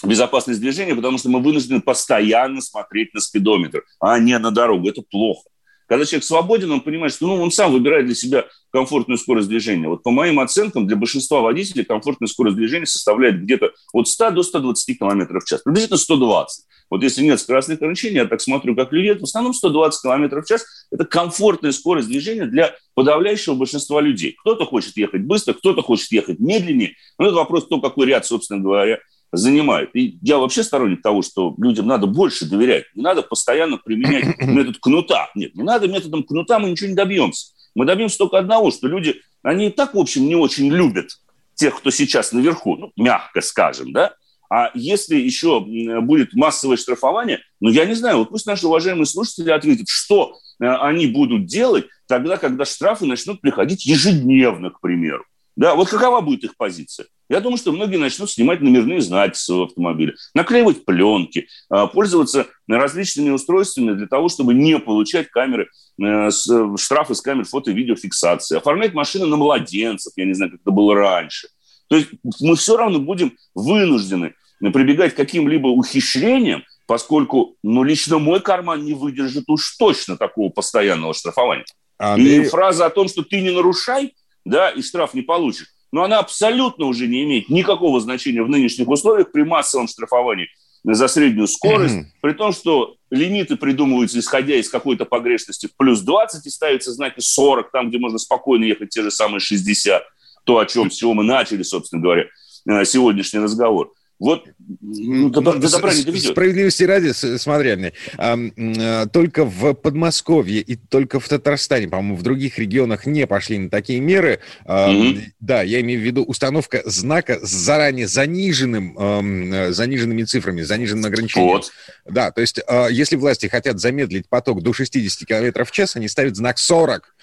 безопасность 0.04 0.60
движения, 0.60 0.96
потому 0.96 1.18
что 1.18 1.30
мы 1.30 1.42
вынуждены 1.42 1.82
постоянно 1.82 2.62
смотреть 2.62 3.14
на 3.14 3.20
спидометр, 3.20 3.84
а 4.00 4.20
не 4.20 4.38
на 4.38 4.52
дорогу. 4.52 4.90
Это 4.90 5.02
плохо. 5.02 5.50
Когда 5.94 6.06
человек 6.06 6.24
свободен, 6.24 6.72
он 6.72 6.82
понимает, 6.82 7.14
что 7.14 7.28
ну, 7.28 7.40
он 7.40 7.52
сам 7.52 7.72
выбирает 7.72 8.08
для 8.08 8.16
себя 8.16 8.48
комфортную 8.72 9.20
скорость 9.20 9.48
движения. 9.48 9.88
Вот 9.88 10.02
по 10.02 10.10
моим 10.10 10.40
оценкам, 10.40 10.88
для 10.88 10.96
большинства 10.96 11.42
водителей 11.42 11.86
комфортная 11.86 12.28
скорость 12.28 12.58
движения 12.58 12.88
составляет 12.88 13.44
где-то 13.44 13.74
от 13.94 14.08
100 14.08 14.32
до 14.32 14.42
120 14.42 14.98
км 14.98 15.40
в 15.40 15.46
час. 15.46 15.62
Приблизительно 15.62 16.00
120. 16.00 16.66
Вот 16.90 17.04
если 17.04 17.22
нет 17.22 17.40
скоростных 17.40 17.78
ограничений, 17.78 18.16
я 18.16 18.26
так 18.26 18.42
смотрю, 18.42 18.76
как 18.76 18.92
люди, 18.92 19.20
в 19.20 19.24
основном 19.24 19.54
120 19.54 20.02
км 20.02 20.42
в 20.42 20.46
час– 20.48 20.66
это 20.92 21.06
комфортная 21.06 21.72
скорость 21.72 22.08
движения 22.08 22.48
для 22.48 22.74
подавляющего 22.96 23.54
большинства 23.54 24.02
людей. 24.02 24.36
Кто-то 24.40 24.66
хочет 24.66 24.98
ехать 24.98 25.22
быстро, 25.22 25.54
кто-то 25.54 25.84
хочет 25.84 26.12
ехать 26.12 26.40
медленнее. 26.40 26.96
Но 27.20 27.28
это 27.28 27.36
вопрос 27.36 27.68
то, 27.68 27.80
какой 27.80 28.08
ряд, 28.08 28.26
собственно 28.26 28.60
говоря, 28.60 28.98
занимает. 29.34 29.96
И 29.96 30.20
я 30.22 30.38
вообще 30.38 30.64
сторонник 30.64 31.02
того, 31.02 31.24
что 31.24 31.56
людям 31.58 31.88
надо 31.88 32.06
больше 32.08 32.46
доверять. 32.46 32.86
Не 32.94 33.02
надо 33.02 33.24
постоянно 33.24 33.78
применять 33.78 34.38
метод 34.42 34.78
кнута. 34.80 35.30
Нет, 35.36 35.56
не 35.56 35.64
надо 35.64 35.88
методом 35.88 36.24
кнута, 36.24 36.60
мы 36.60 36.70
ничего 36.70 36.90
не 36.90 36.96
добьемся. 36.96 37.48
Мы 37.76 37.86
добьемся 37.86 38.20
только 38.20 38.38
одного, 38.38 38.72
что 38.72 38.88
люди, 38.88 39.22
они 39.42 39.68
и 39.68 39.72
так, 39.72 39.96
в 39.96 40.00
общем, 40.00 40.26
не 40.28 40.36
очень 40.36 40.72
любят 40.72 41.08
тех, 41.56 41.76
кто 41.76 41.90
сейчас 41.90 42.32
наверху, 42.32 42.76
ну, 42.78 42.92
мягко 42.96 43.42
скажем, 43.42 43.92
да, 43.92 44.14
а 44.50 44.70
если 44.76 45.16
еще 45.16 45.62
будет 46.02 46.36
массовое 46.36 46.78
штрафование, 46.78 47.40
ну, 47.60 47.70
я 47.70 47.86
не 47.86 47.96
знаю, 47.96 48.20
вот 48.20 48.30
пусть 48.30 48.46
наши 48.46 48.68
уважаемые 48.68 49.08
слушатели 49.08 49.50
ответят, 49.50 49.88
что 49.90 50.38
э, 50.60 50.66
они 50.66 51.08
будут 51.08 51.48
делать 51.48 51.86
тогда, 52.08 52.38
когда 52.38 52.64
штрафы 52.64 53.08
начнут 53.08 53.42
приходить 53.42 53.86
ежедневно, 53.86 54.70
к 54.70 54.80
примеру. 54.80 55.26
Да, 55.56 55.74
вот 55.74 55.90
какова 55.90 56.22
будет 56.22 56.44
их 56.44 56.56
позиция? 56.56 57.08
Я 57.34 57.40
думаю, 57.40 57.58
что 57.58 57.72
многие 57.72 57.98
начнут 57.98 58.30
снимать 58.30 58.62
номерные 58.62 59.02
знаки 59.02 59.36
своего 59.36 59.64
автомобиля, 59.64 60.14
наклеивать 60.36 60.86
пленки, 60.86 61.48
а, 61.68 61.88
пользоваться 61.88 62.46
различными 62.68 63.32
устройствами 63.32 63.94
для 63.94 64.06
того, 64.06 64.30
чтобы 64.30 64.54
не 64.54 64.78
получать 64.78 65.32
камеры, 65.32 65.68
э, 66.00 66.30
штрафы 66.78 67.16
с 67.16 67.22
камер 67.22 67.46
фото- 67.46 67.72
и 67.72 67.74
видеофиксации, 67.74 68.58
оформлять 68.58 68.94
машины 68.94 69.26
на 69.26 69.36
младенцев, 69.36 70.14
я 70.16 70.26
не 70.26 70.34
знаю, 70.34 70.52
как 70.52 70.62
это 70.62 70.70
было 70.70 70.94
раньше. 70.94 71.48
То 71.88 71.96
есть 71.96 72.10
мы 72.40 72.56
все 72.56 72.78
равно 72.78 73.00
будем 73.00 73.36
вынуждены 73.56 74.36
прибегать 74.60 75.14
к 75.14 75.18
каким-либо 75.18 75.70
ухищрениям, 75.70 76.64
поскольку 76.86 77.56
ну, 77.64 77.82
лично 77.84 78.20
мой 78.20 78.42
карман 78.42 78.86
не 78.86 78.94
выдержит 78.94 79.46
уж 79.48 79.76
точно 79.78 80.18
такого 80.18 80.50
постоянного 80.50 81.16
штрафования. 81.16 81.66
Андрей... 81.98 82.42
И 82.42 82.46
фраза 82.46 82.86
о 82.86 82.92
том, 82.92 83.08
что 83.08 83.24
ты 83.24 83.42
не 83.42 83.50
нарушай, 83.50 84.14
да, 84.46 84.70
и 84.70 84.84
штраф 84.84 85.16
не 85.16 85.24
получишь, 85.24 85.70
но 85.94 86.04
она 86.04 86.18
абсолютно 86.18 86.88
уже 86.88 87.08
не 87.08 87.24
имеет 87.24 87.50
никакого 87.50 88.02
значения 88.02 88.42
в 88.42 88.50
нынешних 88.50 88.88
условиях 88.88 89.32
при 89.32 89.44
массовом 89.44 89.88
штрафовании 89.88 90.48
за 90.84 91.08
среднюю 91.08 91.48
скорость, 91.48 91.94
mm-hmm. 91.94 92.20
при 92.20 92.34
том, 92.34 92.52
что 92.52 92.96
лимиты 93.12 93.58
придумываются, 93.58 94.18
исходя 94.18 94.56
из 94.56 94.70
какой-то 94.70 95.06
погрешности, 95.06 95.70
плюс 95.78 96.02
20 96.02 96.48
и 96.48 96.50
ставятся 96.50 96.92
знаки 96.92 97.20
40, 97.20 97.72
там, 97.72 97.90
где 97.90 98.00
можно 98.00 98.18
спокойно 98.18 98.64
ехать 98.66 98.90
те 98.90 99.04
же 99.04 99.12
самые 99.12 99.40
60, 99.40 100.04
то, 100.46 100.58
о 100.58 100.66
чем, 100.66 100.90
с 100.90 100.96
чего 100.96 101.14
мы 101.14 101.24
начали, 101.24 101.62
собственно 101.62 102.02
говоря, 102.02 102.26
э, 102.68 102.86
сегодняшний 102.86 103.40
разговор. 103.40 103.94
Вот 104.20 104.46
ну, 104.80 105.30
до, 105.30 105.42
до 105.42 105.72
добра 105.72 105.94
не 105.94 106.04
доведет. 106.04 106.32
Справедливости 106.32 106.84
ради, 106.84 107.12
смотри, 107.12 107.94
а, 108.18 109.08
только 109.08 109.44
в 109.44 109.74
Подмосковье 109.74 110.62
и 110.62 110.76
только 110.76 111.20
в 111.20 111.28
Татарстане, 111.28 111.88
по-моему, 111.88 112.16
в 112.16 112.24
других 112.24 112.58
регионах 112.58 113.06
не 113.06 113.28
пошли 113.28 113.58
на 113.58 113.70
такие 113.70 114.00
меры. 114.00 114.40
Mm-hmm. 114.66 115.22
Да, 115.40 115.62
я 115.62 115.82
имею 115.82 116.00
в 116.00 116.04
виду 116.04 116.24
установка 116.24 116.82
знака 116.86 117.40
с 117.46 117.50
заранее 117.50 118.08
заниженным, 118.08 119.74
заниженными 119.74 120.24
цифрами, 120.24 120.62
заниженным 120.62 121.06
ограничением. 121.06 121.50
Вот. 121.50 121.72
Да, 122.06 122.32
то 122.32 122.42
есть 122.42 122.60
а, 122.68 122.88
если 122.88 123.16
власти 123.16 123.48
хотят 123.48 123.80
замедлить 123.80 124.30
поток 124.30 124.62
до 124.62 124.74
60 124.74 125.28
км 125.28 125.66
в 125.66 125.72
час, 125.72 125.96
они 125.96 126.08
ставят 126.08 126.36
знак 126.36 126.58
40. 126.60 127.16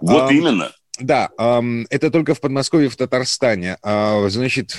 Вот 0.00 0.30
именно. 0.30 0.72
Да, 0.98 1.30
это 1.90 2.10
только 2.10 2.34
в 2.34 2.40
Подмосковье, 2.40 2.88
в 2.88 2.96
Татарстане. 2.96 3.78
А, 3.82 4.28
значит, 4.28 4.76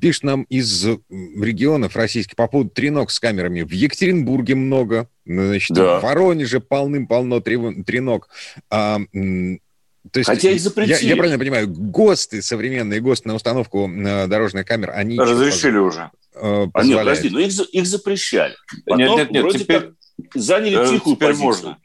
пишет 0.00 0.22
нам 0.22 0.42
из 0.44 0.84
регионов 1.10 1.96
российских 1.96 2.36
по 2.36 2.46
поводу 2.46 2.70
треног 2.70 3.10
с 3.10 3.18
камерами. 3.18 3.62
В 3.62 3.72
Екатеринбурге 3.72 4.54
много, 4.54 5.08
значит, 5.26 5.76
да. 5.76 5.98
в 5.98 6.02
Воронеже 6.02 6.60
полным-полно 6.60 7.40
треног. 7.40 8.28
То 10.10 10.18
есть, 10.18 10.28
Хотя 10.28 10.50
их 10.50 10.60
запретили. 10.60 11.04
Я, 11.04 11.10
я 11.10 11.16
правильно 11.16 11.38
понимаю, 11.38 11.68
ГОСТы, 11.68 12.42
современные 12.42 13.00
ГОСТы 13.00 13.28
на 13.28 13.34
установку 13.36 13.88
э, 13.88 14.26
дорожных 14.26 14.66
камер, 14.66 14.90
они... 14.90 15.16
Разрешили 15.16 15.78
уже. 15.78 16.10
Э, 16.34 16.66
а 16.74 16.84
нет, 16.84 16.98
подожди, 16.98 17.30
но 17.30 17.38
их, 17.38 17.52
их 17.72 17.86
запрещали. 17.86 18.54
Потом 18.84 18.98
нет, 18.98 19.16
нет, 19.16 19.30
нет, 19.30 19.42
вроде 19.42 19.58
теперь, 19.60 19.80
как 19.80 19.92
заняли 20.34 20.84
э, 20.84 20.90
тихую 20.90 21.16
теперь 21.16 21.28
позицию. 21.28 21.44
можно. 21.44 21.78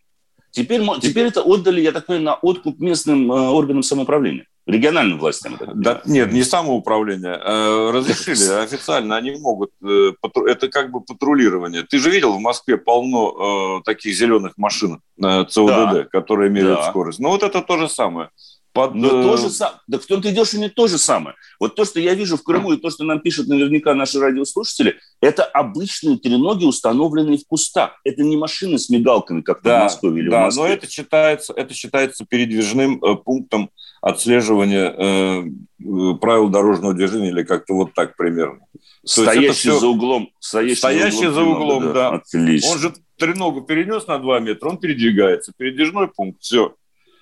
Теперь, 0.51 0.81
теперь 1.01 1.27
это 1.27 1.41
отдали, 1.41 1.81
я 1.81 1.91
так 1.91 2.05
понимаю, 2.05 2.25
на 2.25 2.35
откуп 2.35 2.79
местным 2.79 3.31
э, 3.31 3.49
органам 3.49 3.83
самоуправления, 3.83 4.45
региональным 4.65 5.19
властям. 5.19 5.57
Да, 5.75 6.01
нет, 6.05 6.31
не 6.31 6.43
самоуправление. 6.43 7.39
Э, 7.43 7.91
разрешили 7.91 8.53
официально, 8.63 9.17
они 9.17 9.31
могут. 9.39 9.71
Э, 9.83 10.13
это 10.47 10.69
как 10.69 10.91
бы 10.91 11.01
патрулирование. 11.01 11.83
Ты 11.83 11.99
же 11.99 12.09
видел, 12.09 12.33
в 12.33 12.39
Москве 12.39 12.77
полно 12.77 13.81
таких 13.85 14.15
зеленых 14.15 14.53
машин 14.57 15.01
ЦОДД, 15.19 15.93
да. 15.93 16.05
которые 16.11 16.49
меряют 16.49 16.79
да. 16.79 16.89
скорость. 16.89 17.19
Ну 17.19 17.29
вот 17.29 17.43
это 17.43 17.61
то 17.61 17.77
же 17.77 17.87
самое. 17.87 18.29
Под... 18.77 18.93
Но 18.93 19.09
то 19.09 19.33
э, 19.33 19.37
же 19.37 19.49
самое. 19.49 19.79
Да 19.87 19.97
в 19.97 20.05
том-то 20.05 20.29
и 20.29 20.31
дело, 20.31 20.45
что 20.45 20.59
не 20.59 20.69
то 20.69 20.85
же 20.85 20.99
самое. 20.99 21.35
Вот 21.59 21.73
то, 21.73 21.83
что 21.83 21.99
я 21.99 22.13
вижу 22.13 22.37
в 22.37 22.43
Крыму, 22.43 22.73
и 22.73 22.77
то, 22.77 22.91
что 22.91 23.03
нам 23.05 23.21
пишут 23.21 23.47
наверняка 23.47 23.95
наши 23.95 24.19
радиослушатели, 24.19 24.99
это 25.19 25.43
обычные 25.43 26.19
треноги, 26.19 26.63
установленные 26.63 27.39
в 27.39 27.47
кустах. 27.47 27.99
Это 28.03 28.21
не 28.21 28.37
машины 28.37 28.77
с 28.77 28.89
мигалками, 28.89 29.41
как 29.41 29.63
да, 29.63 29.79
в 29.79 29.83
Москве 29.85 30.09
или 30.19 30.29
да, 30.29 30.41
в 30.41 30.45
Москве. 30.45 30.63
но 30.63 30.69
это 30.69 30.87
считается, 30.87 31.53
это 31.53 31.73
считается 31.73 32.23
передвижным 32.23 33.03
э, 33.03 33.15
пунктом 33.15 33.71
отслеживания 33.99 34.93
э, 34.95 35.43
э, 35.43 36.13
правил 36.21 36.49
дорожного 36.49 36.93
движения 36.93 37.29
или 37.29 37.41
как-то 37.41 37.73
вот 37.73 37.95
так 37.95 38.15
примерно. 38.15 38.59
Стоящий 39.03 39.69
все... 39.69 39.79
за 39.79 39.87
углом. 39.87 40.29
Стоящий, 40.39 40.75
стоящий 40.75 41.27
за 41.29 41.41
углом, 41.41 41.57
за 41.57 41.63
углом 41.63 41.83
да. 41.85 41.93
да. 41.93 42.09
Отлично. 42.17 42.71
Он 42.73 42.77
же 42.77 42.93
треногу 43.17 43.61
перенес 43.61 44.05
на 44.05 44.19
2 44.19 44.39
метра, 44.41 44.69
он 44.69 44.77
передвигается. 44.77 45.51
Передвижной 45.57 46.09
пункт, 46.09 46.43
все. 46.43 46.75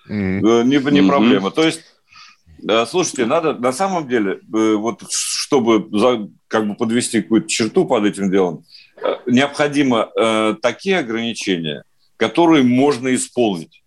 Mm-hmm. 0.09 0.63
Не, 0.63 0.77
не 0.77 0.77
mm-hmm. 0.77 1.07
проблема. 1.07 1.51
То 1.51 1.63
есть, 1.63 1.81
слушайте, 2.87 3.25
надо 3.25 3.53
на 3.53 3.71
самом 3.71 4.07
деле, 4.07 4.39
э, 4.53 4.73
вот 4.75 5.01
чтобы 5.09 5.87
за, 5.97 6.29
как 6.47 6.67
бы 6.67 6.75
подвести 6.75 7.21
какую-то 7.21 7.47
черту 7.47 7.85
под 7.85 8.05
этим 8.05 8.31
делом, 8.31 8.63
э, 8.97 9.15
необходимо 9.27 10.09
э, 10.15 10.55
такие 10.61 10.99
ограничения, 10.99 11.83
которые 12.17 12.63
можно 12.63 13.13
исполнить, 13.13 13.83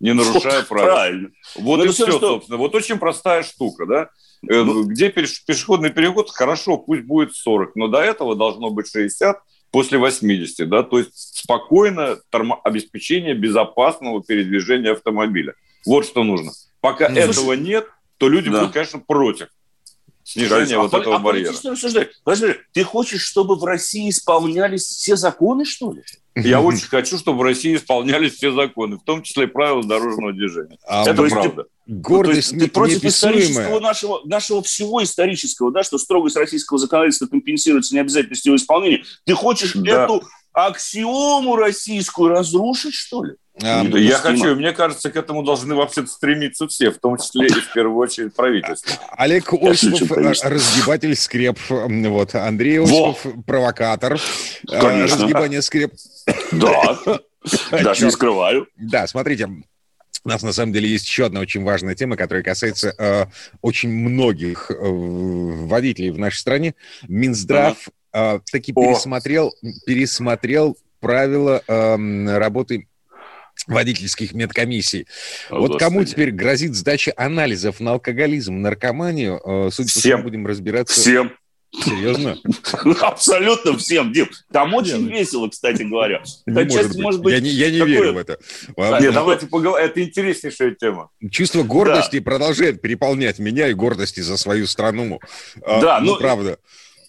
не 0.00 0.12
нарушая 0.12 0.60
вот, 0.60 0.68
правил. 0.68 0.92
Правильно. 0.92 1.28
Вот 1.56 1.78
Но 1.78 1.84
ну, 1.84 1.90
и 1.90 1.92
все, 1.92 2.06
что... 2.06 2.20
собственно. 2.20 2.58
Вот 2.58 2.74
очень 2.74 2.98
простая 2.98 3.42
штука, 3.42 3.86
да? 3.86 4.10
Ну... 4.42 4.84
Где 4.84 5.08
пешеходный 5.08 5.90
переход, 5.90 6.30
хорошо, 6.30 6.78
пусть 6.78 7.02
будет 7.02 7.34
40, 7.34 7.74
но 7.74 7.88
до 7.88 7.98
этого 7.98 8.36
должно 8.36 8.70
быть 8.70 8.88
60, 8.88 9.38
после 9.76 9.98
80, 9.98 10.70
да, 10.70 10.82
то 10.82 10.96
есть 10.96 11.10
спокойно 11.12 12.16
термо- 12.32 12.58
обеспечение 12.64 13.34
безопасного 13.34 14.22
передвижения 14.22 14.92
автомобиля. 14.92 15.52
Вот 15.84 16.06
что 16.06 16.24
нужно. 16.24 16.52
Пока 16.80 17.10
ну, 17.10 17.16
этого 17.16 17.32
слушай, 17.34 17.60
нет, 17.60 17.86
то 18.16 18.30
люди 18.30 18.50
да. 18.50 18.60
будут, 18.60 18.72
конечно, 18.72 19.00
против 19.00 19.48
снижения 20.26 20.76
а, 20.76 20.80
вот 20.80 20.92
а, 20.92 20.98
этого 20.98 21.16
а 21.16 21.18
барьера. 21.20 21.54
Подожди, 22.24 22.58
ты 22.72 22.82
хочешь, 22.82 23.22
чтобы 23.22 23.54
в 23.54 23.64
России 23.64 24.10
исполнялись 24.10 24.82
все 24.82 25.14
законы, 25.14 25.64
что 25.64 25.92
ли? 25.92 26.02
Я 26.34 26.60
очень 26.60 26.86
хочу, 26.88 27.16
чтобы 27.16 27.38
в 27.38 27.42
России 27.42 27.76
исполнялись 27.76 28.34
все 28.34 28.52
законы, 28.52 28.98
в 28.98 29.04
том 29.04 29.22
числе 29.22 29.44
и 29.44 29.46
правила 29.46 29.82
дорожного 29.82 30.32
движения. 30.32 30.78
А, 30.86 31.08
Это 31.08 31.22
правда. 31.22 31.62
Ты, 31.62 31.92
гордость 31.92 32.52
ну, 32.52 32.58
то 32.58 32.64
есть, 32.64 32.72
ты 32.72 32.74
против 32.74 33.04
исторического 33.04 33.80
нашего, 33.80 34.20
нашего 34.24 34.62
всего 34.62 35.02
исторического, 35.02 35.72
да, 35.72 35.82
что 35.84 35.96
строгость 35.96 36.36
российского 36.36 36.78
законодательства 36.78 37.26
компенсируется 37.26 37.94
необязательностью 37.94 38.50
его 38.50 38.56
исполнения. 38.56 39.04
Ты 39.24 39.34
хочешь 39.34 39.72
да. 39.74 40.04
эту 40.04 40.24
аксиому 40.56 41.56
российскую 41.56 42.30
разрушить, 42.30 42.94
что 42.94 43.22
ли? 43.22 43.34
А, 43.62 43.82
я 43.84 44.16
хочу, 44.16 44.54
мне 44.54 44.72
кажется, 44.72 45.10
к 45.10 45.16
этому 45.16 45.42
должны 45.42 45.74
вообще 45.74 46.06
стремиться 46.06 46.66
все, 46.66 46.90
в 46.90 46.98
том 46.98 47.18
числе 47.18 47.46
и 47.46 47.52
в 47.52 47.72
первую 47.72 47.96
очередь 47.98 48.34
правительство. 48.34 48.92
Олег 49.16 49.52
Осипов, 49.52 50.10
разгибатель 50.10 51.14
скреп, 51.14 51.58
вот, 51.68 52.34
Андрей 52.34 52.82
Осипов, 52.82 53.26
провокатор, 53.46 54.14
э, 54.14 54.80
Конечно. 54.80 55.16
разгибание 55.16 55.62
скреп. 55.62 55.92
Да, 56.52 56.98
даже 57.70 58.06
не 58.06 58.10
скрываю. 58.10 58.66
Да, 58.76 59.06
смотрите, 59.06 59.48
у 60.24 60.28
нас 60.28 60.42
на 60.42 60.52
самом 60.52 60.72
деле 60.72 60.88
есть 60.88 61.06
еще 61.06 61.26
одна 61.26 61.40
очень 61.40 61.62
важная 61.64 61.94
тема, 61.94 62.16
которая 62.16 62.42
касается 62.42 62.94
э, 62.98 63.26
очень 63.62 63.90
многих 63.90 64.70
э, 64.70 64.74
водителей 64.74 66.10
в 66.10 66.18
нашей 66.18 66.38
стране. 66.38 66.74
Минздрав 67.08 67.76
э, 68.16 68.40
таки 68.50 68.72
пересмотрел, 68.72 69.54
пересмотрел 69.86 70.76
правила 71.00 71.62
э, 71.66 72.38
работы 72.38 72.88
водительских 73.66 74.32
медкомиссий. 74.32 75.06
О, 75.50 75.60
вот 75.60 75.72
Господи. 75.72 75.78
кому 75.78 76.04
теперь 76.04 76.30
грозит 76.30 76.74
сдача 76.74 77.12
анализов 77.16 77.80
на 77.80 77.92
алкоголизм, 77.92 78.60
наркоманию, 78.60 79.40
э, 79.44 79.70
судя 79.72 79.92
по 79.92 80.00
всему, 80.00 80.22
будем 80.22 80.46
разбираться. 80.46 81.00
Всем. 81.00 81.32
Серьезно? 81.72 82.38
Абсолютно 83.00 83.76
всем, 83.76 84.12
Дим. 84.12 84.30
Там 84.50 84.72
очень 84.72 85.08
весело, 85.08 85.48
кстати 85.48 85.82
говоря. 85.82 86.22
Не 86.46 86.64
может, 86.64 86.96
может 86.96 87.20
быть. 87.20 87.34
Я 87.34 87.40
не, 87.40 87.50
я 87.50 87.70
не 87.70 87.80
верю 87.80 88.14
в 88.14 88.18
это. 88.18 88.38
А, 88.76 89.00
Нет, 89.00 89.12
давайте 89.12 89.46
поговорим. 89.46 89.84
Это 89.84 90.02
интереснейшая 90.02 90.74
тема. 90.74 91.10
Чувство 91.30 91.64
гордости 91.64 92.18
да. 92.18 92.24
продолжает 92.24 92.80
переполнять 92.80 93.38
меня 93.38 93.68
и 93.68 93.74
гордости 93.74 94.20
за 94.20 94.36
свою 94.36 94.66
страну. 94.66 95.20
А, 95.62 95.80
да, 95.80 96.00
ну, 96.00 96.12
ну 96.12 96.18
правда. 96.18 96.58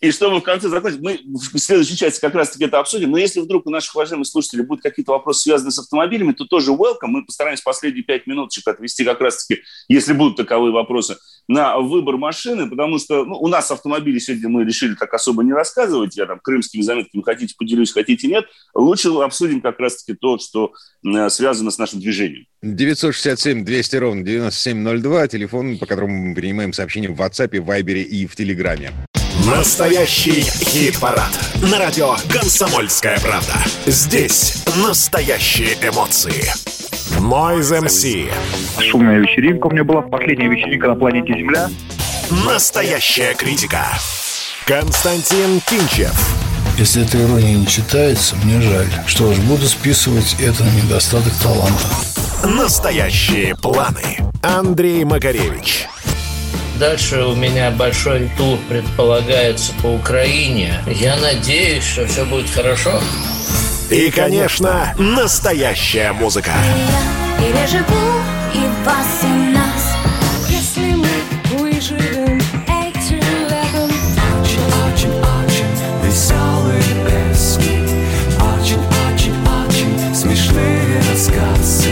И 0.08 0.12
чтобы 0.12 0.39
в 0.39 0.41
конце 0.41 0.70
закончить, 0.70 1.02
мы 1.02 1.20
в 1.26 1.60
следующей 1.60 1.98
части 1.98 2.22
как 2.22 2.34
раз-таки 2.34 2.63
это 2.63 2.80
обсудим. 2.80 3.12
Но 3.12 3.17
если 3.17 3.41
вдруг 3.41 3.67
у 3.67 3.70
наших 3.70 3.93
уважаемых 3.93 4.26
слушателей 4.26 4.63
будут 4.63 4.82
какие-то 4.82 5.12
вопросы, 5.12 5.41
связанные 5.41 5.74
с 5.74 5.80
автомобилями, 5.80 6.32
то 6.32 6.46
тоже 6.46 6.72
welcome. 6.72 7.08
Мы 7.08 7.26
постараемся 7.26 7.62
последние 7.65 8.06
пять 8.06 8.26
минуточек 8.26 8.65
отвести 8.70 9.04
как 9.04 9.20
раз-таки, 9.20 9.63
если 9.89 10.13
будут 10.13 10.38
таковые 10.38 10.72
вопросы, 10.72 11.17
на 11.50 11.78
выбор 11.80 12.15
машины, 12.15 12.70
потому 12.70 13.00
что 13.00 13.26
ну, 13.26 13.36
у 13.36 13.50
нас 13.50 13.70
автомобили 13.70 14.20
сегодня 14.20 14.48
мы 14.48 14.63
решили 14.63 14.96
так 14.96 15.13
особо 15.13 15.43
не 15.43 15.52
рассказывать. 15.52 16.15
Я 16.15 16.26
там 16.26 16.39
крымскими 16.39 16.82
заметками 16.84 17.22
хотите 17.22 17.56
поделюсь, 17.58 17.91
хотите 17.91 18.28
нет. 18.28 18.46
Лучше 18.74 19.10
обсудим 19.10 19.60
как 19.60 19.78
раз-таки 19.78 20.17
то, 20.17 20.38
что 20.39 20.72
э, 21.06 21.30
связано 21.30 21.70
с 21.70 21.78
нашим 21.78 22.00
движением. 22.00 22.46
967-200 22.63 23.98
ровно 23.98 24.24
9702, 24.24 25.28
телефон, 25.28 25.78
по 25.78 25.86
которому 25.86 26.30
мы 26.30 26.36
принимаем 26.36 26.72
сообщения 26.72 27.10
в 27.10 27.22
WhatsApp, 27.22 27.60
в 27.60 27.70
Viber 27.70 28.02
и 28.02 28.26
в 28.26 28.36
Телеграме. 28.36 28.91
Настоящий 29.45 30.41
хит-парад. 30.41 31.30
На 31.62 31.78
радио 31.78 32.15
«Комсомольская 32.30 33.19
правда». 33.19 33.54
Здесь 33.86 34.63
настоящие 34.78 35.76
эмоции. 35.76 36.52
Noise 37.19 37.84
MC. 37.84 38.32
Шумная 38.82 39.19
вечеринка 39.19 39.67
у 39.67 39.71
меня 39.71 39.84
была. 39.84 40.02
Последняя 40.02 40.50
вечеринка 40.50 40.88
на 40.88 40.95
планете 40.95 41.34
Земля. 41.34 41.69
Настоящая 42.45 43.36
критика. 43.36 43.86
Константин 44.65 45.62
Кинчев. 45.62 46.13
Если 46.78 47.06
эта 47.06 47.21
ирония 47.23 47.56
не 47.56 47.67
читается, 47.67 48.36
мне 48.43 48.60
жаль. 48.60 48.88
Что 49.06 49.34
ж, 49.34 49.38
буду 49.39 49.65
списывать 49.67 50.36
это 50.39 50.63
на 50.63 50.69
недостаток 50.71 51.34
таланта. 51.41 51.88
Настоящие 52.43 53.56
планы. 53.56 54.17
Андрей 54.41 55.04
Макаревич. 55.06 55.88
Дальше 56.80 57.24
у 57.24 57.34
меня 57.34 57.72
большой 57.72 58.30
тур 58.38 58.60
предполагается 58.70 59.74
по 59.82 59.88
Украине. 59.88 60.76
Я 60.86 61.16
надеюсь, 61.16 61.84
что 61.84 62.06
все 62.06 62.24
будет 62.24 62.48
хорошо. 62.52 63.02
И, 63.90 64.12
конечно, 64.12 64.94
настоящая 64.98 66.13
музыка. 66.13 66.52
И 66.52 67.50
я 67.50 67.52
переживу 67.52 68.22
и 68.54 68.60
вас, 68.86 69.24
и 69.24 69.28
нас. 69.56 69.96
Если 70.50 70.94
мы 70.94 71.08
выживем 71.58 72.40
эти 72.68 73.13
летом. 73.13 73.90
Очень-очень-очень 74.46 75.74
веселые 76.06 76.84
песни. 77.08 77.90
Очень-очень-очень 78.56 80.13
смешные 80.13 81.02
рассказы. 81.10 81.90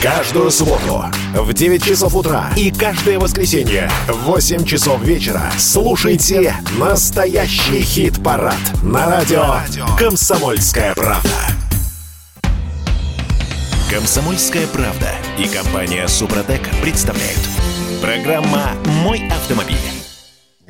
Каждую 0.00 0.52
субботу 0.52 1.06
в 1.42 1.52
9 1.52 1.84
часов 1.84 2.14
утра 2.14 2.50
и 2.56 2.70
каждое 2.70 3.18
воскресенье 3.18 3.90
в 4.08 4.24
8 4.24 4.64
часов 4.64 5.02
вечера 5.02 5.42
слушайте 5.58 6.54
настоящий 6.78 7.82
хит-парад 7.82 8.54
на 8.82 9.06
радио 9.06 9.56
«Комсомольская 9.98 10.94
правда». 10.94 11.28
«Комсомольская 13.90 14.66
правда» 14.68 15.12
и 15.38 15.46
компания 15.46 16.08
«Супротек» 16.08 16.62
представляют. 16.80 17.40
Программа 18.00 18.72
«Мой 19.02 19.28
автомобиль». 19.28 19.95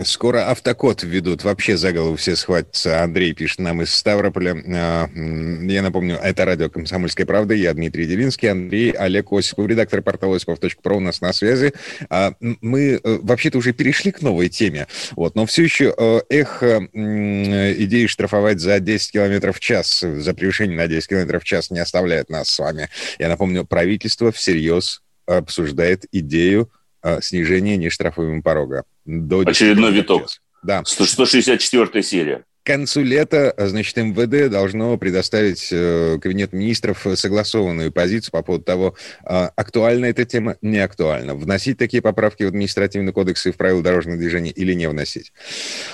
Скоро 0.04 0.50
автокод 0.50 1.02
введут. 1.04 1.42
Вообще 1.42 1.78
за 1.78 1.90
голову 1.90 2.16
все 2.16 2.37
схватятся. 2.37 3.02
Андрей 3.02 3.32
пишет 3.32 3.61
нам 3.61 3.80
из 3.80 3.94
Ставрополя. 3.94 4.54
А, 4.66 5.09
я 5.14 5.82
напомню, 5.82 6.16
это 6.16 6.44
радио 6.44 6.68
«Комсомольская 6.68 7.24
правда». 7.24 7.54
Я 7.54 7.72
Дмитрий 7.72 8.06
Делинский. 8.06 8.50
Андрей 8.50 8.90
Олег 8.90 9.32
Осипов, 9.32 9.66
редактор 9.66 10.02
портала 10.02 10.37
осипов.про 10.37 10.96
у 10.96 11.00
нас 11.00 11.22
на 11.22 11.32
связи. 11.32 11.72
А, 12.11 12.35
мы 12.40 13.00
э, 13.02 13.18
вообще-то 13.22 13.56
уже 13.56 13.72
перешли 13.72 14.12
к 14.12 14.20
новой 14.20 14.50
теме. 14.50 14.87
Вот, 15.12 15.35
но 15.35 15.46
все 15.46 15.62
еще 15.62 15.94
э, 15.96 16.20
эхо 16.28 16.87
идеи 16.92 18.06
штрафовать 18.06 18.61
за 18.61 18.80
10 18.80 19.12
километров 19.12 19.56
в 19.56 19.61
час, 19.61 20.00
за 20.00 20.35
превышение 20.35 20.76
на 20.76 20.88
10 20.88 21.09
километров 21.09 21.42
в 21.42 21.46
час 21.46 21.70
не 21.70 21.78
оставляет 21.78 22.28
нас 22.28 22.50
с 22.50 22.59
вами. 22.59 22.90
Я 23.18 23.28
напомню, 23.28 23.64
правительство 23.64 24.30
всерьез 24.30 25.02
обсуждает 25.24 26.04
идею 26.12 26.70
э, 27.02 27.20
снижения 27.22 27.78
нештрафуемого 27.78 28.42
порога. 28.42 28.85
До 29.06 29.40
Очередной 29.40 29.92
виток. 29.92 30.28
Да. 30.62 30.82
164 30.84 32.02
серия 32.02 32.44
к 32.66 32.68
концу 32.68 33.02
лета, 33.02 33.55
значит, 33.57 33.96
МВД 33.96 34.50
должно 34.50 34.98
предоставить 34.98 35.68
э, 35.70 36.18
Кабинет 36.20 36.52
министров 36.52 37.07
согласованную 37.14 37.92
позицию 37.92 38.33
по 38.33 38.42
поводу 38.42 38.64
того, 38.64 38.94
э, 39.24 39.50
актуальна 39.55 40.07
эта 40.07 40.24
тема, 40.24 40.57
не 40.62 40.79
актуальна. 40.79 41.37
Вносить 41.37 41.79
такие 41.79 42.02
поправки 42.02 42.42
в 42.42 42.48
административный 42.48 43.12
кодекс 43.12 43.46
и 43.46 43.52
в 43.52 43.57
правила 43.57 43.85
дорожного 43.85 44.18
движения 44.18 44.50
или 44.50 44.74
не 44.74 44.88
вносить. 44.88 45.33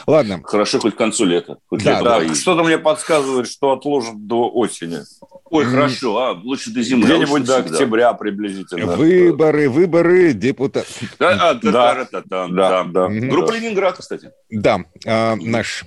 Ладно. 0.07 0.41
Хорошо, 0.45 0.81
хоть 0.81 0.95
к 0.95 0.97
концу 0.97 1.27
лета. 1.27 1.59
Хоть 1.69 1.85
да, 1.85 2.01
да. 2.01 2.35
Что-то 2.35 2.65
мне 2.65 2.79
подсказывает, 2.79 3.49
что 3.49 3.73
отложат 3.73 4.27
до 4.27 4.49
осени. 4.51 5.01
Ой, 5.53 5.67
хорошо, 5.67 6.17
а 6.17 6.33
лучше 6.33 6.71
до 6.71 6.81
зимы. 6.81 7.05
Где-нибудь 7.05 7.45
до 7.45 7.59
октября 7.59 8.15
приблизительно. 8.15 8.97
Выборы, 8.97 9.69
выборы, 9.69 10.33
депутат. 10.33 10.87
Да, 11.19 11.51
а, 11.51 11.55
да, 11.55 12.07
да, 12.11 12.23
да, 12.25 12.49
да, 12.49 12.85
да. 12.85 13.09
Группа 13.09 13.53
Ленинград, 13.53 13.99
кстати. 13.99 14.31
Да, 14.49 14.87
а, 15.07 15.37
наш. 15.37 15.85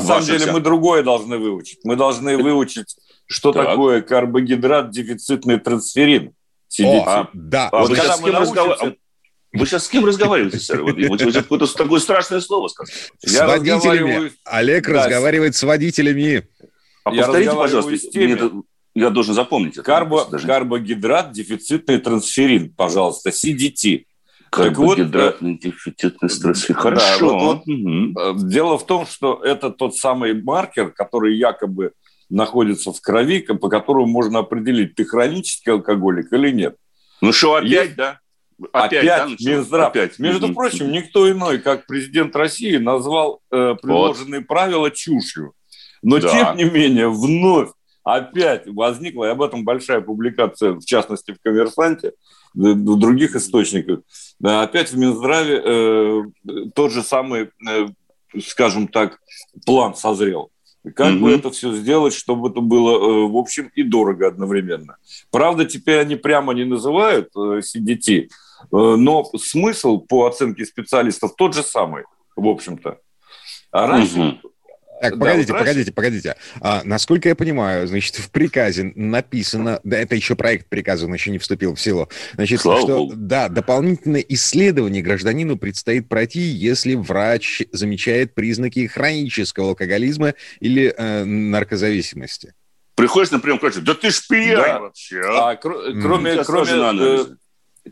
На 0.00 0.06
самом 0.06 0.24
деле 0.24 0.52
мы 0.52 0.60
другое 0.60 1.02
должны 1.02 1.38
выучить. 1.38 1.80
Мы 1.84 1.96
должны 1.96 2.36
выучить, 2.36 2.96
что 3.26 3.52
такое 3.52 4.02
карбогидрат 4.02 4.90
дефицитный 4.90 5.58
трансферин. 5.58 6.32
О, 6.80 7.28
да. 7.32 7.68
А 7.72 7.84
вы, 7.84 7.96
сейчас 7.96 8.18
с 8.18 8.22
кем 8.22 8.36
разговариваете? 8.36 8.98
Вы 9.52 9.66
сейчас 9.66 9.86
с 9.86 9.88
кем 9.88 10.04
разговариваете, 10.04 10.58
сэр? 10.60 10.82
Вот, 10.82 10.96
вы, 10.96 11.08
вы 11.08 11.32
какое-то 11.32 11.66
такое 11.74 12.00
страшное 12.00 12.40
слово 12.40 12.68
сказали. 12.68 12.96
С 13.24 13.32
Я 13.32 13.46
водителями. 13.46 14.32
Олег 14.44 14.86
да. 14.86 15.04
разговаривает 15.04 15.56
с 15.56 15.62
водителями. 15.62 16.46
А 17.04 17.10
повторите, 17.10 17.52
пожалуйста. 17.52 18.18
Это, 18.18 18.52
я 18.94 19.10
должен 19.10 19.34
запомнить 19.34 19.74
это. 19.74 19.82
Карбо, 19.82 20.26
даже. 20.26 20.46
Карбогидрат, 20.46 21.32
дефицитный 21.32 21.98
трансферин, 21.98 22.70
пожалуйста, 22.74 23.30
CDT. 23.30 24.04
Карбогидратный 24.50 25.52
вот, 25.52 25.60
дефицитный 25.60 26.28
трансферин. 26.28 26.80
Хорошо. 26.80 27.30
Да, 27.30 27.36
вот, 27.36 27.62
вот, 27.66 28.34
угу. 28.34 28.48
Дело 28.48 28.78
в 28.78 28.86
том, 28.86 29.06
что 29.06 29.40
это 29.42 29.70
тот 29.70 29.94
самый 29.96 30.40
маркер, 30.40 30.90
который 30.90 31.36
якобы 31.36 31.92
находится 32.30 32.92
в 32.92 33.00
крови, 33.00 33.40
по 33.40 33.68
которому 33.68 34.06
можно 34.06 34.40
определить, 34.40 34.94
ты 34.94 35.04
хронический 35.04 35.70
алкоголик 35.70 36.32
или 36.32 36.50
нет. 36.50 36.76
Ну 37.20 37.32
что, 37.32 37.54
опять, 37.54 37.70
Есть... 37.70 37.96
да? 37.96 38.20
Опять, 38.72 39.04
опять 39.04 39.38
да, 39.38 39.50
Минздрав. 39.50 39.88
Опять. 39.90 40.18
Между 40.18 40.48
mm-hmm. 40.48 40.54
прочим, 40.54 40.90
никто 40.90 41.30
иной, 41.30 41.58
как 41.58 41.86
президент 41.86 42.34
России, 42.34 42.76
назвал 42.76 43.40
э, 43.52 43.76
предложенные 43.80 44.40
вот. 44.40 44.48
правила 44.48 44.90
чушью. 44.90 45.52
Но, 46.02 46.18
да. 46.18 46.28
тем 46.28 46.56
не 46.56 46.64
менее, 46.64 47.08
вновь 47.08 47.70
опять 48.16 48.66
возникла, 48.66 49.26
и 49.26 49.28
об 49.28 49.42
этом 49.42 49.64
большая 49.64 50.00
публикация, 50.00 50.72
в 50.72 50.84
частности, 50.84 51.32
в 51.32 51.42
«Коммерсанте», 51.42 52.12
в 52.54 52.96
других 52.96 53.36
источниках, 53.36 54.00
опять 54.42 54.90
в 54.90 54.98
Минздраве 54.98 55.62
э, 55.62 56.22
тот 56.74 56.92
же 56.92 57.02
самый, 57.02 57.50
э, 57.68 57.88
скажем 58.40 58.88
так, 58.88 59.18
план 59.66 59.94
созрел. 59.94 60.50
Как 60.94 61.08
mm-hmm. 61.08 61.18
бы 61.18 61.32
это 61.32 61.50
все 61.50 61.74
сделать, 61.74 62.14
чтобы 62.14 62.48
это 62.48 62.60
было, 62.60 62.92
э, 62.92 63.28
в 63.28 63.36
общем, 63.36 63.70
и 63.74 63.82
дорого 63.82 64.28
одновременно. 64.28 64.96
Правда, 65.30 65.64
теперь 65.64 65.98
они 65.98 66.16
прямо 66.16 66.54
не 66.54 66.64
называют 66.64 67.28
э, 67.36 67.60
CDT, 67.60 68.20
э, 68.20 68.26
но 68.70 69.24
смысл 69.36 69.98
по 69.98 70.26
оценке 70.26 70.64
специалистов 70.64 71.34
тот 71.36 71.54
же 71.54 71.62
самый, 71.62 72.04
в 72.36 72.46
общем-то. 72.46 72.98
А 73.70 73.86
раньше 73.86 74.18
mm-hmm. 74.18 74.40
Так, 75.00 75.12
да, 75.12 75.18
погодите, 75.18 75.52
вот 75.52 75.58
погодите, 75.58 75.92
погодите. 75.92 76.36
А, 76.60 76.82
насколько 76.84 77.28
я 77.28 77.36
понимаю, 77.36 77.86
значит, 77.86 78.16
в 78.16 78.30
приказе 78.30 78.92
написано, 78.94 79.80
да, 79.84 79.98
это 79.98 80.14
еще 80.14 80.34
проект 80.34 80.68
приказа, 80.68 81.06
он 81.06 81.14
еще 81.14 81.30
не 81.30 81.38
вступил 81.38 81.74
в 81.74 81.80
силу, 81.80 82.08
значит, 82.34 82.60
Слава 82.60 82.80
что, 82.80 82.96
Богу. 82.98 83.14
да, 83.16 83.48
дополнительное 83.48 84.24
исследование 84.28 85.02
гражданину 85.02 85.56
предстоит 85.56 86.08
пройти, 86.08 86.40
если 86.40 86.94
врач 86.94 87.62
замечает 87.72 88.34
признаки 88.34 88.86
хронического 88.86 89.70
алкоголизма 89.70 90.34
или 90.60 90.94
э, 90.96 91.24
наркозависимости. 91.24 92.54
Приходишь, 92.94 93.30
например, 93.30 93.58
к 93.60 93.62
врачу, 93.62 93.80
да 93.80 93.94
ты 93.94 94.10
ж 94.10 94.26
пьяный 94.28 94.56
да. 94.56 94.80
вообще. 94.80 95.20
А, 95.20 95.50
а 95.50 95.56
кр- 95.56 96.00
кроме, 96.02 96.32
mm. 96.32 96.44
кроме 96.44 97.36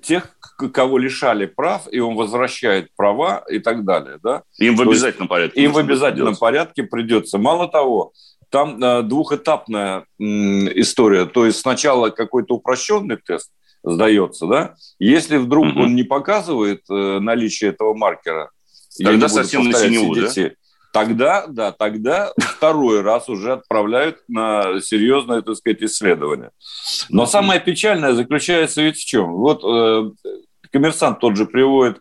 тех, 0.03 0.36
кого 0.57 0.99
лишали 0.99 1.47
прав, 1.47 1.89
и 1.91 2.01
он 2.01 2.15
возвращает 2.15 2.89
права 2.97 3.45
и 3.49 3.59
так 3.59 3.85
далее. 3.85 4.19
Да? 4.23 4.43
Им 4.59 4.77
в 4.77 4.83
обязательном 4.83 5.29
порядке. 5.29 5.63
Им 5.63 5.73
в 5.73 5.79
обязательном 5.79 6.29
делать. 6.29 6.41
порядке 6.41 6.83
придется. 6.83 7.39
Мало 7.39 7.69
того, 7.69 8.13
там 8.51 8.83
э, 8.83 9.03
двухэтапная 9.03 10.07
история. 10.19 11.27
То 11.27 11.47
есть 11.47 11.61
сначала 11.61 12.11
какой-то 12.11 12.55
упрощенный 12.55 13.17
тест 13.17 13.51
сдается, 13.83 14.47
да? 14.47 14.75
Если 14.99 15.37
вдруг 15.37 15.67
угу. 15.67 15.83
он 15.83 15.95
не 15.95 16.03
показывает 16.03 16.83
э, 16.91 17.19
наличие 17.21 17.71
этого 17.71 17.95
маркера, 17.95 18.51
тогда 19.03 19.29
совсем 19.29 19.69
на 19.69 19.79
синеву, 19.79 20.15
да? 20.15 20.31
Тогда, 20.93 21.47
да, 21.47 21.73
тогда 21.73 22.33
второй 22.39 23.03
раз 23.03 23.29
уже 23.29 23.53
отправляют 23.53 24.21
на 24.29 24.81
серьезное, 24.81 25.43
так 25.43 25.57
сказать, 25.57 25.83
исследование. 25.83 26.53
Но 27.11 27.27
самое 27.27 27.61
печальное 27.61 28.15
заключается 28.15 28.81
ведь 28.81 28.97
в 28.97 29.05
чем? 29.05 29.35
Вот 29.35 29.63
э, 29.63 30.11
коммерсант 30.71 31.21
тот 31.21 31.37
же 31.37 31.47
приводит 31.47 32.01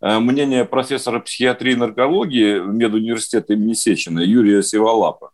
э, 0.00 0.18
мнение 0.18 0.64
профессора 0.64 1.20
психиатрии 1.20 1.72
и 1.72 1.76
наркологии 1.76 2.60
медуниверситета 2.60 3.54
имени 3.54 3.74
Сечина 3.74 4.20
Юрия 4.20 4.62
Сиволапа, 4.62 5.30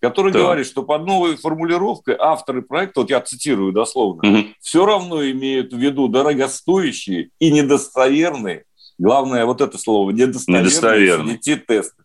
который 0.00 0.32
да. 0.32 0.40
говорит, 0.40 0.66
что 0.66 0.82
под 0.82 1.06
новой 1.06 1.36
формулировкой 1.36 2.16
авторы 2.18 2.62
проекта, 2.62 3.00
вот 3.00 3.10
я 3.10 3.20
цитирую 3.20 3.72
дословно, 3.72 4.28
угу. 4.28 4.46
все 4.60 4.84
равно 4.86 5.24
имеют 5.30 5.72
в 5.72 5.78
виду 5.78 6.08
дорогостоящие 6.08 7.30
и 7.38 7.50
недостоверные, 7.50 8.64
главное 8.98 9.44
вот 9.46 9.60
это 9.60 9.78
слово, 9.78 10.10
недостоверные, 10.10 10.62
недостоверные. 10.62 11.38
тесты 11.38 12.02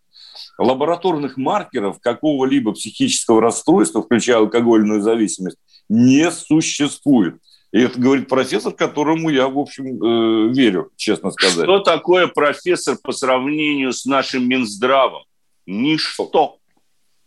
лабораторных 0.58 1.36
маркеров 1.36 2.00
какого-либо 2.00 2.72
психического 2.72 3.40
расстройства, 3.40 4.02
включая 4.02 4.38
алкогольную 4.38 5.00
зависимость, 5.00 5.56
не 5.88 6.30
существует. 6.30 7.36
И 7.72 7.80
это 7.80 8.00
говорит 8.00 8.28
профессор, 8.28 8.72
которому 8.72 9.28
я, 9.28 9.46
в 9.48 9.58
общем, 9.58 10.02
э, 10.02 10.52
верю, 10.54 10.90
честно 10.96 11.30
сказать. 11.30 11.64
Что 11.64 11.80
такое 11.80 12.26
профессор 12.26 12.96
по 13.02 13.12
сравнению 13.12 13.92
с 13.92 14.06
нашим 14.06 14.48
Минздравом? 14.48 15.24
Ничто. 15.66 16.56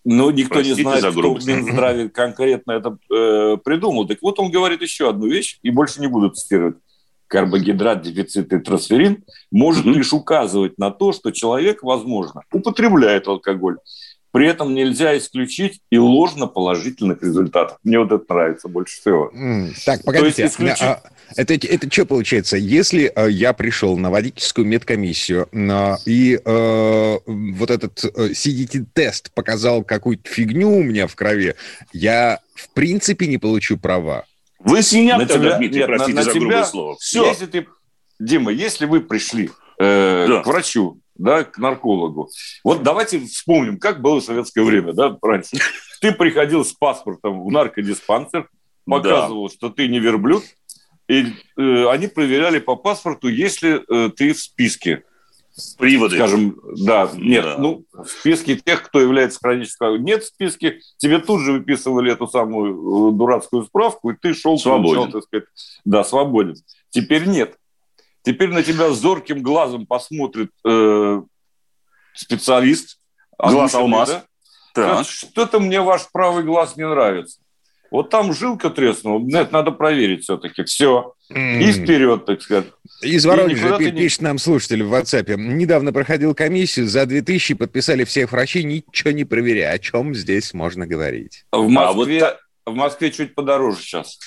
Но 0.03 0.31
никто 0.31 0.55
Простите 0.55 0.83
не 0.83 0.99
знает, 0.99 1.13
кто 1.13 1.35
в 1.35 1.45
Минздраве 1.45 2.09
конкретно 2.09 2.71
это 2.71 2.97
э, 3.13 3.57
придумал. 3.63 4.07
Так 4.07 4.17
вот 4.23 4.39
он 4.39 4.49
говорит 4.49 4.81
еще 4.81 5.09
одну 5.09 5.27
вещь, 5.27 5.59
и 5.61 5.69
больше 5.69 6.01
не 6.01 6.07
буду 6.07 6.29
цитировать 6.29 6.77
карбогидрат, 7.27 8.01
дефицит 8.01 8.51
и 8.51 8.59
трансферин, 8.59 9.23
может 9.51 9.85
mm-hmm. 9.85 9.93
лишь 9.93 10.11
указывать 10.11 10.77
на 10.77 10.91
то, 10.91 11.13
что 11.13 11.31
человек, 11.31 11.81
возможно, 11.81 12.41
употребляет 12.51 13.27
алкоголь. 13.27 13.77
При 14.31 14.47
этом 14.47 14.73
нельзя 14.73 15.17
исключить 15.17 15.81
и 15.89 15.97
ложно 15.97 16.47
положительных 16.47 17.21
результатов. 17.21 17.77
Мне 17.83 17.99
вот 17.99 18.11
это 18.11 18.23
нравится 18.29 18.69
больше 18.69 18.99
всего. 18.99 19.29
Mm, 19.35 19.73
так, 19.85 20.03
погодите. 20.03 20.45
исключить... 20.45 20.81
а, 20.81 21.01
это, 21.35 21.53
это 21.53 21.91
что 21.91 22.05
получается? 22.05 22.55
Если 22.55 23.11
а, 23.13 23.25
я 23.25 23.51
пришел 23.51 23.97
на 23.97 24.09
водительскую 24.09 24.65
медкомиссию 24.65 25.49
а, 25.53 25.97
и 26.05 26.39
а, 26.45 27.17
вот 27.25 27.71
этот 27.71 28.03
а, 28.05 28.29
CDT-тест 28.29 29.33
показал 29.33 29.83
какую-то 29.83 30.29
фигню 30.29 30.77
у 30.77 30.83
меня 30.83 31.07
в 31.07 31.15
крови, 31.15 31.55
я 31.91 32.39
в 32.55 32.69
принципе 32.69 33.27
не 33.27 33.37
получу 33.37 33.77
права. 33.77 34.25
Вы 34.59 34.81
синяк 34.81 35.19
на 35.19 35.25
тогда, 35.25 35.49
тебя, 35.49 35.57
Дмитрий, 35.57 35.79
нет, 35.79 35.87
простите 35.87 36.13
на, 36.13 36.19
на 36.19 36.23
за 36.23 36.31
тебя, 36.31 36.39
грубое 36.39 36.63
слово. 36.63 36.97
Все. 36.99 37.27
Если 37.27 37.45
ты, 37.47 37.67
Дима, 38.19 38.51
если 38.51 38.85
вы 38.85 39.01
пришли 39.01 39.49
э, 39.79 40.25
да. 40.29 40.41
к 40.41 40.47
врачу, 40.47 41.00
да, 41.21 41.43
к 41.43 41.57
наркологу, 41.57 42.29
вот 42.63 42.83
давайте 42.83 43.19
вспомним, 43.19 43.77
как 43.77 44.01
было 44.01 44.19
в 44.19 44.23
советское 44.23 44.63
время, 44.63 44.93
да, 44.93 45.17
раньше. 45.21 45.57
Ты 46.01 46.11
приходил 46.11 46.65
с 46.65 46.73
паспортом 46.73 47.43
в 47.43 47.51
наркодиспансер, 47.51 48.49
показывал, 48.85 49.47
да. 49.47 49.53
что 49.53 49.69
ты 49.69 49.87
не 49.87 49.99
верблюд, 49.99 50.43
и 51.07 51.27
э, 51.57 51.87
они 51.89 52.07
проверяли 52.07 52.59
по 52.59 52.75
паспорту, 52.75 53.27
если 53.27 53.83
э, 53.87 54.09
ты 54.11 54.33
в 54.33 54.39
списке. 54.39 55.03
Приводы. 55.77 56.15
Скажем, 56.15 56.59
да, 56.77 57.11
нет, 57.13 57.43
да. 57.43 57.57
ну, 57.57 57.85
в 57.91 58.07
списке 58.07 58.55
тех, 58.55 58.83
кто 58.83 59.01
является 59.01 59.37
хроническим. 59.39 60.03
Нет 60.03 60.23
в 60.23 60.27
списке, 60.27 60.79
тебе 60.97 61.19
тут 61.19 61.41
же 61.41 61.51
выписывали 61.51 62.11
эту 62.11 62.25
самую 62.27 63.09
э, 63.09 63.17
дурацкую 63.17 63.65
справку, 63.65 64.09
и 64.09 64.15
ты 64.19 64.33
шел, 64.33 64.57
свободен. 64.57 64.95
Получал, 64.95 65.11
так 65.11 65.23
сказать, 65.23 65.45
да, 65.85 66.03
свободен. 66.03 66.55
Теперь 66.89 67.27
нет. 67.27 67.57
Теперь 68.23 68.49
на 68.49 68.63
тебя 68.63 68.91
зорким 68.91 69.41
глазом 69.41 69.85
посмотрит 69.85 70.51
э, 70.65 71.21
специалист. 72.13 72.99
Глаз 73.37 73.73
алмаз. 73.73 74.09
Да? 74.09 74.23
Так. 74.73 75.07
Что-то 75.07 75.59
мне 75.59 75.81
ваш 75.81 76.11
правый 76.11 76.43
глаз 76.43 76.77
не 76.77 76.87
нравится. 76.87 77.39
Вот 77.91 78.09
там 78.09 78.33
жилка 78.33 78.69
треснула, 78.69 79.21
это 79.37 79.51
надо 79.51 79.71
проверить 79.71 80.23
все-таки. 80.23 80.63
Все. 80.63 81.13
Mm. 81.29 81.61
И 81.61 81.71
вперед, 81.73 82.25
так 82.25 82.41
сказать. 82.41 82.67
Из 83.01 83.25
Воронежа 83.25 83.77
пишет 83.77 84.21
не... 84.21 84.27
нам 84.27 84.37
слушатель 84.37 84.83
в 84.83 84.93
WhatsApp. 84.93 85.35
Недавно 85.35 85.91
проходил 85.91 86.33
комиссию, 86.33 86.87
за 86.87 87.05
2000 87.05 87.55
подписали 87.55 88.05
всех 88.05 88.31
врачей, 88.31 88.63
ничего 88.63 89.11
не 89.11 89.25
проверяя. 89.25 89.73
О 89.73 89.79
чем 89.79 90.15
здесь 90.15 90.53
можно 90.53 90.87
говорить? 90.87 91.43
В 91.51 91.67
Москве, 91.67 92.23
а 92.23 92.37
вот... 92.65 92.73
в 92.73 92.77
Москве 92.77 93.11
чуть 93.11 93.35
подороже 93.35 93.81
сейчас. 93.81 94.17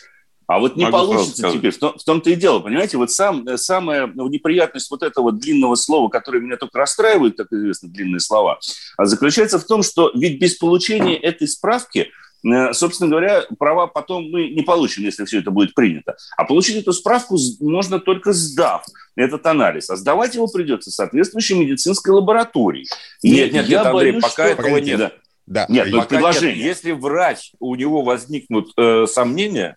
А 0.46 0.58
вот 0.58 0.76
не 0.76 0.84
Могу 0.84 0.96
получится 0.98 1.50
теперь. 1.50 1.72
В, 1.72 1.78
том, 1.78 1.98
в 1.98 2.04
том-то 2.04 2.30
и 2.30 2.34
дело, 2.34 2.60
понимаете, 2.60 2.98
вот 2.98 3.10
сам, 3.10 3.46
э, 3.46 3.56
самая 3.56 4.06
неприятность 4.06 4.90
вот 4.90 5.02
этого 5.02 5.32
длинного 5.32 5.74
слова, 5.74 6.08
которое 6.08 6.40
меня 6.40 6.56
только 6.56 6.78
расстраивает, 6.78 7.36
как 7.36 7.52
известно, 7.52 7.88
длинные 7.88 8.20
слова, 8.20 8.58
а 8.96 9.06
заключается 9.06 9.58
в 9.58 9.64
том, 9.64 9.82
что 9.82 10.10
ведь 10.14 10.38
без 10.38 10.56
получения 10.56 11.16
этой 11.16 11.48
справки 11.48 12.10
э, 12.44 12.72
собственно 12.74 13.08
говоря, 13.08 13.44
права 13.58 13.86
потом 13.86 14.30
мы 14.30 14.48
не 14.48 14.62
получим, 14.62 15.04
если 15.04 15.24
все 15.24 15.38
это 15.38 15.50
будет 15.50 15.74
принято. 15.74 16.16
А 16.36 16.44
получить 16.44 16.76
эту 16.76 16.92
справку 16.92 17.38
можно 17.60 17.98
только 17.98 18.32
сдав 18.34 18.84
этот 19.16 19.46
анализ. 19.46 19.88
А 19.88 19.96
сдавать 19.96 20.34
его 20.34 20.46
придется 20.46 20.90
соответствующей 20.90 21.54
медицинской 21.54 22.12
лаборатории. 22.12 22.86
Нет, 23.22 23.52
нет, 23.52 23.68
нет, 23.68 23.86
Андрей, 23.86 24.12
боюсь, 24.12 24.22
пока 24.22 24.44
что... 24.52 24.62
этого 24.62 24.76
нет. 24.76 24.98
Да. 24.98 25.12
Да. 25.46 25.66
Нет, 25.68 25.88
ну, 25.90 26.02
предложение. 26.02 26.56
Нет. 26.56 26.66
Если 26.66 26.92
врач, 26.92 27.52
у 27.58 27.74
него 27.74 28.02
возникнут 28.02 28.72
э, 28.78 29.06
сомнения, 29.06 29.76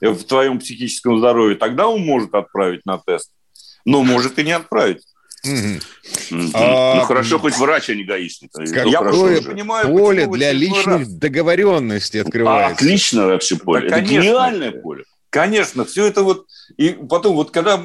в 0.00 0.24
твоем 0.24 0.58
психическом 0.58 1.18
здоровье, 1.18 1.56
тогда 1.56 1.88
он 1.88 2.02
может 2.02 2.34
отправить 2.34 2.86
на 2.86 2.98
тест. 2.98 3.30
Но 3.84 4.02
может 4.02 4.38
и 4.38 4.44
не 4.44 4.52
отправить. 4.52 5.02
А, 6.54 6.96
ну 6.96 7.00
хорошо, 7.02 7.38
хоть 7.38 7.56
врач, 7.56 7.88
а 7.88 7.94
не 7.94 8.04
гаишник. 8.04 8.50
Какое 8.52 9.40
понимаю, 9.42 9.88
поле 9.88 10.26
для 10.26 10.52
личных 10.52 11.08
договоренностей 11.18 12.20
открывается. 12.20 12.74
Отлично 12.74 13.26
вообще 13.26 13.56
поле. 13.56 13.88
это 13.88 14.00
гениальное 14.00 14.72
поле. 14.72 15.04
Конечно, 15.30 15.84
все 15.84 16.06
это 16.06 16.22
вот... 16.22 16.46
И 16.76 16.90
потом 16.90 17.36
вот 17.36 17.52
когда 17.52 17.80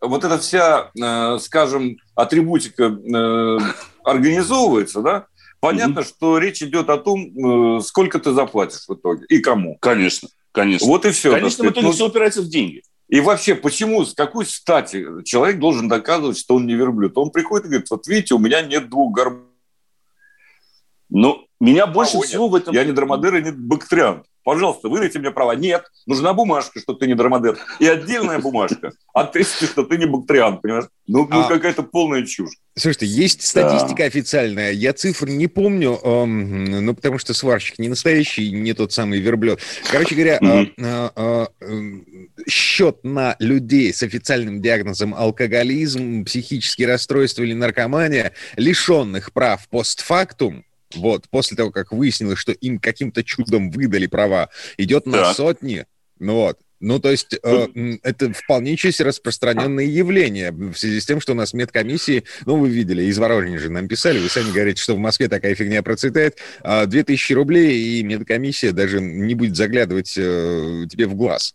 вот 0.00 0.24
эта 0.24 0.38
вся, 0.38 0.90
э, 1.00 1.38
скажем, 1.40 1.96
атрибутика 2.14 2.84
э, 2.84 3.58
организовывается, 4.04 5.00
да, 5.00 5.26
понятно, 5.60 6.04
что 6.04 6.38
речь 6.38 6.62
идет 6.62 6.90
о 6.90 6.98
том, 6.98 7.78
э, 7.78 7.80
сколько 7.80 8.18
ты 8.18 8.32
заплатишь 8.32 8.86
в 8.88 8.94
итоге 8.94 9.24
и 9.28 9.38
кому. 9.38 9.78
Конечно. 9.80 10.28
Конечно. 10.52 10.86
Вот 10.86 11.04
и 11.04 11.10
все. 11.10 11.32
Конечно, 11.32 11.64
в 11.64 11.68
итоге 11.68 11.86
ну, 11.86 11.92
все 11.92 12.08
упирается 12.08 12.42
в 12.42 12.48
деньги. 12.48 12.82
И 13.08 13.20
вообще, 13.20 13.54
почему, 13.54 14.04
с 14.04 14.14
какой 14.14 14.46
стати 14.46 15.04
человек 15.24 15.58
должен 15.58 15.88
доказывать, 15.88 16.38
что 16.38 16.56
он 16.56 16.66
не 16.66 16.74
верблюд? 16.74 17.16
Он 17.18 17.30
приходит 17.30 17.66
и 17.66 17.68
говорит, 17.68 17.90
вот 17.90 18.06
видите, 18.06 18.34
у 18.34 18.38
меня 18.38 18.62
нет 18.62 18.88
двух 18.88 19.12
горб. 19.14 19.46
Ну, 21.08 21.44
меня 21.60 21.86
больше 21.86 22.16
а, 22.16 22.20
всего 22.22 22.44
нет. 22.44 22.52
в 22.52 22.54
этом... 22.56 22.74
Я 22.74 22.84
не 22.84 22.92
драмадер 22.92 23.36
и 23.36 23.42
не 23.42 23.52
бактериант. 23.52 24.24
Пожалуйста, 24.42 24.88
выдайте 24.88 25.18
мне 25.18 25.30
права. 25.30 25.52
Нет, 25.52 25.84
нужна 26.06 26.32
бумажка, 26.32 26.80
что 26.80 26.94
ты 26.94 27.06
не 27.06 27.14
драмадер. 27.14 27.58
И 27.78 27.86
отдельная 27.86 28.38
бумажка. 28.40 28.92
А 29.12 29.24
ты, 29.24 29.44
что 29.44 29.84
ты 29.84 29.98
не 29.98 30.06
бактриан, 30.06 30.58
понимаешь? 30.58 30.86
Ну, 31.06 31.28
ну 31.30 31.40
а... 31.40 31.48
какая-то 31.48 31.82
полная 31.82 32.24
чушь. 32.24 32.54
Слушайте, 32.74 33.06
есть 33.06 33.46
статистика 33.46 33.98
да. 33.98 34.04
официальная. 34.04 34.72
Я 34.72 34.94
цифр 34.94 35.28
не 35.28 35.48
помню, 35.48 35.98
эм, 36.02 36.86
ну, 36.86 36.94
потому 36.94 37.18
что 37.18 37.34
сварщик 37.34 37.78
не 37.78 37.88
настоящий, 37.88 38.50
не 38.52 38.72
тот 38.72 38.92
самый 38.92 39.20
верблюд. 39.20 39.60
Короче 39.90 40.14
говоря, 40.14 40.38
э, 40.40 40.66
э, 40.78 41.46
э, 41.60 41.76
счет 42.48 43.04
на 43.04 43.36
людей 43.38 43.92
с 43.92 44.02
официальным 44.02 44.62
диагнозом 44.62 45.14
алкоголизм, 45.14 46.24
психические 46.24 46.88
расстройства 46.88 47.42
или 47.42 47.52
наркомания, 47.52 48.32
лишенных 48.56 49.32
прав 49.34 49.68
постфактум, 49.68 50.64
вот, 50.94 51.28
после 51.30 51.56
того, 51.56 51.70
как 51.70 51.92
выяснилось, 51.92 52.38
что 52.38 52.52
им 52.52 52.78
каким-то 52.78 53.24
чудом 53.24 53.70
выдали 53.70 54.06
права, 54.06 54.50
идет 54.76 55.06
на 55.06 55.18
так. 55.18 55.36
сотни. 55.36 55.86
Ну 56.18 56.34
вот. 56.34 56.58
Ну, 56.80 56.98
то 56.98 57.10
есть 57.10 57.38
э, 57.42 57.98
это 58.02 58.32
вполне 58.32 58.76
себе 58.76 59.04
распространенное 59.04 59.84
явление 59.84 60.50
в 60.50 60.74
связи 60.74 61.00
с 61.00 61.04
тем, 61.04 61.20
что 61.20 61.32
у 61.32 61.34
нас 61.34 61.52
медкомиссии, 61.52 62.24
ну, 62.46 62.56
вы 62.56 62.70
видели, 62.70 63.02
из 63.02 63.18
Воронежа 63.18 63.68
нам 63.68 63.86
писали, 63.86 64.18
вы 64.18 64.30
сами 64.30 64.50
говорите, 64.50 64.82
что 64.82 64.94
в 64.94 64.98
Москве 64.98 65.28
такая 65.28 65.54
фигня 65.54 65.82
процветает, 65.82 66.38
э, 66.62 66.86
2000 66.86 67.32
рублей, 67.34 68.00
и 68.00 68.02
медкомиссия 68.02 68.72
даже 68.72 69.02
не 69.02 69.34
будет 69.34 69.56
заглядывать 69.56 70.14
э, 70.16 70.86
тебе 70.90 71.06
в 71.06 71.14
глаз. 71.14 71.54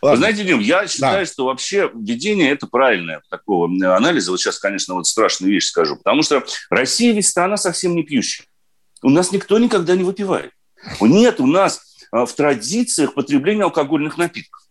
Ладно. 0.00 0.16
Вы 0.16 0.16
знаете, 0.18 0.44
Дим, 0.44 0.60
я 0.60 0.86
считаю, 0.86 1.26
да. 1.26 1.30
что 1.30 1.44
вообще 1.46 1.90
введение– 1.92 2.50
это 2.52 2.66
правильное 2.66 3.20
такого 3.28 3.66
анализа. 3.94 4.30
Вот 4.30 4.40
сейчас, 4.40 4.58
конечно, 4.58 4.94
вот 4.94 5.06
страшную 5.06 5.52
вещь 5.52 5.66
скажу. 5.66 5.96
Потому 5.96 6.22
что 6.22 6.44
Россия 6.70 7.12
ведь 7.12 7.26
страна 7.26 7.56
совсем 7.56 7.96
не 7.96 8.04
пьющая. 8.04 8.46
У 9.02 9.10
нас 9.10 9.32
никто 9.32 9.58
никогда 9.58 9.94
не 9.96 10.04
выпивает. 10.04 10.52
Нет 11.00 11.40
у 11.40 11.46
нас 11.46 11.82
а, 12.12 12.26
в 12.26 12.32
традициях 12.32 13.14
потребления 13.14 13.64
алкогольных 13.64 14.18
напитков. 14.18 14.62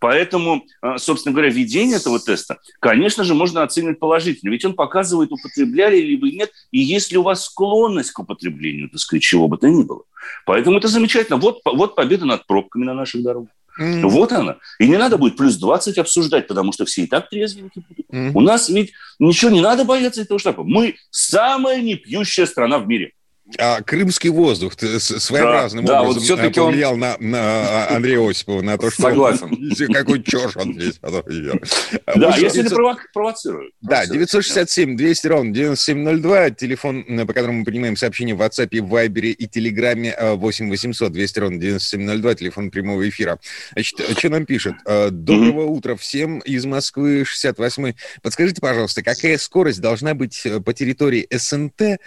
Поэтому, 0.00 0.64
а, 0.82 0.98
собственно 0.98 1.32
говоря, 1.32 1.50
введение 1.50 1.96
этого 1.96 2.18
теста, 2.18 2.58
конечно 2.80 3.24
же, 3.24 3.34
можно 3.34 3.62
оценивать 3.62 3.98
положительно. 3.98 4.50
Ведь 4.50 4.64
он 4.64 4.74
показывает, 4.74 5.32
употребляли 5.32 6.00
либо 6.00 6.28
нет, 6.28 6.50
и 6.70 6.80
есть 6.80 7.12
ли 7.12 7.18
у 7.18 7.22
вас 7.22 7.44
склонность 7.44 8.10
к 8.12 8.18
употреблению, 8.18 8.90
так 8.90 9.00
сказать, 9.00 9.22
чего 9.22 9.48
бы 9.48 9.58
то 9.58 9.68
ни 9.68 9.82
было. 9.82 10.02
Поэтому 10.46 10.78
это 10.78 10.88
замечательно. 10.88 11.38
Вот, 11.38 11.60
вот 11.64 11.94
победа 11.94 12.26
над 12.26 12.46
пробками 12.46 12.84
на 12.84 12.94
наших 12.94 13.22
дорогах. 13.22 13.50
Mm-hmm. 13.80 14.08
Вот 14.08 14.32
она. 14.32 14.56
И 14.78 14.88
не 14.88 14.96
надо 14.96 15.16
будет 15.16 15.36
плюс 15.36 15.56
20 15.56 15.98
обсуждать, 15.98 16.48
потому 16.48 16.72
что 16.72 16.84
все 16.84 17.02
и 17.02 17.06
так 17.06 17.30
трезвенькие 17.30 17.84
будут. 17.88 18.06
Mm-hmm. 18.10 18.32
У 18.34 18.40
нас 18.40 18.68
ведь 18.68 18.92
ничего 19.18 19.50
не 19.50 19.60
надо 19.60 19.84
бояться 19.84 20.22
этого 20.22 20.40
штаба. 20.40 20.64
Мы 20.64 20.96
самая 21.10 21.80
непьющая 21.80 22.46
страна 22.46 22.78
в 22.78 22.88
мире. 22.88 23.12
А 23.58 23.82
крымский 23.82 24.30
воздух 24.30 24.74
своеобразным 24.78 25.84
да, 25.84 26.02
образом 26.02 26.36
да, 26.36 26.44
вот 26.44 26.44
э, 26.44 26.50
повлиял 26.50 26.94
он... 26.94 27.00
на, 27.00 27.16
на 27.18 27.88
Андрея 27.88 28.28
Осипова, 28.28 28.62
на 28.62 28.78
то, 28.78 28.90
что... 28.90 29.02
Согласен. 29.02 29.92
Какой 29.92 30.22
чушь 30.22 30.56
он 30.56 30.74
здесь 30.74 30.98
Да, 31.00 32.36
если 32.36 32.62
не 32.62 32.96
провоцирую. 33.12 33.72
Да, 33.80 34.04
967-200 34.04 35.28
ровно 35.28 35.52
9702, 35.52 36.50
телефон, 36.50 37.04
по 37.26 37.32
которому 37.32 37.60
мы 37.60 37.64
принимаем 37.64 37.96
сообщения 37.96 38.34
в 38.34 38.42
WhatsApp, 38.42 38.80
в 38.80 38.94
Viber 38.94 39.30
и 39.30 39.46
Телеграме 39.46 40.16
8 40.20 40.68
800 40.68 41.12
200 41.12 41.38
ровно 41.38 41.58
9702, 41.58 42.34
телефон 42.34 42.70
прямого 42.70 43.08
эфира. 43.08 43.38
Значит, 43.72 44.00
что 44.16 44.28
нам 44.28 44.46
пишет? 44.46 44.74
Э, 44.86 45.10
Доброго 45.10 45.64
утра 45.66 45.96
всем 45.96 46.38
из 46.40 46.64
Москвы, 46.66 47.24
68 47.24 47.94
Подскажите, 48.22 48.60
пожалуйста, 48.60 49.02
какая 49.02 49.38
скорость 49.38 49.80
должна 49.80 50.14
быть 50.14 50.40
э, 50.44 50.60
по 50.60 50.72
территории 50.72 51.26
СНТ? 51.30 52.00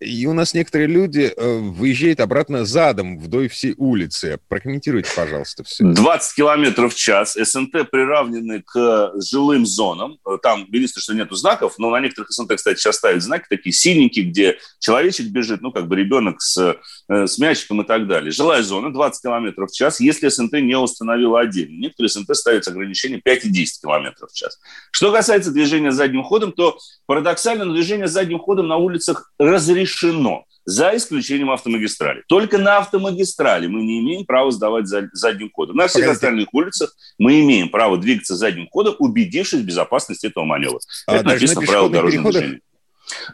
И 0.00 0.26
у 0.26 0.32
нас 0.32 0.54
некоторые 0.56 0.88
люди 0.88 1.32
э, 1.36 1.58
выезжают 1.58 2.20
обратно 2.20 2.64
задом 2.64 3.18
вдоль 3.18 3.48
всей 3.48 3.74
улицы. 3.76 4.38
Прокомментируйте, 4.48 5.10
пожалуйста, 5.14 5.62
все. 5.64 5.84
20 5.84 6.34
километров 6.34 6.94
в 6.94 6.96
час. 6.96 7.36
СНТ 7.40 7.90
приравнены 7.90 8.62
к 8.62 9.12
жилым 9.30 9.66
зонам. 9.66 10.18
Там, 10.42 10.66
единственное, 10.72 11.02
что 11.02 11.14
нету 11.14 11.34
знаков, 11.36 11.74
но 11.78 11.90
на 11.90 12.00
некоторых 12.00 12.30
СНТ, 12.30 12.54
кстати, 12.56 12.78
сейчас 12.78 12.96
ставят 12.96 13.22
знаки 13.22 13.44
такие 13.48 13.72
синенькие, 13.72 14.24
где 14.24 14.58
человечек 14.80 15.26
бежит, 15.26 15.60
ну, 15.60 15.70
как 15.70 15.86
бы 15.86 15.96
ребенок 15.96 16.40
с, 16.40 16.76
э, 17.08 17.26
с 17.26 17.38
мячиком 17.38 17.82
и 17.82 17.86
так 17.86 18.06
далее. 18.08 18.32
Жилая 18.32 18.62
зона 18.62 18.92
20 18.92 19.22
километров 19.22 19.70
в 19.70 19.74
час, 19.74 20.00
если 20.00 20.28
СНТ 20.28 20.54
не 20.54 20.76
установила 20.76 21.40
отдельно. 21.40 21.78
Некоторые 21.78 22.08
СНТ 22.08 22.34
ставят 22.34 22.66
ограничение 22.66 23.20
5 23.20 23.44
и 23.44 23.50
10 23.50 23.82
километров 23.82 24.30
в 24.30 24.34
час. 24.34 24.58
Что 24.90 25.12
касается 25.12 25.50
движения 25.50 25.92
задним 25.92 26.22
ходом, 26.22 26.52
то 26.52 26.78
парадоксально 27.06 27.70
движение 27.72 28.08
задним 28.08 28.38
ходом 28.38 28.68
на 28.68 28.76
улицах 28.76 29.32
разрешено 29.38 30.45
за 30.66 30.96
исключением 30.96 31.50
автомагистрали. 31.50 32.24
Только 32.28 32.58
на 32.58 32.78
автомагистрали 32.78 33.68
мы 33.68 33.82
не 33.82 34.00
имеем 34.00 34.26
права 34.26 34.50
сдавать 34.50 34.86
задним 34.88 35.50
ходом. 35.52 35.76
На 35.76 35.86
всех 35.86 36.02
Погодите. 36.02 36.12
остальных 36.12 36.52
улицах 36.52 36.94
мы 37.18 37.40
имеем 37.40 37.68
право 37.68 37.96
двигаться 37.96 38.34
задним 38.34 38.68
ходом, 38.68 38.96
убедившись 38.98 39.60
в 39.60 39.64
безопасности 39.64 40.26
этого 40.26 40.44
маневра. 40.44 40.80
А 41.06 41.16
Это 41.16 41.28
написано 41.28 41.60
в 41.62 41.66
правилах 41.66 41.92
дорожного 41.92 42.32
движения. 42.32 42.60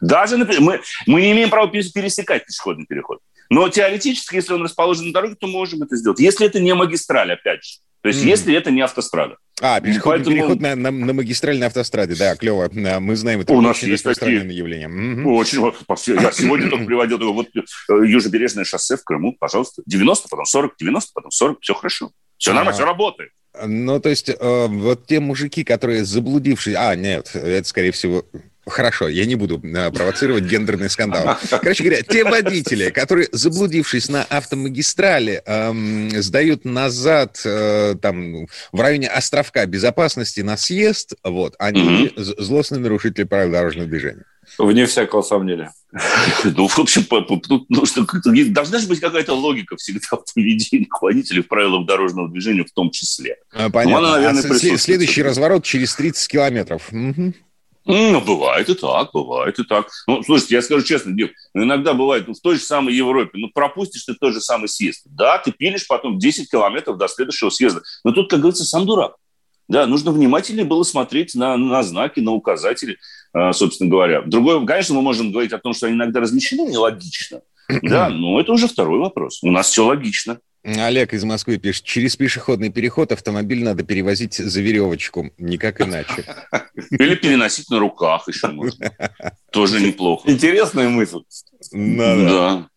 Даже 0.03 0.37
мы, 0.37 0.81
мы 1.07 1.21
не 1.23 1.33
имеем 1.33 1.49
права 1.49 1.69
пересекать 1.69 2.45
пешеходный 2.45 2.85
переход. 2.85 3.21
Но 3.49 3.69
теоретически, 3.69 4.37
если 4.37 4.53
он 4.53 4.63
расположен 4.63 5.07
на 5.07 5.13
дороге, 5.13 5.35
то 5.35 5.47
можем 5.47 5.83
это 5.83 5.97
сделать. 5.97 6.21
Если 6.21 6.47
это 6.47 6.61
не 6.61 6.75
магистраль, 6.75 7.33
опять 7.33 7.65
же. 7.65 7.79
То 8.03 8.09
есть, 8.09 8.25
mm. 8.25 8.27
если 8.27 8.55
это 8.55 8.71
не 8.71 8.81
автострада. 8.81 9.37
А, 9.61 9.81
переход, 9.81 10.15
Поэтому... 10.15 10.35
переход 10.37 10.61
на, 10.61 10.75
на, 10.75 10.91
на 10.91 11.13
магистральной 11.13 11.69
автостраде, 11.69 12.17
да, 12.17 12.35
клево. 12.35 12.69
Мы 12.73 13.15
знаем, 13.15 13.41
это 13.41 13.53
У 13.53 13.61
нас 13.61 13.81
есть 13.83 14.03
такие... 14.03 14.39
явление. 14.39 14.89
Mm-hmm. 14.89 15.25
Очень. 15.25 16.21
Я 16.21 16.33
сегодня 16.33 16.69
только 16.69 16.85
приводил, 16.85 17.19
вот 17.33 17.47
э, 17.55 17.61
Южнобережное 17.89 18.65
шоссе 18.65 18.97
в 18.97 19.05
Крыму, 19.05 19.37
пожалуйста, 19.39 19.83
90, 19.87 20.29
потом 20.29 20.45
40, 20.45 20.75
90, 20.79 21.11
потом 21.15 21.31
40, 21.31 21.59
все 21.61 21.75
хорошо. 21.75 22.11
Все 22.39 22.53
нормально, 22.53 22.73
все 22.73 22.85
работает. 22.85 23.31
Ну, 23.65 24.01
то 24.01 24.09
есть, 24.09 24.31
э, 24.31 24.67
вот 24.67 25.07
те 25.07 25.21
мужики, 25.21 25.63
которые 25.63 26.05
заблудившись... 26.05 26.75
А, 26.77 26.97
нет, 26.97 27.31
это, 27.35 27.69
скорее 27.69 27.93
всего, 27.93 28.25
Хорошо, 28.67 29.09
я 29.09 29.27
не 29.27 29.35
буду 29.35 29.61
э, 29.63 29.91
провоцировать 29.91 30.45
гендерный 30.45 30.89
скандал. 30.89 31.37
Короче 31.51 31.83
говоря, 31.83 32.03
те 32.03 32.23
водители, 32.23 32.91
которые, 32.91 33.29
заблудившись 33.33 34.09
на 34.09 34.23
автомагистрали, 34.23 35.43
эм, 35.45 36.11
сдают 36.23 36.65
назад 36.65 37.41
э, 37.45 37.97
там 38.01 38.47
в 38.71 38.81
районе 38.81 39.09
островка 39.09 39.67
безопасности 39.67 40.43
на 40.43 40.57
съезд, 40.57 41.15
вот, 41.25 41.57
они 41.59 42.07
mm-hmm. 42.07 42.43
злостные 42.43 42.81
нарушители 42.81 43.25
правил 43.25 43.51
дорожного 43.51 43.89
движения. 43.89 44.25
Вне 44.59 44.87
всякого 44.87 45.23
сомнения. 45.23 45.73
Ну, 46.45 46.69
в 46.69 46.79
общем, 46.79 47.05
тут 47.05 47.47
ну, 47.69 47.87
что, 47.87 48.07
должна 48.51 48.79
же 48.79 48.87
быть 48.87 49.01
какая-то 49.01 49.35
логика 49.35 49.77
всегда 49.77 50.01
в 50.11 50.35
поведении 50.35 50.89
водителей 51.01 51.43
в 51.43 51.49
правилах 51.49 51.87
дорожного 51.87 52.29
движения 52.29 52.65
в 52.65 52.73
том 52.73 52.91
числе. 52.91 53.37
А, 53.53 53.71
понятно. 53.71 54.01
Ну, 54.01 54.07
она, 54.07 54.17
наверное, 54.17 54.75
а 54.75 54.79
следующий 54.79 55.23
разворот 55.23 55.65
через 55.65 55.95
30 55.95 56.29
километров. 56.29 56.89
Угу. 56.93 57.35
Ну, 57.85 58.21
бывает 58.21 58.69
и 58.69 58.75
так, 58.75 59.11
бывает 59.13 59.59
и 59.59 59.65
так. 59.65 59.89
Ну, 60.07 60.23
слушайте, 60.23 60.55
я 60.55 60.63
скажу 60.63 60.85
честно, 60.85 61.13
Дим, 61.13 61.31
ну, 61.53 61.65
иногда 61.65 61.95
бывает 61.95 62.29
ну, 62.29 62.35
в 62.35 62.41
той 62.41 62.57
же 62.57 62.63
самой 62.63 62.95
Европе, 62.95 63.39
ну, 63.39 63.49
пропустишь 63.53 64.05
ты 64.05 64.15
тот 64.15 64.33
же 64.33 64.41
самый 64.41 64.69
съезд. 64.69 65.03
Да, 65.07 65.39
ты 65.39 65.51
пилишь 65.51 65.87
потом 65.87 66.19
10 66.19 66.51
километров 66.51 66.97
до 66.97 67.09
следующего 67.09 67.51
съезда. 67.51 67.83
Но 68.05 68.13
тут, 68.13 68.31
как 68.31 68.41
говорится, 68.41 68.65
сам 68.65 68.87
дурак. 68.87 69.17
Да, 69.69 69.87
нужно 69.87 70.13
внимательнее 70.13 70.65
было 70.65 70.83
смотреть 70.83 71.35
на, 71.35 71.57
на 71.57 71.83
знаки, 71.83 72.21
на 72.21 72.33
указатели, 72.33 72.99
э, 73.35 73.53
собственно 73.53 73.91
говоря. 73.91 74.23
Другое, 74.23 74.65
конечно, 74.67 74.95
мы 74.95 75.03
можем 75.03 75.33
говорить 75.33 75.53
о 75.53 75.59
том, 75.59 75.73
что 75.73 75.87
они 75.87 75.97
иногда 75.97 76.21
размещены 76.21 76.71
нелогично. 76.71 77.41
Да, 77.83 78.11
но 78.11 78.41
это 78.41 78.53
уже 78.53 78.69
второй 78.69 78.99
вопрос. 78.99 79.43
У 79.43 79.51
нас 79.51 79.69
все 79.69 79.87
логично. 79.87 80.39
Олег 80.65 81.13
из 81.13 81.25
Москвы 81.25 81.59
пишет, 81.59 81.85
через 81.85 82.17
пешеходный 82.17 82.71
переход 82.71 83.11
автомобиль 83.11 83.65
надо 83.65 83.83
перевозить 83.83 84.35
за 84.35 84.61
веревочку, 84.61 85.33
никак 85.37 85.81
иначе. 85.81 86.25
Или 86.91 87.17
переносить 87.17 87.69
на 87.69 87.81
руках 87.81 88.29
еще 88.29 88.49
можно. 88.49 88.93
Тоже 89.51 89.81
неплохо. 89.81 90.31
Интересная 90.31 90.89
мысль. 90.89 91.23
Да. 91.73 92.69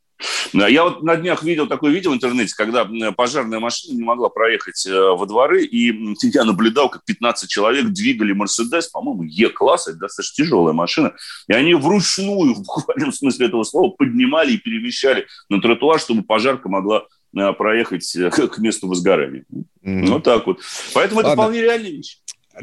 Да, 0.53 0.67
я 0.67 0.85
вот 0.85 1.03
на 1.03 1.17
днях 1.17 1.43
видел 1.43 1.67
такое 1.67 1.91
видео 1.91 2.11
в 2.11 2.15
интернете, 2.15 2.53
когда 2.55 2.85
пожарная 3.11 3.59
машина 3.59 3.97
не 3.97 4.03
могла 4.03 4.29
проехать 4.29 4.85
э, 4.87 4.97
во 4.97 5.25
дворы, 5.25 5.65
и 5.65 6.15
я 6.33 6.45
наблюдал, 6.45 6.89
как 6.89 7.03
15 7.03 7.49
человек 7.49 7.87
двигали 7.87 8.31
Мерседес, 8.31 8.87
по-моему, 8.87 9.23
Е-класс, 9.23 9.89
это 9.89 9.97
достаточно 9.97 10.43
тяжелая 10.43 10.73
машина, 10.73 11.13
и 11.49 11.53
они 11.53 11.73
вручную, 11.73 12.53
в 12.55 12.63
буквальном 12.63 13.11
смысле 13.11 13.47
этого 13.47 13.63
слова, 13.63 13.91
поднимали 13.91 14.53
и 14.53 14.57
перемещали 14.57 15.27
на 15.49 15.61
тротуар, 15.61 15.99
чтобы 15.99 16.23
пожарка 16.23 16.69
могла 16.69 17.05
проехать 17.53 18.15
э, 18.15 18.29
к 18.47 18.57
месту 18.57 18.87
возгорания. 18.87 19.43
Mm-hmm. 19.83 20.07
Вот 20.07 20.23
так 20.23 20.47
вот. 20.47 20.59
Поэтому 20.93 21.17
Ладно. 21.17 21.29
это 21.29 21.41
вполне 21.41 21.61
реальная 21.61 21.91
вещь. 21.91 22.17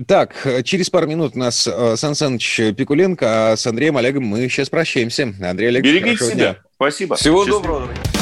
Так, 0.07 0.47
через 0.65 0.89
пару 0.89 1.07
минут 1.07 1.33
у 1.35 1.39
нас 1.39 1.67
э, 1.67 1.97
Сан 1.97 2.15
Саныч 2.15 2.75
Пикуленко, 2.77 3.53
а 3.53 3.57
с 3.57 3.67
Андреем 3.67 3.97
Олегом 3.99 4.25
мы 4.25 4.49
сейчас 4.49 4.71
прощаемся. 4.71 5.35
Андрей 5.43 5.69
Олег, 5.69 5.85
Берегите 5.85 6.25
себя. 6.25 6.35
Дня. 6.35 6.57
Спасибо. 6.77 7.17
Всего 7.17 7.45
Счастливо. 7.45 7.61
доброго. 7.61 8.22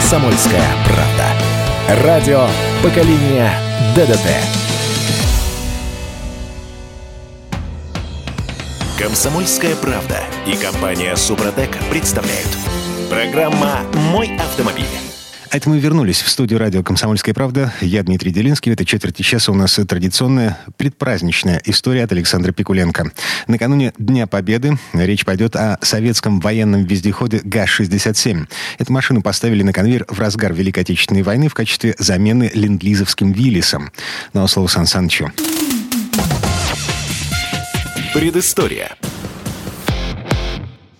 «Комсомольская 0.00 0.64
правда». 0.86 2.04
Радио 2.06 2.46
поколения 2.82 3.52
ДДТ». 3.94 4.30
«Комсомольская 8.98 9.76
правда» 9.76 10.20
и 10.46 10.56
компания 10.56 11.14
«Супротек» 11.16 11.76
представляют. 11.90 12.48
Программа 13.10 13.80
«Мой 14.10 14.34
автомобиль». 14.38 15.09
А 15.52 15.56
это 15.56 15.68
мы 15.68 15.80
вернулись 15.80 16.22
в 16.22 16.28
студию 16.28 16.60
радио 16.60 16.84
«Комсомольская 16.84 17.34
правда». 17.34 17.74
Я 17.80 18.04
Дмитрий 18.04 18.30
Делинский. 18.30 18.70
В 18.70 18.74
этой 18.74 18.84
четверти 18.84 19.22
часа 19.22 19.50
у 19.50 19.56
нас 19.56 19.74
традиционная 19.74 20.56
предпраздничная 20.76 21.60
история 21.64 22.04
от 22.04 22.12
Александра 22.12 22.52
Пикуленко. 22.52 23.10
Накануне 23.48 23.92
Дня 23.98 24.28
Победы 24.28 24.78
речь 24.92 25.24
пойдет 25.24 25.56
о 25.56 25.76
советском 25.82 26.38
военном 26.38 26.84
вездеходе 26.84 27.40
ГАЗ-67. 27.42 28.46
Эту 28.78 28.92
машину 28.92 29.22
поставили 29.22 29.64
на 29.64 29.72
конвейер 29.72 30.06
в 30.08 30.20
разгар 30.20 30.52
Великой 30.52 30.84
Отечественной 30.84 31.22
войны 31.22 31.48
в 31.48 31.54
качестве 31.54 31.96
замены 31.98 32.52
ленд-лизовским 32.54 33.32
Виллисом. 33.32 33.90
Но 34.32 34.46
слово 34.46 34.68
Сан 34.68 34.86
Санычу. 34.86 35.32
Предыстория. 38.14 38.96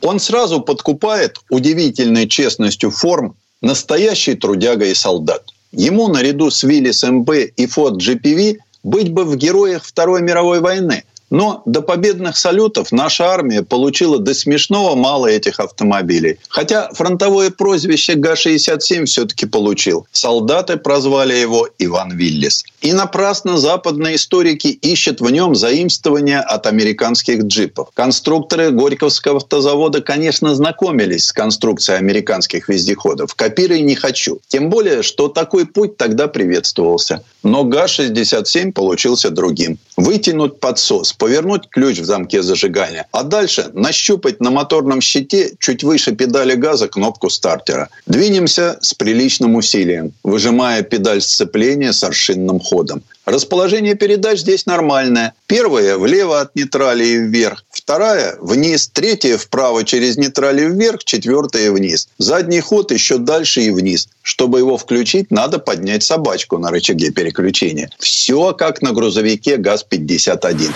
Он 0.00 0.18
сразу 0.18 0.60
подкупает 0.60 1.36
удивительной 1.50 2.26
честностью 2.26 2.90
форм 2.90 3.36
Настоящий 3.62 4.34
трудяга 4.34 4.86
и 4.86 4.94
солдат. 4.94 5.44
Ему 5.72 6.08
наряду 6.08 6.50
с 6.50 6.62
Виллис 6.62 7.02
МБ 7.02 7.30
и 7.56 7.66
Форд 7.66 7.96
GPV 7.96 8.58
быть 8.82 9.12
бы 9.12 9.24
в 9.24 9.36
героях 9.36 9.84
Второй 9.84 10.22
мировой 10.22 10.60
войны. 10.60 11.04
Но 11.30 11.62
до 11.64 11.80
победных 11.80 12.36
салютов 12.36 12.90
наша 12.92 13.26
армия 13.26 13.62
получила 13.62 14.18
до 14.18 14.34
смешного 14.34 14.96
мало 14.96 15.28
этих 15.28 15.60
автомобилей. 15.60 16.38
Хотя 16.48 16.90
фронтовое 16.92 17.50
прозвище 17.50 18.14
Га-67 18.14 19.04
все-таки 19.04 19.46
получил. 19.46 20.06
Солдаты 20.10 20.76
прозвали 20.76 21.34
его 21.34 21.68
Иван 21.78 22.16
Виллис. 22.16 22.64
И 22.80 22.92
напрасно 22.92 23.58
западные 23.58 24.16
историки 24.16 24.68
ищут 24.68 25.20
в 25.20 25.30
нем 25.30 25.54
заимствования 25.54 26.40
от 26.40 26.66
американских 26.66 27.44
джипов. 27.44 27.88
Конструкторы 27.94 28.70
Горьковского 28.70 29.36
автозавода, 29.36 30.00
конечно, 30.00 30.54
знакомились 30.54 31.26
с 31.26 31.32
конструкцией 31.32 31.98
американских 31.98 32.68
вездеходов. 32.68 33.34
Копируй 33.34 33.82
не 33.82 33.94
хочу. 33.94 34.40
Тем 34.48 34.68
более, 34.70 35.02
что 35.02 35.28
такой 35.28 35.66
путь 35.66 35.96
тогда 35.96 36.26
приветствовался. 36.26 37.22
Но 37.42 37.64
ГАЗ-67 37.64 38.72
получился 38.72 39.30
другим. 39.30 39.78
Вытянуть 40.00 40.60
подсос, 40.60 41.12
повернуть 41.12 41.68
ключ 41.68 41.98
в 41.98 42.06
замке 42.06 42.42
зажигания, 42.42 43.06
а 43.12 43.22
дальше 43.22 43.70
нащупать 43.74 44.40
на 44.40 44.50
моторном 44.50 45.02
щите 45.02 45.52
чуть 45.58 45.84
выше 45.84 46.12
педали 46.12 46.54
газа 46.54 46.88
кнопку 46.88 47.28
стартера. 47.28 47.90
Двинемся 48.06 48.78
с 48.80 48.94
приличным 48.94 49.56
усилием, 49.56 50.12
выжимая 50.24 50.82
педаль 50.82 51.20
сцепления 51.20 51.92
с 51.92 52.02
аршинным 52.02 52.60
ходом. 52.60 53.02
Расположение 53.26 53.94
передач 53.94 54.40
здесь 54.40 54.66
нормальное. 54.66 55.34
Первая 55.46 55.98
влево 55.98 56.40
от 56.40 56.56
нейтрали 56.56 57.04
и 57.04 57.18
вверх, 57.18 57.64
вторая 57.70 58.36
вниз, 58.40 58.88
третья 58.88 59.36
вправо 59.36 59.84
через 59.84 60.16
нейтрали 60.16 60.64
вверх, 60.64 61.04
четвертая 61.04 61.70
вниз. 61.70 62.08
Задний 62.18 62.60
ход 62.60 62.92
еще 62.92 63.18
дальше 63.18 63.60
и 63.62 63.70
вниз. 63.70 64.08
Чтобы 64.22 64.58
его 64.58 64.76
включить, 64.76 65.30
надо 65.30 65.58
поднять 65.58 66.02
собачку 66.02 66.58
на 66.58 66.70
рычаге 66.70 67.10
переключения. 67.10 67.90
Все 67.98 68.54
как 68.54 68.80
на 68.80 68.92
грузовике 68.92 69.56
ГАЗ-51. 69.56 70.72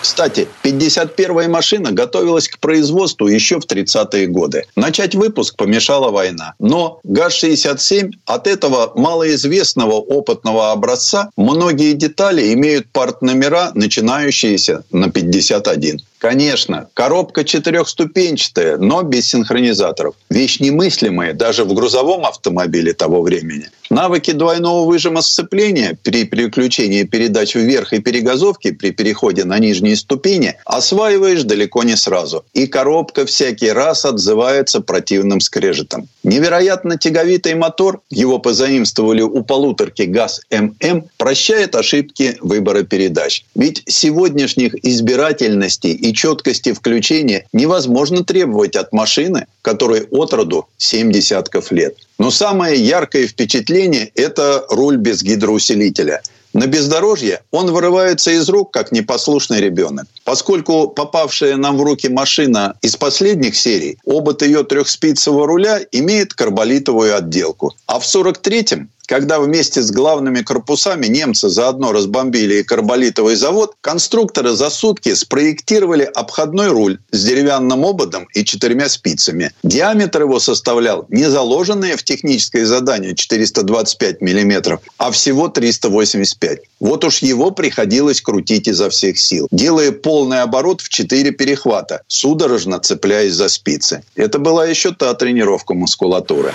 Кстати, 0.00 0.48
51-я 0.62 1.48
машина 1.48 1.92
готовилась 1.92 2.48
к 2.48 2.58
производству 2.58 3.26
еще 3.26 3.60
в 3.60 3.66
30-е 3.66 4.26
годы. 4.26 4.64
Начать 4.76 5.14
выпуск 5.14 5.56
помешала 5.56 6.10
война. 6.10 6.54
Но 6.58 7.00
ГАЗ-67 7.04 8.12
от 8.24 8.46
этого 8.46 8.92
малоизвестного 8.94 9.94
опытного 9.94 10.72
образца 10.72 11.30
многие 11.36 11.92
детали 11.92 12.52
имеют 12.54 12.88
партномера, 12.92 13.72
начинающиеся 13.74 14.84
на 14.90 15.10
51. 15.10 16.00
Конечно, 16.28 16.88
коробка 16.94 17.44
четырехступенчатая, 17.44 18.78
но 18.78 19.02
без 19.02 19.28
синхронизаторов. 19.28 20.16
Вещь 20.28 20.58
немыслимая 20.58 21.34
даже 21.34 21.62
в 21.62 21.72
грузовом 21.72 22.26
автомобиле 22.26 22.94
того 22.94 23.22
времени. 23.22 23.68
Навыки 23.90 24.32
двойного 24.32 24.84
выжима 24.84 25.22
сцепления 25.22 25.96
при 26.02 26.24
переключении 26.24 27.04
передач 27.04 27.54
вверх 27.54 27.92
и 27.92 28.00
перегазовки 28.00 28.72
при 28.72 28.90
переходе 28.90 29.44
на 29.44 29.60
нижние 29.60 29.94
ступени 29.94 30.56
осваиваешь 30.64 31.44
далеко 31.44 31.84
не 31.84 31.96
сразу. 31.96 32.44
И 32.52 32.66
коробка 32.66 33.24
всякий 33.24 33.70
раз 33.70 34.04
отзывается 34.04 34.80
противным 34.80 35.40
скрежетом. 35.40 36.08
Невероятно 36.24 36.98
тяговитый 36.98 37.54
мотор, 37.54 38.00
его 38.10 38.40
позаимствовали 38.40 39.22
у 39.22 39.44
полуторки 39.44 40.02
ГАЗ-ММ, 40.02 41.04
прощает 41.16 41.76
ошибки 41.76 42.36
выбора 42.40 42.82
передач. 42.82 43.44
Ведь 43.54 43.84
сегодняшних 43.86 44.74
избирательностей 44.84 45.92
и 45.92 46.15
четкости 46.16 46.72
включения 46.72 47.46
невозможно 47.52 48.24
требовать 48.24 48.74
от 48.74 48.92
машины, 48.92 49.46
которой 49.62 50.08
от 50.10 50.32
роду 50.32 50.66
7 50.78 51.12
десятков 51.12 51.70
лет. 51.70 51.94
Но 52.18 52.30
самое 52.30 52.76
яркое 52.76 53.28
впечатление– 53.28 54.10
это 54.14 54.64
руль 54.70 54.96
без 54.96 55.22
гидроусилителя– 55.22 56.22
на 56.56 56.66
бездорожье 56.66 57.42
он 57.50 57.70
вырывается 57.70 58.30
из 58.30 58.48
рук, 58.48 58.70
как 58.72 58.90
непослушный 58.90 59.60
ребенок. 59.60 60.06
Поскольку 60.24 60.88
попавшая 60.88 61.56
нам 61.56 61.76
в 61.76 61.82
руки 61.82 62.08
машина 62.08 62.76
из 62.80 62.96
последних 62.96 63.56
серий, 63.56 63.98
обод 64.06 64.40
ее 64.40 64.64
трехспицевого 64.64 65.46
руля 65.46 65.80
имеет 65.92 66.32
карболитовую 66.32 67.14
отделку. 67.14 67.74
А 67.86 67.98
в 67.98 68.04
43-м 68.04 68.88
когда 69.06 69.40
вместе 69.40 69.82
с 69.82 69.90
главными 69.90 70.42
корпусами 70.42 71.06
немцы 71.06 71.48
заодно 71.48 71.92
разбомбили 71.92 72.56
и 72.56 72.62
карболитовый 72.62 73.36
завод, 73.36 73.74
конструкторы 73.80 74.52
за 74.52 74.70
сутки 74.70 75.14
спроектировали 75.14 76.02
обходной 76.02 76.68
руль 76.68 76.98
с 77.12 77.24
деревянным 77.24 77.84
ободом 77.84 78.28
и 78.34 78.44
четырьмя 78.44 78.88
спицами. 78.88 79.52
Диаметр 79.62 80.22
его 80.22 80.40
составлял 80.40 81.06
не 81.08 81.30
заложенные 81.30 81.96
в 81.96 82.02
техническое 82.02 82.66
задание 82.66 83.14
425 83.14 84.20
мм, 84.20 84.80
а 84.98 85.10
всего 85.10 85.48
385. 85.48 86.60
Вот 86.80 87.04
уж 87.04 87.18
его 87.18 87.50
приходилось 87.50 88.20
крутить 88.20 88.68
изо 88.68 88.90
всех 88.90 89.18
сил, 89.18 89.48
делая 89.50 89.92
полный 89.92 90.42
оборот 90.42 90.80
в 90.80 90.88
4 90.88 91.30
перехвата, 91.30 92.02
судорожно 92.08 92.80
цепляясь 92.80 93.34
за 93.34 93.48
спицы. 93.48 94.02
Это 94.14 94.38
была 94.38 94.66
еще 94.66 94.92
та 94.92 95.14
тренировка 95.14 95.74
мускулатуры. 95.74 96.52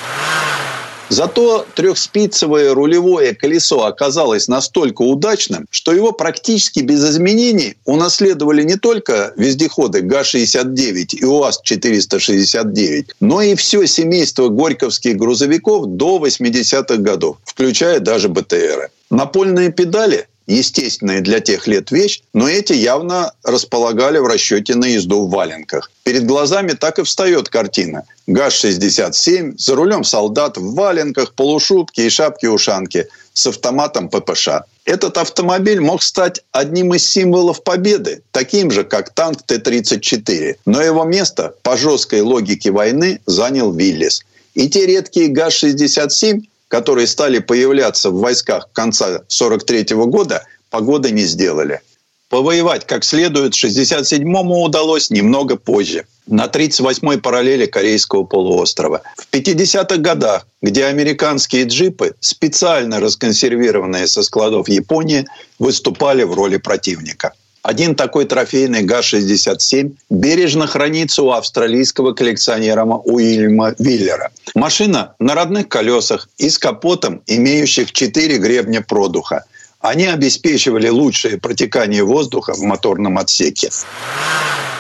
Зато 1.12 1.66
трехспицевое 1.76 2.74
рулевое 2.74 3.36
колесо 3.36 3.84
оказалось 3.84 4.48
настолько 4.48 5.02
удачным, 5.02 5.68
что 5.70 5.92
его 5.92 6.14
практически 6.14 6.80
без 6.80 7.04
изменений 7.04 7.76
унаследовали 7.84 8.64
не 8.64 8.78
только 8.78 9.34
вездеходы 9.36 10.00
ГАЗ-69 10.04 11.16
и 11.16 11.26
УАЗ-469, 11.26 13.08
но 13.20 13.42
и 13.42 13.56
все 13.56 13.86
семейство 13.88 14.48
горьковских 14.48 15.18
грузовиков 15.18 15.86
до 15.86 16.18
80-х 16.26 16.96
годов, 16.96 17.36
включая 17.44 18.00
даже 18.00 18.30
БТРы. 18.30 18.90
Напольные 19.10 19.70
педали 19.70 20.30
естественная 20.52 21.22
для 21.22 21.40
тех 21.40 21.68
лет 21.68 21.92
вещь, 21.92 22.22
но 22.34 22.48
эти 22.48 22.74
явно 22.74 23.34
располагали 23.44 24.18
в 24.18 24.26
расчете 24.26 24.76
на 24.76 24.86
езду 24.86 25.26
в 25.26 25.30
валенках. 25.30 25.92
Перед 26.04 26.26
глазами 26.26 26.72
так 26.72 27.00
и 27.00 27.04
встает 27.04 27.50
картина. 27.50 28.04
ГАЗ-67, 28.28 29.54
за 29.58 29.76
рулем 29.76 30.04
солдат 30.04 30.58
в 30.58 30.74
валенках, 30.76 31.34
полушубке 31.34 32.06
и 32.06 32.10
шапке-ушанке 32.10 33.08
с 33.34 33.48
автоматом 33.48 34.10
ППШ. 34.10 34.50
Этот 34.86 35.18
автомобиль 35.18 35.80
мог 35.80 36.04
стать 36.04 36.42
одним 36.52 36.94
из 36.94 37.08
символов 37.08 37.64
победы, 37.64 38.22
таким 38.32 38.72
же, 38.72 38.84
как 38.84 39.14
танк 39.14 39.44
Т-34. 39.44 40.58
Но 40.66 40.82
его 40.82 41.04
место 41.04 41.54
по 41.62 41.78
жесткой 41.78 42.22
логике 42.22 42.72
войны 42.72 43.22
занял 43.26 43.72
Виллис. 43.72 44.24
И 44.54 44.70
те 44.70 44.86
редкие 44.86 45.30
ГАЗ-67 45.30 46.44
которые 46.72 47.06
стали 47.06 47.40
появляться 47.40 48.10
в 48.10 48.20
войсках 48.20 48.70
конца 48.72 49.22
43 49.28 49.94
года, 50.06 50.48
погоды 50.70 51.12
не 51.12 51.24
сделали. 51.24 51.82
Повоевать 52.30 52.88
как 52.88 53.04
следует 53.04 53.54
67-му 53.54 54.64
удалось 54.64 55.10
немного 55.10 55.58
позже, 55.58 56.06
на 56.28 56.46
38-й 56.46 57.20
параллели 57.20 57.66
Корейского 57.66 58.24
полуострова. 58.24 59.02
В 59.18 59.28
50-х 59.36 59.98
годах, 59.98 60.48
где 60.62 60.86
американские 60.86 61.66
джипы, 61.66 62.16
специально 62.22 63.02
расконсервированные 63.02 64.08
со 64.08 64.24
складов 64.24 64.70
Японии, 64.70 65.26
выступали 65.60 66.24
в 66.24 66.34
роли 66.34 66.56
противника. 66.56 67.34
Один 67.64 67.94
такой 67.96 68.26
трофейный 68.26 68.82
ГАЗ-67 68.82 69.94
бережно 70.10 70.66
хранится 70.66 71.22
у 71.22 71.32
австралийского 71.32 72.14
коллекционера 72.14 72.84
Уильяма 72.86 73.76
Виллера. 73.78 74.32
Машина 74.56 75.14
на 75.20 75.36
родных 75.36 75.70
колесах 75.70 76.28
и 76.38 76.50
с 76.50 76.58
капотом, 76.58 77.22
имеющих 77.28 77.92
четыре 77.92 78.38
гребня 78.38 78.82
продуха. 78.82 79.46
Они 79.80 80.06
обеспечивали 80.06 80.90
лучшее 80.90 81.38
протекание 81.38 82.04
воздуха 82.04 82.54
в 82.54 82.62
моторном 82.62 83.20
отсеке. 83.20 83.70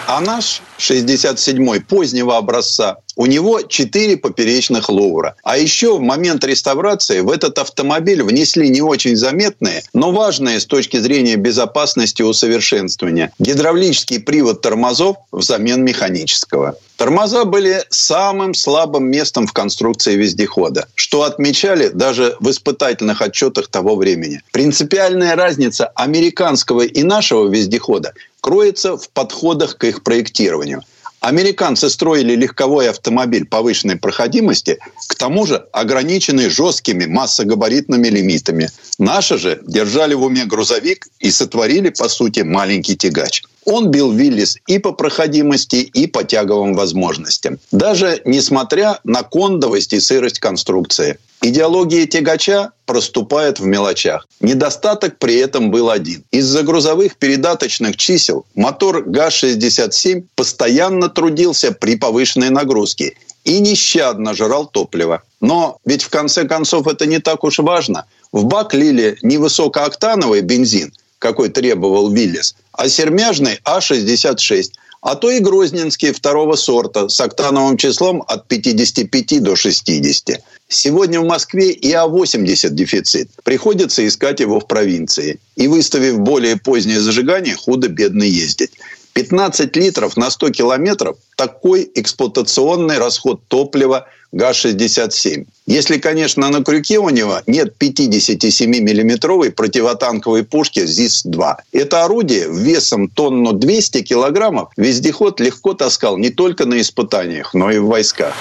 А 0.07 0.19
наш 0.19 0.61
67-й 0.79 1.82
позднего 1.82 2.38
образца, 2.38 2.97
у 3.22 3.28
него 3.28 3.61
4 3.61 4.17
поперечных 4.17 4.89
лувра. 4.89 5.36
А 5.43 5.55
еще 5.55 5.95
в 5.95 6.01
момент 6.01 6.43
реставрации 6.43 7.19
в 7.19 7.30
этот 7.30 7.59
автомобиль 7.59 8.24
внесли 8.24 8.67
не 8.67 8.82
очень 8.82 9.15
заметные, 9.15 9.84
но 9.93 10.11
важные 10.11 10.59
с 10.59 10.65
точки 10.65 10.97
зрения 10.97 11.36
безопасности 11.36 12.24
усовершенствования. 12.24 13.32
Гидравлический 13.38 14.19
привод 14.19 14.61
тормозов 14.61 15.17
взамен 15.32 15.84
механического. 15.84 16.78
Тормоза 16.97 17.45
были 17.45 17.84
самым 17.91 18.55
слабым 18.55 19.05
местом 19.05 19.45
в 19.45 19.53
конструкции 19.53 20.15
вездехода, 20.15 20.88
что 20.95 21.22
отмечали 21.22 21.89
даже 21.89 22.36
в 22.39 22.49
испытательных 22.49 23.22
отчетах 23.22 23.67
того 23.67 23.97
времени. 23.97 24.41
Принципиальная 24.51 25.36
разница 25.36 25.91
американского 25.93 26.82
и 26.82 27.03
нашего 27.03 27.47
вездехода 27.47 28.13
кроется 28.39 28.97
в 28.97 29.07
подходах 29.09 29.78
к 29.78 29.84
их 29.84 30.01
проектированию. 30.01 30.82
Американцы 31.22 31.88
строили 31.91 32.34
легковой 32.36 32.89
автомобиль 32.89 33.45
повышенной 33.45 33.95
проходимости, 33.95 34.80
к 35.07 35.13
тому 35.13 35.45
же 35.45 35.67
ограниченный 35.72 36.49
жесткими 36.49 37.05
массогабаритными 37.05 38.07
лимитами. 38.07 38.72
Наши 38.97 39.38
же 39.38 39.61
держали 39.67 40.15
в 40.15 40.24
уме 40.24 40.45
грузовик 40.45 41.07
и 41.19 41.30
сотворили, 41.30 41.89
по 41.89 42.09
сути, 42.09 42.39
маленький 42.39 42.97
тягач. 42.97 43.43
Он 43.66 43.91
бил 43.91 44.12
Виллис 44.12 44.57
и 44.68 44.80
по 44.80 44.91
проходимости, 44.91 45.78
и 45.78 46.07
по 46.07 46.24
тяговым 46.24 46.74
возможностям. 46.74 47.59
Даже 47.72 48.22
несмотря 48.26 48.99
на 49.03 49.24
кондовость 49.24 49.93
и 49.93 49.99
сырость 49.99 50.39
конструкции. 50.39 51.18
Идеология 51.43 52.05
тягача 52.05 52.72
проступает 52.86 53.59
в 53.59 53.66
мелочах. 53.66 54.28
Недостаток 54.41 55.18
при 55.18 55.38
этом 55.38 55.72
был 55.72 55.89
один. 55.89 56.24
Из-за 56.30 56.62
грузовых 56.62 57.16
передаточных 57.18 57.97
чисел 57.97 58.45
мотор 58.53 59.03
ГАЗ-67 59.03 60.24
постоянно 60.36 61.09
трудился 61.09 61.72
при 61.72 61.95
повышенной 61.95 62.51
нагрузке 62.51 63.16
и 63.43 63.59
нещадно 63.59 64.36
жрал 64.36 64.68
топливо. 64.68 65.24
Но 65.39 65.80
ведь 65.84 66.03
в 66.03 66.09
конце 66.09 66.47
концов 66.47 66.88
это 66.88 67.07
не 67.07 67.18
так 67.18 67.43
уж 67.43 67.57
важно. 67.57 68.05
В 68.32 68.45
бак 68.45 68.76
лили 68.76 69.18
не 69.24 69.39
высокооктановый 69.39 70.41
бензин, 70.41 70.93
какой 71.18 71.49
требовал 71.49 72.12
Виллис, 72.12 72.55
а 72.82 72.89
сермяжный 72.89 73.59
А-66, 73.63 74.71
а 75.01 75.13
то 75.15 75.29
и 75.29 75.39
грозненский 75.39 76.11
второго 76.11 76.55
сорта 76.55 77.09
с 77.09 77.19
октановым 77.19 77.77
числом 77.77 78.23
от 78.27 78.47
55 78.47 79.43
до 79.43 79.55
60. 79.55 80.41
Сегодня 80.67 81.21
в 81.21 81.25
Москве 81.25 81.73
и 81.73 81.91
А80 81.93 82.69
дефицит. 82.69 83.29
Приходится 83.43 84.07
искать 84.07 84.39
его 84.39 84.59
в 84.59 84.65
провинции. 84.65 85.39
И 85.55 85.67
выставив 85.67 86.21
более 86.21 86.57
позднее 86.57 87.01
зажигание, 87.01 87.55
худо-бедно 87.55 88.23
ездить. 88.23 88.71
15 89.14 89.76
литров 89.76 90.18
на 90.18 90.30
100 90.30 90.49
километров– 90.51 91.18
такой 91.36 91.89
эксплуатационный 91.95 92.97
расход 92.97 93.41
топлива 93.47 94.07
ГАЗ-67. 94.32 95.45
Если, 95.66 95.97
конечно, 95.97 96.49
на 96.49 96.64
крюке 96.64 96.99
у 96.99 97.09
него 97.09 97.41
нет 97.47 97.76
57-миллиметровой 97.80 99.51
противотанковой 99.51 100.43
пушки 100.43 100.86
ЗИС-2. 100.86 101.55
Это 101.74 102.05
орудие 102.05 102.47
весом 102.49 103.09
тонну 103.09 103.51
200 103.51 104.03
килограммов 104.03 104.70
вездеход 104.78 105.39
легко 105.39 105.74
таскал 105.74 106.18
не 106.18 106.30
только 106.30 106.66
на 106.66 106.80
испытаниях, 106.80 107.53
но 107.53 107.72
и 107.72 107.80
в 107.80 107.88
войсках. 107.88 108.34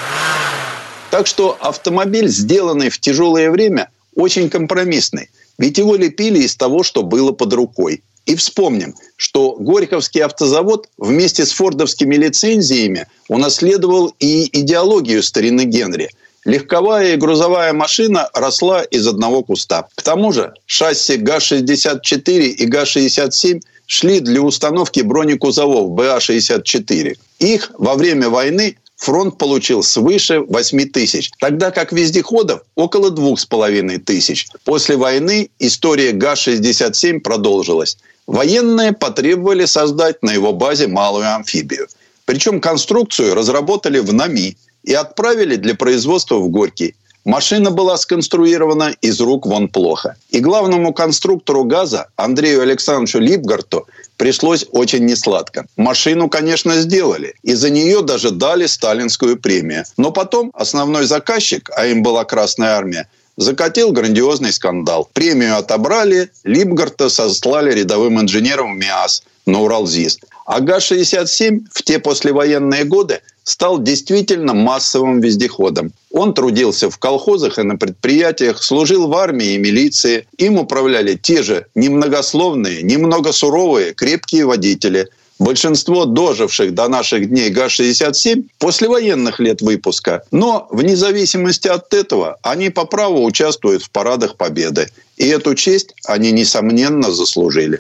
Так 1.11 1.27
что 1.27 1.57
автомобиль, 1.61 2.29
сделанный 2.29 2.89
в 2.89 3.01
тяжелое 3.01 3.51
время, 3.51 3.91
очень 4.15 4.49
компромиссный. 4.49 5.31
Ведь 5.59 5.79
его 5.79 5.97
лепили 5.97 6.39
из 6.39 6.57
того, 6.57 6.83
что 6.85 7.03
было 7.03 7.33
под 7.33 7.53
рукой. 7.53 8.03
И 8.31 8.37
вспомним, 8.37 8.95
что 9.17 9.57
Горьковский 9.59 10.23
автозавод 10.23 10.89
вместе 10.99 11.45
с 11.45 11.51
фордовскими 11.51 12.15
лицензиями 12.15 13.09
унаследовал 13.27 14.15
и 14.21 14.49
идеологию 14.61 15.21
старины 15.25 15.65
Генри. 15.65 16.11
Легковая 16.45 17.15
и 17.15 17.17
грузовая 17.17 17.73
машина 17.73 18.31
росла 18.33 18.85
из 18.85 19.05
одного 19.09 19.43
куста. 19.43 19.89
К 19.97 20.03
тому 20.03 20.33
же 20.33 20.55
шасси 20.67 21.17
ГАЗ-64 21.17 22.51
и 22.51 22.67
ГАЗ-67 22.67 23.63
шли 23.87 24.21
для 24.21 24.43
установки 24.43 25.01
бронекузовов 25.01 25.91
БА-64. 25.91 27.19
Их 27.41 27.73
во 27.79 27.97
время 27.97 28.29
войны 28.29 28.77
фронт 29.01 29.39
получил 29.39 29.83
свыше 29.83 30.41
8 30.41 30.91
тысяч, 30.91 31.31
тогда 31.39 31.71
как 31.71 31.91
вездеходов 31.91 32.61
около 32.75 33.11
2,5 33.11 33.99
тысяч. 33.99 34.47
После 34.65 34.97
войны 34.97 35.49
история 35.59 36.13
ГАЗ-67 36.13 37.21
продолжилась. 37.21 37.97
Военные 38.27 38.93
потребовали 38.93 39.65
создать 39.65 40.23
на 40.23 40.33
его 40.33 40.53
базе 40.53 40.87
малую 40.87 41.35
амфибию. 41.35 41.89
Причем 42.27 42.61
конструкцию 42.61 43.35
разработали 43.35 44.01
в 44.01 44.13
НАМИ 44.13 44.57
и 44.85 44.93
отправили 44.93 45.57
для 45.57 45.75
производства 45.75 46.37
в 46.37 46.49
Горький. 46.49 46.95
Машина 47.25 47.71
была 47.71 47.99
сконструирована 47.99 48.95
из 49.03 49.21
рук 49.21 49.47
вон 49.47 49.69
плохо. 49.69 50.17
И 50.31 50.41
главному 50.41 50.95
конструктору 50.95 51.65
ГАЗа 51.65 52.09
Андрею 52.17 52.63
Александровичу 52.63 53.19
Липгарту 53.19 53.87
пришлось 54.17 54.65
очень 54.73 55.05
несладко. 55.05 55.67
Машину, 55.77 56.31
конечно, 56.31 56.81
сделали. 56.81 57.35
И 57.43 57.53
за 57.55 57.69
нее 57.69 58.03
даже 58.03 58.31
дали 58.31 58.67
сталинскую 58.67 59.39
премию. 59.39 59.85
Но 59.99 60.13
потом 60.13 60.51
основной 60.55 61.05
заказчик, 61.05 61.71
а 61.77 61.87
им 61.87 62.03
была 62.03 62.25
Красная 62.25 62.71
Армия, 62.71 63.07
закатил 63.37 63.93
грандиозный 63.93 64.53
скандал. 64.53 65.09
Премию 65.13 65.59
отобрали, 65.59 66.31
Липгарта 66.45 67.11
сослали 67.11 67.73
рядовым 67.73 68.19
инженером 68.19 68.75
в 68.75 68.79
МИАС 68.79 69.23
на 69.45 69.61
Уралзис. 69.61 70.19
А 70.47 70.61
ГАЗ-67 70.61 71.67
в 71.71 71.83
те 71.83 71.99
послевоенные 71.99 72.85
годы 72.85 73.21
стал 73.45 73.79
действительно 73.79 74.55
массовым 74.55 75.21
вездеходом. 75.21 75.93
Он 76.13 76.35
трудился 76.35 76.91
в 76.91 76.99
колхозах 76.99 77.59
и 77.59 77.63
на 77.63 77.77
предприятиях, 77.77 78.63
служил 78.63 79.07
в 79.09 79.15
армии 79.15 79.55
и 79.55 79.59
милиции. 79.59 80.27
Им 80.39 80.59
управляли 80.59 81.15
те 81.15 81.43
же 81.43 81.67
немногословные, 81.75 82.83
немного 82.83 83.33
суровые, 83.33 83.95
крепкие 83.95 84.45
водители– 84.45 85.09
Большинство 85.41 86.05
доживших 86.05 86.75
до 86.75 86.87
наших 86.89 87.31
дней 87.31 87.49
ГАЗ-67 87.49 88.45
после 88.59 88.89
военных 88.89 89.41
лет 89.41 89.63
выпуска. 89.63 90.23
Но 90.31 90.69
вне 90.71 90.95
зависимости 90.97 91.67
от 91.67 91.95
этого 91.95 92.37
они 92.43 92.69
по 92.69 92.85
праву 92.85 93.25
участвуют 93.25 93.83
в 93.83 93.91
парадах 93.91 94.37
Победы. 94.37 94.91
И 95.17 95.27
эту 95.27 95.55
честь 95.55 95.95
они, 96.05 96.31
несомненно, 96.31 97.11
заслужили. 97.11 97.79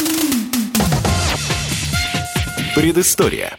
Предыстория. 2.74 3.58